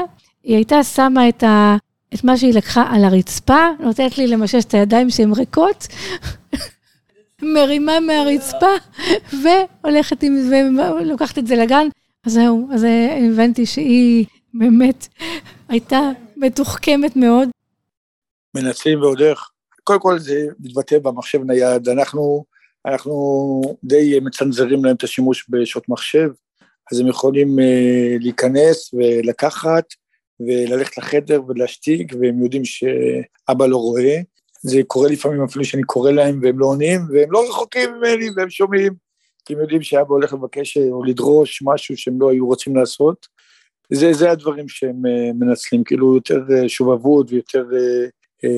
היא 0.44 0.54
הייתה 0.56 0.84
שמה 0.84 1.28
את, 1.28 1.42
ה, 1.42 1.76
את 2.14 2.24
מה 2.24 2.36
שהיא 2.36 2.54
לקחה 2.54 2.84
על 2.90 3.04
הרצפה, 3.04 3.66
נותנת 3.80 4.18
לי 4.18 4.26
למשש 4.26 4.64
את 4.64 4.74
הידיים 4.74 5.10
שהן 5.10 5.32
ריקות, 5.32 5.86
מרימה 7.42 8.00
מהרצפה, 8.00 8.66
והולכת 9.42 10.22
עם 10.22 10.36
זה, 10.36 10.62
ולוקחת 11.00 11.38
את 11.38 11.46
זה 11.46 11.56
לגן. 11.56 11.88
אז 12.26 12.32
זהו, 12.32 12.68
אז 12.74 12.86
הבנתי 13.32 13.66
שהיא 13.66 14.26
באמת 14.54 15.06
הייתה 15.68 16.00
מתוחכמת 16.36 17.16
מאוד. 17.16 17.48
מנצלים 18.56 19.00
ועוד 19.00 19.20
איך. 19.20 19.50
קודם 19.84 20.00
כל 20.00 20.18
זה 20.18 20.46
מתבטא 20.60 20.98
במחשב 20.98 21.42
נייד, 21.42 21.88
אנחנו, 21.88 22.44
אנחנו 22.86 23.62
די 23.84 24.20
מצנזרים 24.20 24.84
להם 24.84 24.96
את 24.96 25.04
השימוש 25.04 25.46
בשעות 25.48 25.88
מחשב, 25.88 26.28
אז 26.92 27.00
הם 27.00 27.06
יכולים 27.06 27.58
uh, 27.58 27.62
להיכנס 28.20 28.94
ולקחת 28.94 29.84
וללכת 30.40 30.98
לחדר 30.98 31.40
ולהשתיק, 31.48 32.12
והם 32.20 32.42
יודעים 32.42 32.64
שאבא 32.64 33.66
לא 33.66 33.76
רואה, 33.76 34.20
זה 34.66 34.80
קורה 34.86 35.08
לפעמים 35.08 35.44
אפילו 35.44 35.64
שאני 35.64 35.82
קורא 35.82 36.10
להם 36.10 36.40
והם 36.42 36.58
לא 36.58 36.66
עונים, 36.66 37.00
והם 37.12 37.32
לא 37.32 37.48
רחוקים 37.48 37.90
ממני 37.94 38.26
והם 38.36 38.50
שומעים, 38.50 38.92
כי 39.44 39.54
הם 39.54 39.60
יודעים 39.60 39.82
שאבא 39.82 40.14
הולך 40.14 40.32
לבקש 40.32 40.76
או 40.76 41.04
לדרוש 41.04 41.62
משהו 41.64 41.96
שהם 41.96 42.20
לא 42.20 42.30
היו 42.30 42.46
רוצים 42.46 42.76
לעשות. 42.76 43.26
זה, 43.92 44.12
זה 44.12 44.30
הדברים 44.30 44.68
שהם 44.68 44.96
uh, 45.06 45.32
מנצלים, 45.34 45.84
כאילו 45.84 46.14
יותר 46.14 46.40
uh, 46.48 46.68
שובבות 46.68 47.30
ויותר 47.30 47.64
uh, 47.70 48.48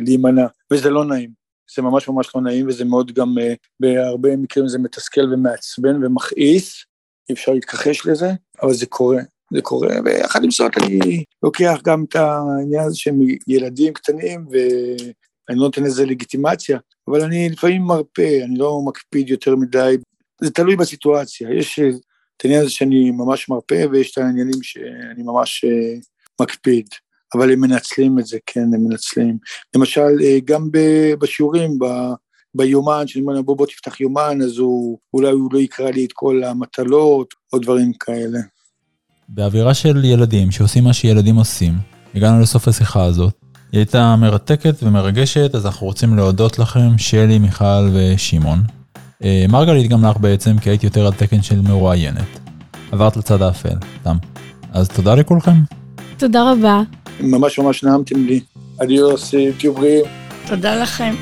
להימנע, 0.00 0.46
וזה 0.72 0.90
לא 0.90 1.04
נעים. 1.04 1.30
זה 1.76 1.82
ממש 1.82 2.08
ממש 2.08 2.30
לא 2.34 2.40
נעים, 2.40 2.68
וזה 2.68 2.84
מאוד 2.84 3.12
גם, 3.12 3.34
uh, 3.38 3.56
בהרבה 3.80 4.36
מקרים 4.36 4.68
זה 4.68 4.78
מתסכל 4.78 5.32
ומעצבן 5.32 6.04
ומכעיס, 6.04 6.84
אי 7.28 7.34
אפשר 7.34 7.52
להתכחש 7.52 8.06
לזה, 8.06 8.30
אבל 8.62 8.74
זה 8.74 8.86
קורה. 8.86 9.20
זה 9.52 9.62
קורה, 9.62 9.94
ויחד 10.04 10.44
עם 10.44 10.50
זאת 10.50 10.72
אני 10.82 11.24
לוקח 11.42 11.80
גם 11.84 12.04
את 12.08 12.16
העניין 12.16 12.84
הזה 12.84 12.96
שהם 12.96 13.20
ילדים 13.48 13.92
קטנים, 13.92 14.46
ו... 14.52 14.56
אני 15.48 15.58
לא 15.58 15.64
נותן 15.64 15.82
לזה 15.82 16.06
לגיטימציה, 16.06 16.78
אבל 17.08 17.20
אני 17.22 17.48
לפעמים 17.48 17.82
מרפה, 17.82 18.44
אני 18.44 18.58
לא 18.58 18.80
מקפיד 18.86 19.28
יותר 19.28 19.56
מדי, 19.56 19.96
זה 20.40 20.50
תלוי 20.50 20.76
בסיטואציה, 20.76 21.48
יש 21.58 21.78
את 22.36 22.44
העניין 22.44 22.62
הזה 22.62 22.70
שאני 22.70 23.10
ממש 23.10 23.48
מרפה, 23.48 23.90
ויש 23.92 24.12
את 24.12 24.18
העניינים 24.18 24.62
שאני 24.62 25.22
ממש 25.22 25.64
uh, 25.64 26.04
מקפיד, 26.42 26.88
אבל 27.34 27.52
הם 27.52 27.60
מנצלים 27.60 28.18
את 28.18 28.26
זה, 28.26 28.38
כן, 28.46 28.60
הם 28.74 28.84
מנצלים. 28.88 29.38
למשל, 29.76 30.00
uh, 30.18 30.44
גם 30.44 30.68
בשיעורים, 31.18 31.78
ב... 31.78 31.84
ביומן, 32.56 33.06
שאני 33.06 33.24
אומר, 33.24 33.42
בוא 33.42 33.56
בוא 33.56 33.66
תפתח 33.66 34.00
יומן, 34.00 34.38
אז 34.42 34.58
הוא, 34.58 34.98
אולי 35.14 35.30
הוא 35.30 35.48
לא 35.52 35.58
יקרא 35.58 35.90
לי 35.90 36.04
את 36.04 36.12
כל 36.12 36.44
המטלות, 36.44 37.34
או 37.52 37.58
דברים 37.58 37.92
כאלה. 37.92 38.38
באווירה 39.28 39.74
של 39.74 40.04
ילדים 40.04 40.50
שעושים 40.50 40.84
מה 40.84 40.92
שילדים 40.92 41.36
עושים, 41.36 41.72
הגענו 42.14 42.40
לסוף 42.40 42.68
השיחה 42.68 43.04
הזאת. 43.04 43.45
היא 43.72 43.78
הייתה 43.78 44.16
מרתקת 44.16 44.82
ומרגשת, 44.82 45.54
אז 45.54 45.66
אנחנו 45.66 45.86
רוצים 45.86 46.16
להודות 46.16 46.58
לכם, 46.58 46.98
שלי, 46.98 47.38
מיכל 47.38 47.88
ושמעון. 47.92 48.62
אה, 49.24 49.44
מרגלית 49.48 49.90
גם 49.90 50.04
לך 50.04 50.16
בעצם, 50.16 50.58
כי 50.58 50.70
הייתי 50.70 50.86
יותר 50.86 51.06
על 51.06 51.12
תקן 51.12 51.42
של 51.42 51.60
מרואיינת. 51.60 52.38
עברת 52.92 53.16
לצד 53.16 53.42
האפל, 53.42 53.76
תם. 54.02 54.16
אז 54.72 54.88
תודה 54.88 55.14
לכולכם. 55.14 55.56
תודה 56.16 56.52
רבה. 56.52 56.82
ממש 57.20 57.58
ממש 57.58 57.84
נעמתם 57.84 58.26
לי. 58.26 58.40
אדיוס, 58.82 59.34
תהיו 59.58 59.74
בריאים. 59.74 60.04
תודה 60.46 60.74
לכם. 60.82 61.14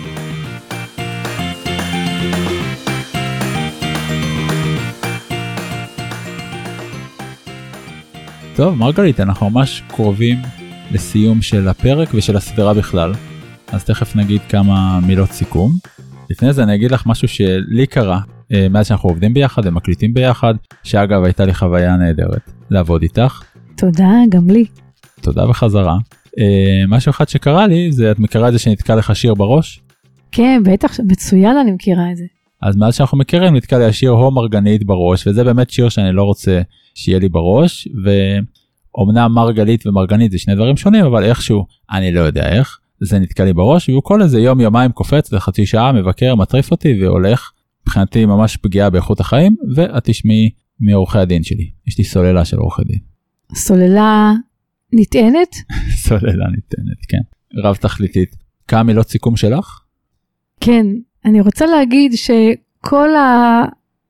טוב, 8.57 8.75
מרגלית, 8.75 9.21
אנחנו 9.21 9.51
ממש 9.51 9.83
קרובים 9.89 10.37
לסיום 10.93 11.43
של 11.43 11.69
הפרק 11.69 12.09
ושל 12.15 12.37
הסדרה 12.37 12.75
בכלל. 12.75 13.13
אז 13.73 13.85
תכף 13.85 14.17
נגיד 14.17 14.41
כמה 14.49 15.01
מילות 15.01 15.31
סיכום. 15.31 15.73
לפני 16.31 16.53
זה 16.53 16.63
אני 16.63 16.75
אגיד 16.75 16.91
לך 16.91 17.07
משהו 17.07 17.29
שלי 17.29 17.87
קרה 17.87 18.21
אה, 18.53 18.69
מאז 18.71 18.87
שאנחנו 18.87 19.09
עובדים 19.09 19.35
ביחד 19.35 19.67
ומקליטים 19.67 20.15
ביחד, 20.15 20.55
שאגב 20.83 21.25
הייתה 21.25 21.45
לי 21.45 21.55
חוויה 21.55 21.97
נהדרת 21.97 22.51
לעבוד 22.71 23.03
איתך. 23.03 23.43
תודה, 23.77 24.11
גם 24.29 24.51
לי. 24.51 24.65
תודה 25.21 25.47
בחזרה. 25.47 25.99
אה, 26.39 26.85
משהו 26.89 27.11
אחד 27.11 27.29
שקרה 27.29 27.67
לי 27.67 27.93
זה 27.93 28.11
את 28.11 28.19
מכירה 28.19 28.49
את 28.49 28.53
זה 28.53 28.59
שנתקע 28.59 28.95
לך 28.95 29.17
שיר 29.17 29.35
בראש? 29.35 29.81
כן, 30.33 30.63
בטח, 30.65 31.01
מצוין 31.01 31.57
אני 31.57 31.71
מכירה 31.71 32.11
את 32.11 32.17
זה. 32.17 32.25
אז 32.63 32.77
מאז 32.77 32.95
שאנחנו 32.95 33.19
מכירים 33.19 33.57
נתקע 33.57 33.79
לי 33.79 33.85
השיר 33.85 34.11
הו 34.11 34.31
מרגנית 34.31 34.87
בראש 34.87 35.27
וזה 35.27 35.45
באמת 35.45 35.71
שיר 35.71 35.89
שאני 35.89 36.13
לא 36.13 36.23
רוצה 36.23 36.61
שיהיה 36.95 37.19
לי 37.19 37.29
בראש 37.29 37.89
אמנם 39.03 39.33
מרגלית 39.35 39.87
ומרגנית 39.87 40.33
זה 40.33 40.39
שני 40.39 40.55
דברים 40.55 40.77
שונים 40.77 41.05
אבל 41.05 41.25
איכשהו 41.25 41.67
אני 41.91 42.13
לא 42.13 42.21
יודע 42.21 42.59
איך 42.59 42.79
זה 43.01 43.19
נתקע 43.19 43.45
לי 43.45 43.53
בראש 43.53 43.89
והוא 43.89 44.03
כל 44.03 44.23
איזה 44.23 44.41
יום 44.41 44.61
יומיים 44.61 44.93
קופץ 44.93 45.33
לחצי 45.33 45.67
שעה 45.67 45.93
מבקר 45.93 46.35
מטריף 46.35 46.71
אותי 46.71 47.03
והולך. 47.03 47.51
מבחינתי 47.83 48.27
ממש 48.27 48.57
פגיעה 48.57 48.91
באיכות 48.91 49.21
החיים 49.21 49.57
ואת 49.75 50.05
תשמעי 50.05 50.51
מעורכי 50.81 51.19
הדין 51.19 51.43
שלי 51.43 51.71
יש 51.87 51.99
לי 51.99 52.05
סוללה 52.05 52.45
של 52.45 52.57
עורכי 52.57 52.83
דין. 52.85 52.99
סוללה 53.55 54.33
נטענת? 54.93 55.57
סוללה 56.05 56.47
נטענת 56.49 57.07
כן 57.09 57.21
רב 57.65 57.77
תכליתית. 57.77 58.37
כמה 58.69 58.83
מילות 58.83 59.09
סיכום 59.09 59.37
שלך? 59.37 59.81
כן 60.61 60.87
אני 61.25 61.41
רוצה 61.41 61.67
להגיד 61.67 62.13
שכל 62.15 63.09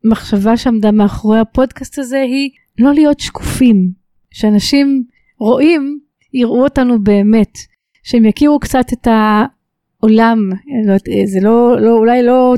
המחשבה 0.05 0.57
שעמדה 0.57 0.91
מאחורי 0.91 1.39
הפודקאסט 1.39 1.99
הזה 1.99 2.21
היא 2.21 2.51
לא 2.79 2.95
להיות 2.95 3.21
שקופים 3.21 4.04
שאנשים 4.35 5.05
רואים, 5.39 5.99
יראו 6.33 6.65
אותנו 6.65 7.03
באמת, 7.03 7.59
שהם 8.03 8.25
יכירו 8.25 8.59
קצת 8.59 8.87
את 8.93 9.09
העולם, 9.11 10.51
לא, 10.87 10.95
זה 11.25 11.41
לא, 11.43 11.81
לא, 11.81 11.93
אולי 11.99 12.23
לא 12.23 12.55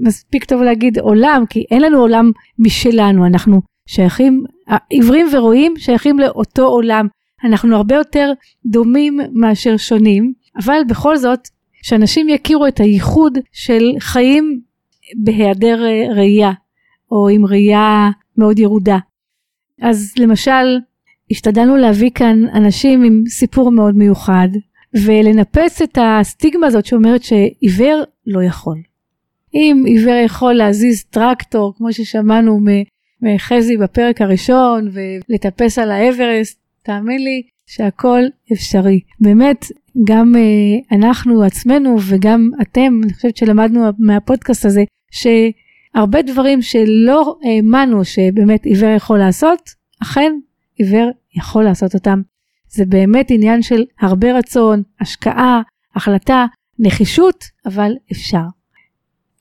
מספיק 0.00 0.44
טוב 0.44 0.62
להגיד 0.62 0.98
עולם, 0.98 1.44
כי 1.50 1.64
אין 1.70 1.82
לנו 1.82 1.98
עולם 1.98 2.30
משלנו, 2.58 3.26
אנחנו 3.26 3.60
שייכים, 3.86 4.44
עיוורים 4.90 5.26
ורואים 5.32 5.74
שייכים 5.76 6.18
לאותו 6.18 6.66
עולם. 6.66 7.06
אנחנו 7.44 7.76
הרבה 7.76 7.94
יותר 7.94 8.32
דומים 8.66 9.20
מאשר 9.32 9.76
שונים, 9.76 10.32
אבל 10.64 10.80
בכל 10.88 11.16
זאת, 11.16 11.48
שאנשים 11.82 12.28
יכירו 12.28 12.66
את 12.66 12.80
הייחוד 12.80 13.38
של 13.52 13.82
חיים 13.98 14.60
בהיעדר 15.16 15.84
אה, 15.84 16.14
ראייה, 16.16 16.52
או 17.10 17.28
עם 17.28 17.46
ראייה 17.46 18.10
מאוד 18.36 18.58
ירודה. 18.58 18.98
אז 19.82 20.14
למשל, 20.18 20.78
השתדלנו 21.30 21.76
להביא 21.76 22.10
כאן 22.14 22.44
אנשים 22.54 23.02
עם 23.02 23.22
סיפור 23.28 23.70
מאוד 23.70 23.96
מיוחד, 23.96 24.48
ולנפץ 24.94 25.82
את 25.82 25.98
הסטיגמה 26.00 26.66
הזאת 26.66 26.86
שאומרת 26.86 27.22
שעיוור 27.22 28.02
לא 28.26 28.42
יכול. 28.42 28.78
אם 29.54 29.82
עיוור 29.86 30.14
יכול 30.24 30.54
להזיז 30.54 31.04
טרקטור, 31.04 31.74
כמו 31.76 31.92
ששמענו 31.92 32.60
מחזי 33.22 33.76
בפרק 33.76 34.20
הראשון, 34.20 34.90
ולטפס 34.92 35.78
על 35.78 35.90
האברסט, 35.90 36.58
תאמין 36.82 37.24
לי 37.24 37.42
שהכל 37.66 38.20
אפשרי. 38.52 39.00
באמת, 39.20 39.64
גם 40.04 40.34
אה, 40.36 40.96
אנחנו 40.96 41.42
עצמנו 41.42 41.96
וגם 42.08 42.50
אתם, 42.62 43.00
אני 43.04 43.12
חושבת 43.12 43.36
שלמדנו 43.36 43.84
מהפודקאסט 43.98 44.64
הזה, 44.64 44.84
שהרבה 45.10 46.22
דברים 46.22 46.62
שלא 46.62 47.36
האמנו 47.42 48.04
שבאמת 48.04 48.64
עיוור 48.64 48.90
יכול 48.96 49.18
לעשות, 49.18 49.70
אכן 50.02 50.32
עיוור 50.80 51.10
יכול 51.36 51.64
לעשות 51.64 51.94
אותם. 51.94 52.22
זה 52.68 52.84
באמת 52.84 53.30
עניין 53.30 53.62
של 53.62 53.84
הרבה 54.00 54.38
רצון, 54.38 54.82
השקעה, 55.00 55.62
החלטה, 55.94 56.46
נחישות, 56.78 57.44
אבל 57.66 57.92
אפשר. 58.12 58.44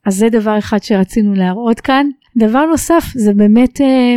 אז 0.06 0.16
זה 0.16 0.30
דבר 0.30 0.58
אחד 0.58 0.84
שרצינו 0.84 1.34
להראות 1.34 1.80
כאן. 1.80 2.08
דבר 2.38 2.66
נוסף 2.66 3.04
זה 3.16 3.34
באמת 3.34 3.82
אה, 3.82 4.16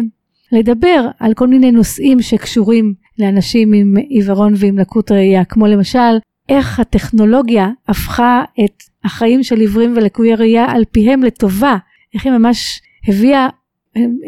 לדבר 0.53 1.09
על 1.19 1.35
כל 1.35 1.47
מיני 1.47 1.71
נושאים 1.71 2.23
שקשורים 2.23 2.95
לאנשים 3.19 3.73
עם 3.73 3.97
עיוורון 4.09 4.53
ועם 4.57 4.79
לקות 4.79 5.13
ראייה, 5.13 5.45
כמו 5.45 5.67
למשל 5.67 6.19
איך 6.49 6.81
הטכנולוגיה 6.81 7.69
הפכה 7.89 8.45
את 8.65 8.83
החיים 9.05 9.43
של 9.43 9.61
עיוורים 9.61 9.97
ולקויי 9.97 10.35
ראייה 10.35 10.65
על 10.69 10.85
פיהם 10.93 11.23
לטובה, 11.23 11.77
איך 12.15 12.27
היא 12.27 12.33
ממש 12.33 12.81
הביאה, 13.09 13.49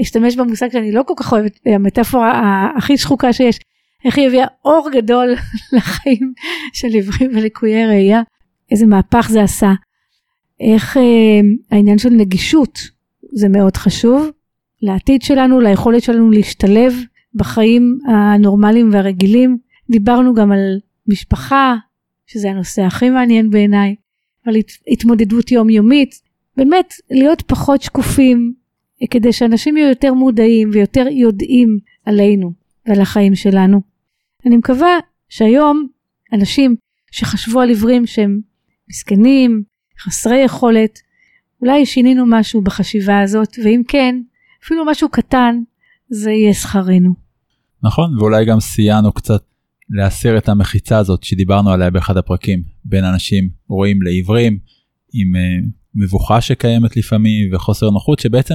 אשתמש 0.02 0.36
במושג 0.36 0.72
שאני 0.72 0.92
לא 0.92 1.02
כל 1.06 1.14
כך 1.16 1.32
אוהבת, 1.32 1.58
המטאפורה 1.66 2.70
הכי 2.76 2.96
שחוקה 2.98 3.32
שיש, 3.32 3.60
איך 4.04 4.18
היא 4.18 4.26
הביאה 4.26 4.46
אור 4.64 4.88
גדול 4.92 5.34
לחיים 5.76 6.32
של 6.72 6.88
עיוורים 6.88 7.30
ולקויי 7.34 7.86
ראייה, 7.86 8.22
איזה 8.70 8.86
מהפך 8.86 9.28
זה 9.30 9.42
עשה. 9.42 9.72
איך 10.60 10.96
אה, 10.96 11.02
העניין 11.70 11.98
של 11.98 12.10
נגישות 12.10 12.78
זה 13.32 13.48
מאוד 13.48 13.76
חשוב 13.76 14.30
לעתיד 14.82 15.22
שלנו, 15.22 15.60
ליכולת 15.60 16.02
שלנו 16.02 16.30
להשתלב 16.30 16.94
בחיים 17.34 17.98
הנורמליים 18.08 18.90
והרגילים. 18.92 19.58
דיברנו 19.90 20.34
גם 20.34 20.52
על 20.52 20.78
משפחה, 21.08 21.74
שזה 22.26 22.50
הנושא 22.50 22.82
הכי 22.82 23.10
מעניין 23.10 23.50
בעיניי, 23.50 23.94
על 24.46 24.56
הת, 24.56 24.70
התמודדות 24.88 25.50
יומיומית, 25.52 26.14
באמת 26.56 26.94
להיות 27.10 27.42
פחות 27.42 27.82
שקופים, 27.82 28.54
כדי 29.10 29.32
שאנשים 29.32 29.76
יהיו 29.76 29.88
יותר 29.88 30.14
מודעים 30.14 30.70
ויותר 30.72 31.06
יודעים 31.10 31.78
עלינו 32.06 32.52
ועל 32.86 33.00
החיים 33.00 33.34
שלנו. 33.34 33.80
אני 34.46 34.56
מקווה 34.56 34.98
שהיום 35.28 35.86
אנשים 36.32 36.76
שחשבו 37.10 37.60
על 37.60 37.68
עיוורים 37.68 38.06
שהם 38.06 38.40
מסכנים, 38.90 39.62
חסרי 40.00 40.38
יכולת, 40.38 40.98
אולי 41.62 41.86
שינינו 41.86 42.24
משהו 42.26 42.62
בחשיבה 42.62 43.20
הזאת, 43.20 43.56
ואם 43.64 43.82
כן, 43.88 44.20
אפילו 44.64 44.84
משהו 44.86 45.08
קטן, 45.08 45.60
זה 46.08 46.30
יהיה 46.30 46.54
שכרנו. 46.54 47.14
נכון, 47.82 48.18
ואולי 48.18 48.44
גם 48.44 48.60
סייענו 48.60 49.12
קצת 49.12 49.42
להסיר 49.90 50.38
את 50.38 50.48
המחיצה 50.48 50.98
הזאת 50.98 51.22
שדיברנו 51.22 51.70
עליה 51.70 51.90
באחד 51.90 52.16
הפרקים, 52.16 52.62
בין 52.84 53.04
אנשים 53.04 53.48
רואים 53.68 54.02
לעיוורים, 54.02 54.58
עם 55.12 55.34
uh, 55.34 55.68
מבוכה 55.94 56.40
שקיימת 56.40 56.96
לפעמים 56.96 57.54
וחוסר 57.54 57.90
נוחות 57.90 58.18
שבעצם 58.18 58.54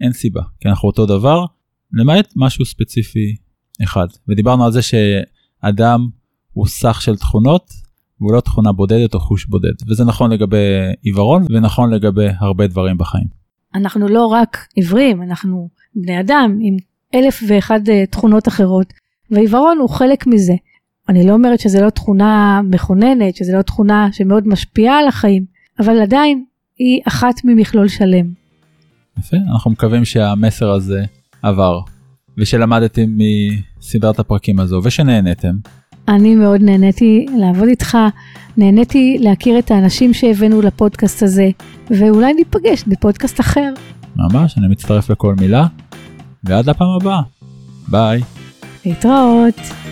אין 0.00 0.12
סיבה, 0.12 0.42
כי 0.60 0.68
אנחנו 0.68 0.88
אותו 0.88 1.06
דבר, 1.06 1.44
למעט 1.92 2.32
משהו 2.36 2.64
ספציפי 2.64 3.36
אחד. 3.84 4.06
ודיברנו 4.28 4.64
על 4.64 4.72
זה 4.72 4.80
שאדם 4.82 6.08
הוא 6.52 6.66
סך 6.66 7.02
של 7.02 7.16
תכונות 7.16 7.70
והוא 8.20 8.32
לא 8.32 8.40
תכונה 8.40 8.72
בודדת 8.72 9.14
או 9.14 9.20
חוש 9.20 9.46
בודד 9.46 9.72
וזה 9.88 10.04
נכון 10.04 10.30
לגבי 10.30 10.66
עיוורון 11.02 11.44
ונכון 11.50 11.94
לגבי 11.94 12.26
הרבה 12.40 12.66
דברים 12.66 12.98
בחיים. 12.98 13.26
אנחנו 13.74 14.08
לא 14.08 14.26
רק 14.26 14.66
עיוורים 14.74 15.22
אנחנו 15.22 15.68
בני 15.94 16.20
אדם 16.20 16.58
עם 16.60 16.76
אלף 17.14 17.42
ואחד 17.48 17.88
אה, 17.88 18.06
תכונות 18.06 18.48
אחרות 18.48 18.92
ועיוורון 19.30 19.78
הוא 19.78 19.88
חלק 19.88 20.26
מזה. 20.26 20.54
אני 21.08 21.26
לא 21.26 21.32
אומרת 21.32 21.60
שזה 21.60 21.80
לא 21.80 21.90
תכונה 21.90 22.60
מכוננת 22.64 23.36
שזה 23.36 23.52
לא 23.56 23.62
תכונה 23.62 24.08
שמאוד 24.12 24.48
משפיעה 24.48 24.98
על 24.98 25.08
החיים 25.08 25.44
אבל 25.78 26.00
עדיין 26.00 26.44
היא 26.78 27.00
אחת 27.08 27.34
ממכלול 27.44 27.88
שלם. 27.88 28.45
יפה 29.18 29.36
אנחנו 29.52 29.70
מקווים 29.70 30.04
שהמסר 30.04 30.70
הזה 30.70 31.04
עבר 31.42 31.80
ושלמדתם 32.38 33.06
מסדרת 33.78 34.18
הפרקים 34.18 34.60
הזו 34.60 34.80
ושנהנתם. 34.84 35.56
אני 36.08 36.34
מאוד 36.34 36.62
נהניתי 36.62 37.26
לעבוד 37.38 37.68
איתך, 37.68 37.98
נהניתי 38.56 39.16
להכיר 39.20 39.58
את 39.58 39.70
האנשים 39.70 40.14
שהבאנו 40.14 40.62
לפודקאסט 40.62 41.22
הזה, 41.22 41.48
ואולי 41.90 42.32
ניפגש 42.32 42.84
בפודקאסט 42.86 43.40
אחר. 43.40 43.72
ממש, 44.16 44.58
אני 44.58 44.68
מצטרף 44.68 45.10
לכל 45.10 45.34
מילה, 45.40 45.66
ועד 46.44 46.70
לפעם 46.70 46.88
הבאה. 47.00 47.22
ביי. 47.88 48.22
להתראות. 48.86 49.85